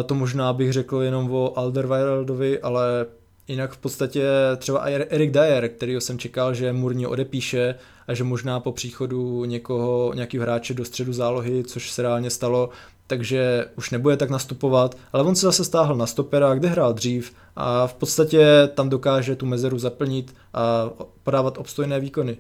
to 0.06 0.16
možná 0.16 0.54
bych 0.54 0.74
řekl 0.74 1.02
jenom 1.02 1.32
o 1.32 1.58
Alderweireldovy, 1.58 2.60
ale 2.60 3.06
Jinak 3.48 3.72
v 3.72 3.78
podstatě 3.78 4.24
třeba 4.58 4.80
Erik 4.80 5.32
Dyer, 5.32 5.70
kterýho 5.70 6.02
jsem 6.02 6.20
čekal, 6.20 6.54
že 6.54 6.74
Mourinho 6.74 7.10
odepíše 7.10 7.76
a 8.08 8.14
že 8.14 8.24
možná 8.24 8.60
po 8.60 8.72
příchodu 8.72 9.46
někoho, 9.46 10.14
nějakého 10.14 10.42
hráče 10.42 10.74
do 10.74 10.86
středu 10.86 11.14
zálohy, 11.14 11.64
což 11.64 11.92
se 11.92 12.02
reálně 12.02 12.30
stalo, 12.30 12.70
takže 13.08 13.66
už 13.76 13.92
nebude 13.92 14.18
tak 14.18 14.30
nastupovat, 14.30 14.96
ale 15.14 15.24
on 15.24 15.36
se 15.36 15.46
zase 15.46 15.66
stáhl 15.66 15.96
na 15.96 16.08
stopera, 16.08 16.54
kde 16.54 16.68
hrál 16.68 16.94
dřív 16.94 17.34
a 17.56 17.88
v 17.88 17.94
podstatě 17.94 18.70
tam 18.74 18.90
dokáže 18.90 19.36
tu 19.36 19.46
mezeru 19.46 19.80
zaplnit 19.80 20.36
a 20.54 20.90
podávat 21.24 21.58
obstojné 21.58 22.00
výkony. 22.00 22.38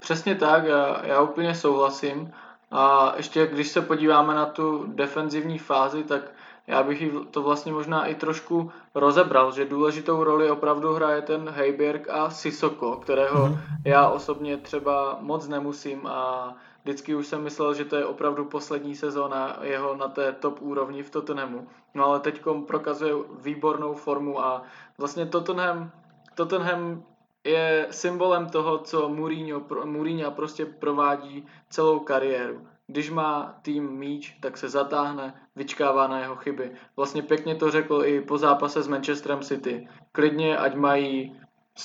Přesně 0.00 0.34
tak, 0.34 0.64
já, 0.64 1.06
já 1.06 1.20
úplně 1.20 1.54
souhlasím. 1.54 2.30
A 2.70 3.12
ještě 3.16 3.46
když 3.46 3.68
se 3.68 3.82
podíváme 3.82 4.34
na 4.34 4.46
tu 4.46 4.84
defenzivní 4.86 5.58
fázi, 5.58 6.04
tak 6.04 6.22
já 6.66 6.82
bych 6.82 7.02
to 7.30 7.42
vlastně 7.42 7.72
možná 7.72 8.06
i 8.06 8.14
trošku 8.14 8.72
rozebral, 8.94 9.52
že 9.52 9.64
důležitou 9.64 10.24
roli 10.24 10.50
opravdu 10.50 10.94
hraje 10.94 11.22
ten 11.22 11.48
Heiberg 11.48 12.08
a 12.10 12.30
Sisoko, 12.30 12.96
kterého 12.96 13.46
mm-hmm. 13.46 13.58
já 13.84 14.08
osobně 14.08 14.56
třeba 14.56 15.18
moc 15.20 15.48
nemusím 15.48 16.06
a 16.06 16.54
vždycky 16.82 17.14
už 17.14 17.26
jsem 17.26 17.42
myslel, 17.42 17.74
že 17.74 17.84
to 17.84 17.96
je 17.96 18.06
opravdu 18.06 18.44
poslední 18.44 18.96
sezóna 18.96 19.56
jeho 19.62 19.96
na 19.96 20.08
té 20.08 20.32
top 20.32 20.58
úrovni 20.60 21.02
v 21.02 21.10
Tottenhamu. 21.10 21.68
No 21.94 22.04
ale 22.04 22.20
teď 22.20 22.42
prokazuje 22.66 23.14
výbornou 23.40 23.94
formu 23.94 24.44
a 24.44 24.62
vlastně 24.98 25.26
Tottenham, 25.26 25.90
Tottenham 26.34 27.02
je 27.44 27.86
symbolem 27.90 28.46
toho, 28.46 28.78
co 28.78 29.08
Mourinho, 29.08 29.62
Mourinho 29.84 30.30
prostě 30.30 30.66
provádí 30.66 31.46
celou 31.68 31.98
kariéru 31.98 32.66
když 32.90 33.10
má 33.10 33.58
tým 33.62 33.90
míč, 33.90 34.36
tak 34.40 34.56
se 34.56 34.68
zatáhne, 34.68 35.34
vyčkává 35.56 36.06
na 36.06 36.20
jeho 36.20 36.36
chyby. 36.36 36.70
Vlastně 36.96 37.22
pěkně 37.22 37.54
to 37.54 37.70
řekl 37.70 38.02
i 38.04 38.20
po 38.20 38.38
zápase 38.38 38.82
s 38.82 38.88
Manchesterem 38.88 39.40
City. 39.40 39.88
Klidně, 40.12 40.56
ať 40.56 40.74
mají 40.74 41.40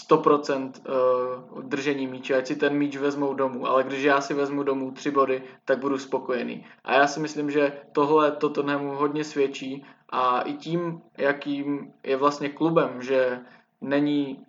100% 0.10 0.72
uh, 0.72 1.64
držení 1.64 2.08
míče, 2.08 2.36
ať 2.36 2.47
si 2.47 2.56
ten 2.56 2.74
míč 2.74 2.97
vezmou 2.97 3.34
domů, 3.34 3.68
ale 3.68 3.84
když 3.84 4.03
já 4.03 4.22
si 4.22 4.34
vezmu 4.34 4.64
domů 4.64 4.91
tři 4.91 5.12
body, 5.12 5.43
tak 5.66 5.80
budu 5.80 5.97
spokojený. 5.97 6.66
A 6.84 6.93
já 6.93 7.08
si 7.08 7.20
myslím, 7.20 7.51
že 7.51 7.74
tohle 7.91 8.32
Tottenhamu 8.32 8.91
hodně 8.91 9.24
svědčí 9.24 9.86
a 10.10 10.41
i 10.41 10.53
tím, 10.53 11.01
jakým 11.18 11.93
je 12.03 12.18
vlastně 12.18 12.49
klubem, 12.49 13.01
že 13.01 13.39
není 13.82 14.45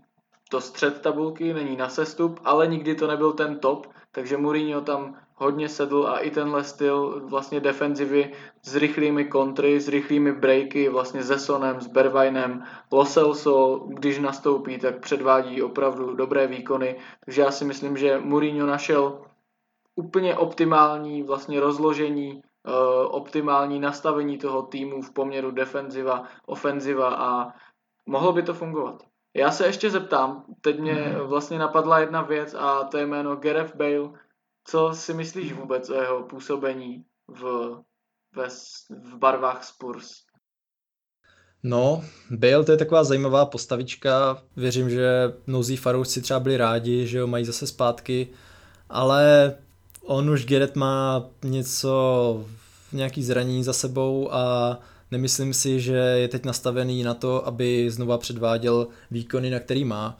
to 0.49 0.61
střed 0.61 1.01
tabulky, 1.01 1.55
není 1.55 1.77
na 1.77 1.89
sestup, 1.89 2.41
ale 2.45 2.67
nikdy 2.67 2.95
to 2.95 3.07
nebyl 3.07 3.33
ten 3.33 3.59
top, 3.59 3.87
takže 4.13 4.37
Mourinho 4.37 4.81
tam 4.81 5.17
hodně 5.35 5.69
sedl 5.69 6.07
a 6.07 6.19
i 6.19 6.31
tenhle 6.31 6.65
styl 6.65 7.23
vlastně 7.25 7.61
defenzivy 7.61 8.33
s 8.63 8.77
rychlými 8.77 9.25
kontry, 9.25 9.81
s 9.81 9.89
rychlými 9.89 10.33
breaky, 10.33 10.89
vlastně 10.89 11.23
se 11.23 11.39
Sonem, 11.39 11.81
s 11.81 11.87
Bervajnem, 11.87 12.65
Loselso, 12.93 13.85
když 13.89 14.19
nastoupí, 14.19 14.79
tak 14.79 15.01
předvádí 15.01 15.63
opravdu 15.63 16.15
dobré 16.15 16.47
výkony, 16.47 16.97
takže 17.25 17.43
já 17.43 17.51
si 17.51 17.65
myslím, 17.65 17.97
že 17.97 18.19
Mourinho 18.19 18.67
našel 18.67 19.23
úplně 19.97 20.37
optimální 20.37 21.23
vlastně 21.23 21.61
rozložení, 21.61 22.33
uh, 22.35 22.43
optimální 23.15 23.81
nastavení 23.81 24.39
toho 24.39 24.63
týmu 24.63 25.03
v 25.03 25.13
poměru 25.13 25.51
defenziva, 25.51 26.25
ofenziva 26.47 27.15
a 27.15 27.55
mohlo 28.07 28.33
by 28.33 28.43
to 28.43 28.55
fungovat. 28.55 29.03
Já 29.37 29.51
se 29.51 29.67
ještě 29.67 29.91
zeptám, 29.91 30.45
teď 30.61 30.81
mě 30.81 30.93
mhm. 30.93 31.27
vlastně 31.27 31.59
napadla 31.59 31.99
jedna 31.99 32.23
věc 32.23 32.55
a 32.55 32.85
to 32.85 32.99
je 32.99 33.07
jméno 33.07 33.37
Gareth 33.37 33.77
Bale. 33.77 34.11
Co 34.65 34.91
si 34.95 35.15
myslíš 35.15 35.53
vůbec 35.53 35.91
o 35.91 35.95
jeho 35.95 36.23
působení 36.23 37.05
v, 37.29 37.43
ve, 38.37 38.49
v 38.91 39.19
barvách 39.19 39.65
Spurs? 39.65 40.09
No, 41.63 42.05
Bale 42.31 42.65
to 42.65 42.73
je 42.73 42.79
taková 42.79 43.05
zajímavá 43.05 43.47
postavička. 43.47 44.43
Věřím, 44.57 44.91
že 44.91 45.33
mnozí 45.47 45.77
farouci 45.77 46.23
třeba 46.23 46.41
byli 46.41 46.57
rádi, 46.57 47.07
že 47.07 47.21
ho 47.21 47.27
mají 47.27 47.45
zase 47.45 47.67
zpátky, 47.67 48.29
ale 48.89 49.55
on 50.03 50.31
už 50.31 50.47
Gerrit 50.47 50.77
má 50.77 51.25
něco, 51.45 52.45
nějaký 52.93 53.23
zranění 53.23 53.65
za 53.65 53.73
sebou 53.73 54.33
a 54.33 54.79
Nemyslím 55.11 55.55
si, 55.55 55.81
že 55.81 55.95
je 55.95 56.29
teď 56.29 56.45
nastavený 56.45 57.03
na 57.03 57.15
to, 57.15 57.47
aby 57.47 57.91
znova 57.91 58.19
předváděl 58.19 58.89
výkony, 59.11 59.51
na 59.51 59.61
který 59.61 59.85
má. 59.85 60.17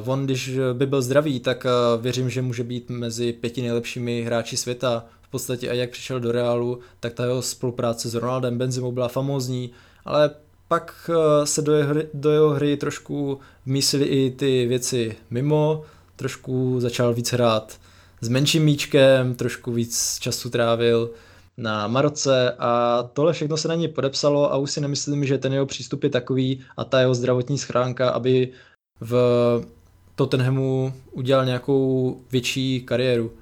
Uh, 0.00 0.10
on, 0.10 0.24
když 0.24 0.58
by 0.72 0.86
byl 0.86 1.02
zdravý, 1.02 1.40
tak 1.40 1.64
uh, 1.64 2.02
věřím, 2.02 2.30
že 2.30 2.42
může 2.42 2.64
být 2.64 2.90
mezi 2.90 3.32
pěti 3.32 3.62
nejlepšími 3.62 4.22
hráči 4.22 4.56
světa. 4.56 5.04
V 5.22 5.30
podstatě 5.30 5.70
a 5.70 5.74
jak 5.74 5.90
přišel 5.90 6.20
do 6.20 6.32
Realu, 6.32 6.78
tak 7.00 7.14
ta 7.14 7.24
jeho 7.24 7.42
spolupráce 7.42 8.08
s 8.08 8.14
Ronaldem 8.14 8.58
Benzemou 8.58 8.92
byla 8.92 9.08
famózní, 9.08 9.70
ale 10.04 10.30
pak 10.68 11.10
uh, 11.10 11.44
se 11.44 11.62
do 11.62 11.72
jeho, 11.72 11.90
hry, 11.90 12.08
do 12.14 12.30
jeho 12.30 12.50
hry 12.50 12.76
trošku 12.76 13.40
vmísily 13.66 14.04
i 14.04 14.30
ty 14.30 14.66
věci 14.66 15.16
mimo, 15.30 15.84
trošku 16.16 16.80
začal 16.80 17.14
víc 17.14 17.32
hrát 17.32 17.80
s 18.20 18.28
menším 18.28 18.64
míčkem, 18.64 19.34
trošku 19.34 19.72
víc 19.72 20.18
času 20.20 20.50
trávil 20.50 21.10
na 21.58 21.86
Maroce 21.86 22.52
a 22.58 23.02
tohle 23.02 23.32
všechno 23.32 23.56
se 23.56 23.68
na 23.68 23.74
něj 23.74 23.88
podepsalo 23.88 24.52
a 24.52 24.56
už 24.56 24.70
si 24.70 24.80
nemyslím, 24.80 25.24
že 25.24 25.38
ten 25.38 25.52
jeho 25.52 25.66
přístup 25.66 26.04
je 26.04 26.10
takový 26.10 26.60
a 26.76 26.84
ta 26.84 27.00
jeho 27.00 27.14
zdravotní 27.14 27.58
schránka, 27.58 28.10
aby 28.10 28.52
v 29.00 29.14
Tottenhamu 30.14 30.92
udělal 31.12 31.44
nějakou 31.44 32.16
větší 32.32 32.80
kariéru. 32.80 33.32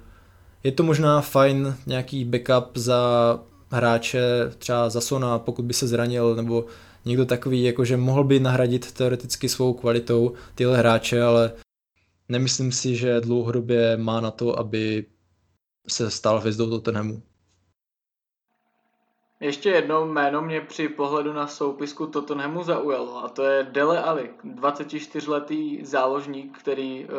Je 0.63 0.71
to 0.71 0.83
možná 0.83 1.21
fajn 1.21 1.75
nějaký 1.85 2.25
backup 2.25 2.77
za 2.77 3.39
hráče, 3.71 4.21
třeba 4.57 4.89
za 4.89 5.01
Sona, 5.01 5.39
pokud 5.39 5.65
by 5.65 5.73
se 5.73 5.87
zranil, 5.87 6.35
nebo 6.35 6.65
někdo 7.05 7.25
takový, 7.25 7.63
jakože 7.63 7.97
mohl 7.97 8.23
by 8.23 8.39
nahradit 8.39 8.91
teoreticky 8.91 9.49
svou 9.49 9.73
kvalitou 9.73 10.33
tyhle 10.55 10.77
hráče, 10.77 11.21
ale 11.21 11.51
nemyslím 12.29 12.71
si, 12.71 12.95
že 12.95 13.21
dlouhodobě 13.21 13.97
má 13.97 14.21
na 14.21 14.31
to, 14.31 14.59
aby 14.59 15.05
se 15.87 16.11
stal 16.11 16.39
hvězdou 16.39 16.69
Tottenhamu. 16.69 17.21
Ještě 19.39 19.69
jedno 19.69 20.05
jméno 20.05 20.41
mě 20.41 20.61
při 20.61 20.89
pohledu 20.89 21.33
na 21.33 21.47
soupisku 21.47 22.07
Tottenhamu 22.07 22.63
zaujalo 22.63 23.23
a 23.23 23.29
to 23.29 23.43
je 23.43 23.63
Dele 23.63 24.03
Ali, 24.03 24.29
24-letý 24.45 25.85
záložník, 25.85 26.57
který 26.57 27.05
eh, 27.05 27.09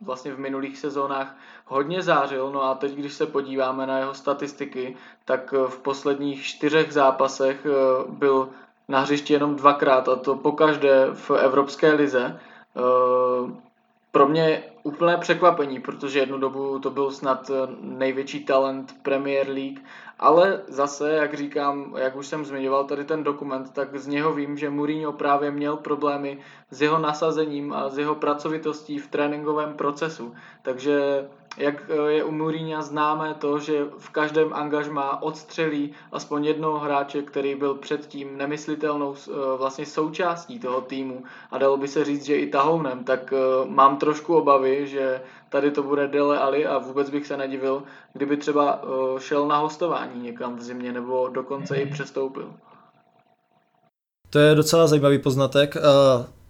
vlastně 0.00 0.34
v 0.34 0.38
minulých 0.38 0.78
sezónách 0.78 1.36
hodně 1.66 2.02
zářil, 2.02 2.50
no 2.52 2.62
a 2.62 2.74
teď 2.74 2.92
když 2.92 3.12
se 3.12 3.26
podíváme 3.26 3.86
na 3.86 3.98
jeho 3.98 4.14
statistiky, 4.14 4.96
tak 5.24 5.54
eh, 5.56 5.68
v 5.68 5.78
posledních 5.78 6.44
čtyřech 6.44 6.92
zápasech 6.92 7.66
eh, 7.66 7.70
byl 8.08 8.48
na 8.88 9.00
hřišti 9.00 9.32
jenom 9.32 9.56
dvakrát 9.56 10.08
a 10.08 10.16
to 10.16 10.36
pokaždé 10.36 11.08
v 11.14 11.30
Evropské 11.30 11.92
lize. 11.92 12.40
Pro 14.12 14.28
mě 14.28 14.62
úplné 14.82 15.16
překvapení, 15.16 15.80
protože 15.80 16.18
jednu 16.18 16.38
dobu 16.38 16.78
to 16.78 16.90
byl 16.90 17.10
snad 17.10 17.50
největší 17.80 18.44
talent 18.44 19.02
Premier 19.02 19.48
League 19.48 19.80
ale 20.18 20.62
zase, 20.68 21.10
jak 21.10 21.34
říkám, 21.34 21.94
jak 21.98 22.16
už 22.16 22.26
jsem 22.26 22.44
zmiňoval 22.44 22.84
tady 22.84 23.04
ten 23.04 23.24
dokument, 23.24 23.72
tak 23.72 23.96
z 23.96 24.06
něho 24.06 24.32
vím, 24.32 24.56
že 24.56 24.70
Mourinho 24.70 25.12
právě 25.12 25.50
měl 25.50 25.76
problémy 25.76 26.38
s 26.70 26.82
jeho 26.82 26.98
nasazením 26.98 27.72
a 27.72 27.88
s 27.88 27.98
jeho 27.98 28.14
pracovitostí 28.14 28.98
v 28.98 29.08
tréninkovém 29.08 29.74
procesu. 29.74 30.34
Takže 30.62 31.28
jak 31.58 31.90
eh, 31.90 32.12
je 32.12 32.24
u 32.24 32.30
Mourinha 32.30 32.82
známé 32.82 33.34
to, 33.34 33.58
že 33.58 33.84
v 33.98 34.10
každém 34.10 34.52
angažmá 34.52 35.22
odstřelí 35.22 35.92
aspoň 36.12 36.44
jednoho 36.44 36.78
hráče, 36.78 37.22
který 37.22 37.54
byl 37.54 37.74
předtím 37.74 38.38
nemyslitelnou 38.38 39.14
eh, 39.14 39.32
vlastně 39.56 39.86
součástí 39.86 40.58
toho 40.58 40.80
týmu 40.80 41.22
a 41.50 41.58
dalo 41.58 41.76
by 41.76 41.88
se 41.88 42.04
říct, 42.04 42.24
že 42.24 42.36
i 42.36 42.46
tahounem, 42.46 43.04
tak 43.04 43.32
eh, 43.32 43.36
mám 43.66 43.96
trošku 43.96 44.36
obavy, 44.36 44.86
že 44.86 45.20
tady 45.48 45.70
to 45.70 45.82
bude 45.82 46.08
Dele 46.08 46.38
Ali 46.38 46.66
a 46.66 46.78
vůbec 46.78 47.10
bych 47.10 47.26
se 47.26 47.36
nedivil, 47.36 47.82
kdyby 48.12 48.36
třeba 48.36 48.82
šel 49.18 49.48
na 49.48 49.58
hostování 49.58 50.22
někam 50.22 50.56
v 50.56 50.62
zimě 50.62 50.92
nebo 50.92 51.28
dokonce 51.28 51.76
i 51.76 51.86
přestoupil. 51.86 52.52
To 54.30 54.38
je 54.38 54.54
docela 54.54 54.86
zajímavý 54.86 55.18
poznatek. 55.18 55.76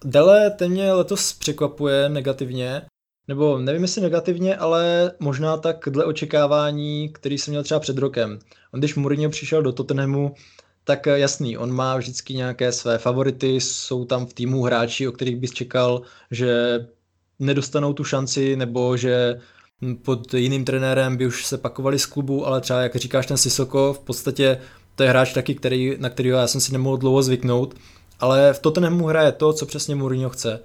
Dele 0.04 0.50
ten 0.50 0.70
mě 0.70 0.92
letos 0.92 1.32
překvapuje 1.32 2.08
negativně, 2.08 2.82
nebo 3.28 3.58
nevím 3.58 3.82
jestli 3.82 4.02
negativně, 4.02 4.56
ale 4.56 5.12
možná 5.18 5.56
tak 5.56 5.88
dle 5.90 6.04
očekávání, 6.04 7.08
který 7.08 7.38
jsem 7.38 7.52
měl 7.52 7.62
třeba 7.62 7.80
před 7.80 7.98
rokem. 7.98 8.38
On 8.74 8.80
když 8.80 8.94
Mourinho 8.94 9.30
přišel 9.30 9.62
do 9.62 9.72
Tottenhamu, 9.72 10.34
tak 10.84 11.06
jasný, 11.06 11.58
on 11.58 11.72
má 11.72 11.96
vždycky 11.96 12.34
nějaké 12.34 12.72
své 12.72 12.98
favority, 12.98 13.60
jsou 13.60 14.04
tam 14.04 14.26
v 14.26 14.32
týmu 14.32 14.62
hráči, 14.62 15.08
o 15.08 15.12
kterých 15.12 15.36
bys 15.36 15.50
čekal, 15.50 16.02
že 16.30 16.80
nedostanou 17.38 17.92
tu 17.92 18.04
šanci, 18.04 18.56
nebo 18.56 18.96
že 18.96 19.40
pod 20.02 20.34
jiným 20.34 20.64
trenérem 20.64 21.16
by 21.16 21.26
už 21.26 21.46
se 21.46 21.58
pakovali 21.58 21.98
z 21.98 22.06
klubu, 22.06 22.46
ale 22.46 22.60
třeba, 22.60 22.82
jak 22.82 22.96
říkáš, 22.96 23.26
ten 23.26 23.36
Sisoko, 23.36 23.92
v 23.92 23.98
podstatě 23.98 24.60
to 24.94 25.02
je 25.02 25.08
hráč 25.08 25.32
taky, 25.32 25.54
který, 25.54 25.96
na 25.98 26.10
kterého 26.10 26.38
já 26.38 26.46
jsem 26.46 26.60
si 26.60 26.72
nemohl 26.72 26.96
dlouho 26.96 27.22
zvyknout, 27.22 27.74
ale 28.20 28.52
v 28.52 28.58
Tottenhamu 28.58 29.06
hraje 29.06 29.32
to, 29.32 29.52
co 29.52 29.66
přesně 29.66 29.94
Mourinho 29.94 30.30
chce. 30.30 30.60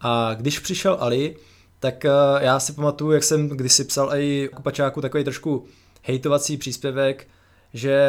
A 0.00 0.34
když 0.34 0.58
přišel 0.58 0.96
Ali, 1.00 1.36
tak 1.80 2.04
uh, 2.04 2.42
já 2.42 2.60
si 2.60 2.72
pamatuju, 2.72 3.12
jak 3.12 3.24
jsem 3.24 3.48
kdysi 3.48 3.84
psal 3.84 4.10
i 4.14 4.50
Kupačáku 4.54 5.00
takový 5.00 5.24
trošku 5.24 5.66
hejtovací 6.02 6.56
příspěvek, 6.56 7.26
že 7.74 8.00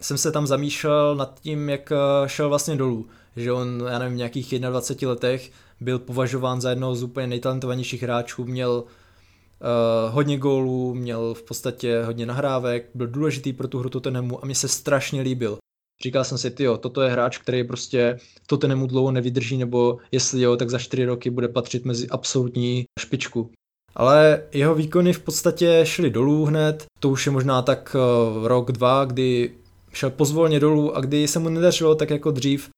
jsem 0.00 0.18
se 0.18 0.32
tam 0.32 0.46
zamýšlel 0.46 1.16
nad 1.16 1.40
tím, 1.40 1.70
jak 1.70 1.92
eh, 1.92 2.28
šel 2.28 2.48
vlastně 2.48 2.76
dolů. 2.76 3.06
Že 3.36 3.52
on, 3.52 3.84
já 3.88 3.98
nevím, 3.98 4.14
v 4.14 4.18
nějakých 4.18 4.60
21 4.60 5.10
letech 5.10 5.50
byl 5.80 5.98
považován 5.98 6.60
za 6.60 6.70
jednoho 6.70 6.94
z 6.94 7.02
úplně 7.02 7.26
nejtalentovanějších 7.26 8.02
hráčů, 8.02 8.44
měl 8.44 8.72
uh, 8.72 10.14
hodně 10.14 10.38
gólů, 10.38 10.94
měl 10.94 11.34
v 11.34 11.42
podstatě 11.42 12.02
hodně 12.02 12.26
nahrávek, 12.26 12.90
byl 12.94 13.06
důležitý 13.06 13.52
pro 13.52 13.68
tu 13.68 13.78
hru 13.78 13.90
Tottenhamu 13.90 14.42
a 14.42 14.46
mě 14.46 14.54
se 14.54 14.68
strašně 14.68 15.22
líbil. 15.22 15.58
Říkal 16.02 16.24
jsem 16.24 16.38
si, 16.38 16.54
jo, 16.58 16.76
toto 16.76 17.02
je 17.02 17.10
hráč, 17.10 17.38
který 17.38 17.64
prostě 17.64 18.18
to 18.46 18.68
nemu 18.68 18.86
dlouho 18.86 19.10
nevydrží, 19.10 19.56
nebo 19.56 19.98
jestli 20.12 20.42
jo, 20.42 20.56
tak 20.56 20.70
za 20.70 20.78
čtyři 20.78 21.04
roky 21.04 21.30
bude 21.30 21.48
patřit 21.48 21.84
mezi 21.84 22.08
absolutní 22.08 22.84
špičku. 23.00 23.50
Ale 23.94 24.42
jeho 24.52 24.74
výkony 24.74 25.12
v 25.12 25.20
podstatě 25.20 25.80
šly 25.84 26.10
dolů 26.10 26.44
hned, 26.44 26.86
to 27.00 27.08
už 27.08 27.26
je 27.26 27.32
možná 27.32 27.62
tak 27.62 27.96
uh, 28.38 28.46
rok, 28.46 28.72
dva, 28.72 29.04
kdy 29.04 29.54
šel 29.92 30.10
pozvolně 30.10 30.60
dolů 30.60 30.96
a 30.96 31.00
kdy 31.00 31.28
se 31.28 31.38
mu 31.38 31.48
nedařilo 31.48 31.94
tak 31.94 32.10
jako 32.10 32.30
dřív, 32.30 32.68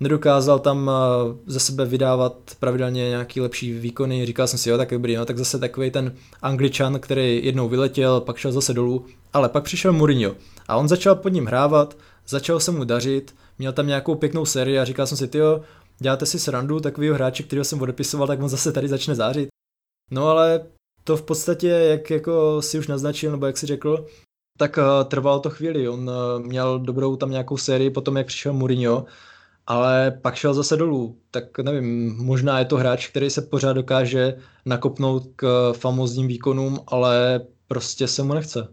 nedokázal 0.00 0.58
tam 0.58 0.86
uh, 0.88 1.36
za 1.46 1.60
sebe 1.60 1.84
vydávat 1.84 2.36
pravidelně 2.60 3.08
nějaký 3.08 3.40
lepší 3.40 3.72
výkony, 3.72 4.26
říkal 4.26 4.46
jsem 4.46 4.58
si, 4.58 4.70
jo, 4.70 4.76
tak 4.76 4.90
dobrý, 4.90 5.16
no 5.16 5.24
tak 5.24 5.38
zase 5.38 5.58
takový 5.58 5.90
ten 5.90 6.14
angličan, 6.42 7.00
který 7.00 7.44
jednou 7.44 7.68
vyletěl, 7.68 8.20
pak 8.20 8.36
šel 8.36 8.52
zase 8.52 8.74
dolů, 8.74 9.06
ale 9.32 9.48
pak 9.48 9.64
přišel 9.64 9.92
Mourinho 9.92 10.34
a 10.68 10.76
on 10.76 10.88
začal 10.88 11.14
pod 11.14 11.28
ním 11.28 11.46
hrávat, 11.46 11.96
začal 12.28 12.60
se 12.60 12.70
mu 12.70 12.84
dařit, 12.84 13.34
měl 13.58 13.72
tam 13.72 13.86
nějakou 13.86 14.14
pěknou 14.14 14.44
sérii 14.44 14.78
a 14.78 14.84
říkal 14.84 15.06
jsem 15.06 15.18
si, 15.18 15.28
tyjo, 15.28 15.60
děláte 15.98 16.26
si 16.26 16.38
srandu 16.38 16.80
takového 16.80 17.14
hráče, 17.14 17.42
kterého 17.42 17.64
jsem 17.64 17.82
odepisoval, 17.82 18.26
tak 18.26 18.42
on 18.42 18.48
zase 18.48 18.72
tady 18.72 18.88
začne 18.88 19.14
zářit. 19.14 19.48
No 20.10 20.28
ale 20.28 20.66
to 21.04 21.16
v 21.16 21.22
podstatě, 21.22 21.68
jak 21.68 22.10
jako 22.10 22.62
si 22.62 22.78
už 22.78 22.86
naznačil, 22.86 23.30
nebo 23.30 23.46
jak 23.46 23.58
si 23.58 23.66
řekl, 23.66 24.06
Tak 24.58 24.76
uh, 24.78 25.08
trvalo 25.08 25.40
to 25.40 25.50
chvíli, 25.50 25.88
on 25.88 26.08
uh, 26.08 26.46
měl 26.46 26.78
dobrou 26.78 27.16
tam 27.16 27.30
nějakou 27.30 27.56
sérii 27.56 27.90
potom, 27.90 28.16
jak 28.16 28.26
přišel 28.26 28.52
Mourinho, 28.52 29.04
ale 29.66 30.18
pak 30.22 30.34
šel 30.34 30.54
zase 30.54 30.76
dolů. 30.76 31.18
Tak 31.30 31.58
nevím, 31.58 32.16
možná 32.16 32.58
je 32.58 32.64
to 32.64 32.76
hráč, 32.76 33.08
který 33.08 33.30
se 33.30 33.42
pořád 33.42 33.72
dokáže 33.72 34.38
nakopnout 34.64 35.22
k 35.36 35.72
famózním 35.72 36.26
výkonům, 36.26 36.80
ale 36.86 37.40
prostě 37.68 38.08
se 38.08 38.22
mu 38.22 38.34
nechce. 38.34 38.68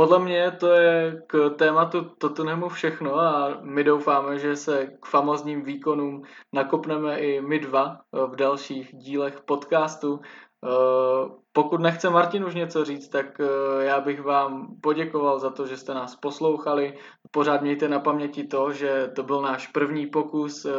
Podle 0.00 0.18
mě 0.18 0.50
to 0.50 0.66
je 0.66 1.22
k 1.26 1.50
tématu 1.56 2.04
Tottenhamu 2.18 2.68
všechno 2.68 3.20
a 3.20 3.58
my 3.60 3.84
doufáme, 3.84 4.38
že 4.38 4.56
se 4.56 4.86
k 4.86 5.06
famozním 5.06 5.62
výkonům 5.62 6.22
nakopneme 6.52 7.18
i 7.18 7.40
my 7.40 7.58
dva 7.58 8.00
v 8.12 8.36
dalších 8.36 8.94
dílech 8.94 9.40
podcastu. 9.40 10.20
Eh, 10.64 11.30
pokud 11.52 11.80
nechce 11.80 12.10
Martin 12.10 12.44
už 12.44 12.54
něco 12.54 12.84
říct, 12.84 13.08
tak 13.08 13.40
eh, 13.40 13.84
já 13.84 14.00
bych 14.00 14.22
vám 14.22 14.76
poděkoval 14.80 15.38
za 15.38 15.50
to, 15.50 15.66
že 15.66 15.76
jste 15.76 15.94
nás 15.94 16.16
poslouchali. 16.16 16.98
Pořád 17.30 17.62
mějte 17.62 17.88
na 17.88 18.00
paměti 18.00 18.44
to, 18.44 18.72
že 18.72 19.10
to 19.16 19.22
byl 19.22 19.42
náš 19.42 19.66
první 19.66 20.06
pokus, 20.06 20.64
eh, 20.64 20.72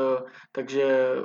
takže 0.52 1.16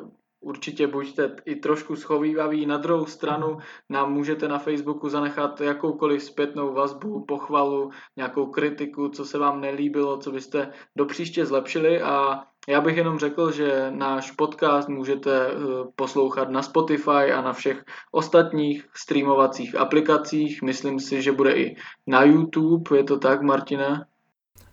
určitě 0.40 0.86
buďte 0.86 1.36
i 1.44 1.56
trošku 1.56 1.96
schovývaví. 1.96 2.66
Na 2.66 2.76
druhou 2.76 3.06
stranu 3.06 3.58
nám 3.90 4.12
můžete 4.12 4.48
na 4.48 4.58
Facebooku 4.58 5.08
zanechat 5.08 5.60
jakoukoliv 5.60 6.22
zpětnou 6.22 6.74
vazbu, 6.74 7.24
pochvalu, 7.24 7.90
nějakou 8.16 8.46
kritiku, 8.46 9.08
co 9.08 9.24
se 9.24 9.38
vám 9.38 9.60
nelíbilo, 9.60 10.18
co 10.18 10.30
byste 10.30 10.72
do 10.96 11.04
příště 11.04 11.46
zlepšili 11.46 12.02
a 12.02 12.42
já 12.68 12.80
bych 12.80 12.96
jenom 12.96 13.18
řekl, 13.18 13.52
že 13.52 13.90
náš 13.90 14.30
podcast 14.30 14.88
můžete 14.88 15.46
eh, 15.46 15.54
poslouchat 15.96 16.50
na 16.50 16.62
Spotify 16.62 17.32
a 17.34 17.42
na 17.42 17.52
všech 17.52 17.84
ostatních 18.12 18.88
streamovacích 18.94 19.74
aplikacích. 19.74 20.62
Myslím 20.62 21.00
si, 21.00 21.22
že 21.22 21.32
bude 21.32 21.52
i 21.52 21.76
na 22.06 22.22
YouTube, 22.22 22.96
je 22.96 23.04
to 23.04 23.18
tak, 23.18 23.42
Martina? 23.42 24.04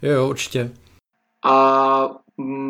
Jo, 0.02 0.30
určitě. 0.30 0.72
A 1.46 2.23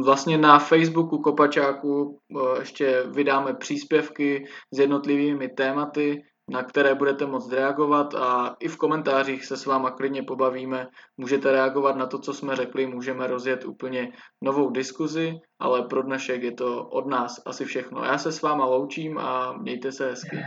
vlastně 0.04 0.38
na 0.38 0.60
Facebooku 0.60 1.18
Kopačáku 1.18 2.20
eh, 2.38 2.60
ještě 2.60 3.04
vydáme 3.08 3.54
příspěvky 3.54 4.46
s 4.74 4.80
jednotlivými 4.80 5.50
tématy, 5.50 6.22
na 6.52 6.64
které 6.64 6.96
budete 6.96 7.26
moct 7.26 7.52
reagovat 7.52 8.16
a 8.16 8.56
i 8.60 8.68
v 8.68 8.78
komentářích 8.78 9.46
se 9.46 9.58
s 9.58 9.66
váma 9.66 9.92
klidně 9.92 10.24
pobavíme. 10.24 10.88
Můžete 11.18 11.52
reagovat 11.52 11.96
na 11.96 12.06
to, 12.06 12.20
co 12.20 12.34
jsme 12.34 12.56
řekli, 12.56 12.88
můžeme 12.88 13.28
rozjet 13.28 13.66
úplně 13.66 14.12
novou 14.44 14.70
diskuzi, 14.70 15.34
ale 15.60 15.82
pro 15.82 16.04
dnešek 16.04 16.44
je 16.44 16.52
to 16.52 16.84
od 16.84 17.08
nás 17.08 17.42
asi 17.46 17.66
všechno. 17.66 18.04
Já 18.04 18.18
se 18.18 18.32
s 18.32 18.42
váma 18.42 18.66
loučím 18.66 19.18
a 19.18 19.58
mějte 19.62 19.92
se 19.92 20.10
hezky. 20.10 20.38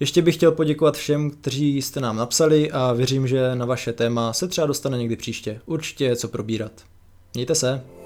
Ještě 0.00 0.22
bych 0.22 0.34
chtěl 0.34 0.52
poděkovat 0.52 0.96
všem, 0.96 1.30
kteří 1.30 1.82
jste 1.82 2.00
nám 2.00 2.16
napsali 2.16 2.70
a 2.70 2.92
věřím, 2.92 3.26
že 3.26 3.54
na 3.54 3.66
vaše 3.66 3.92
téma 3.92 4.32
se 4.32 4.48
třeba 4.48 4.66
dostane 4.66 4.98
někdy 4.98 5.16
příště. 5.16 5.60
Určitě 5.66 6.04
je 6.04 6.16
co 6.16 6.28
probírat. 6.28 6.72
Mějte 7.34 7.54
se. 7.54 7.97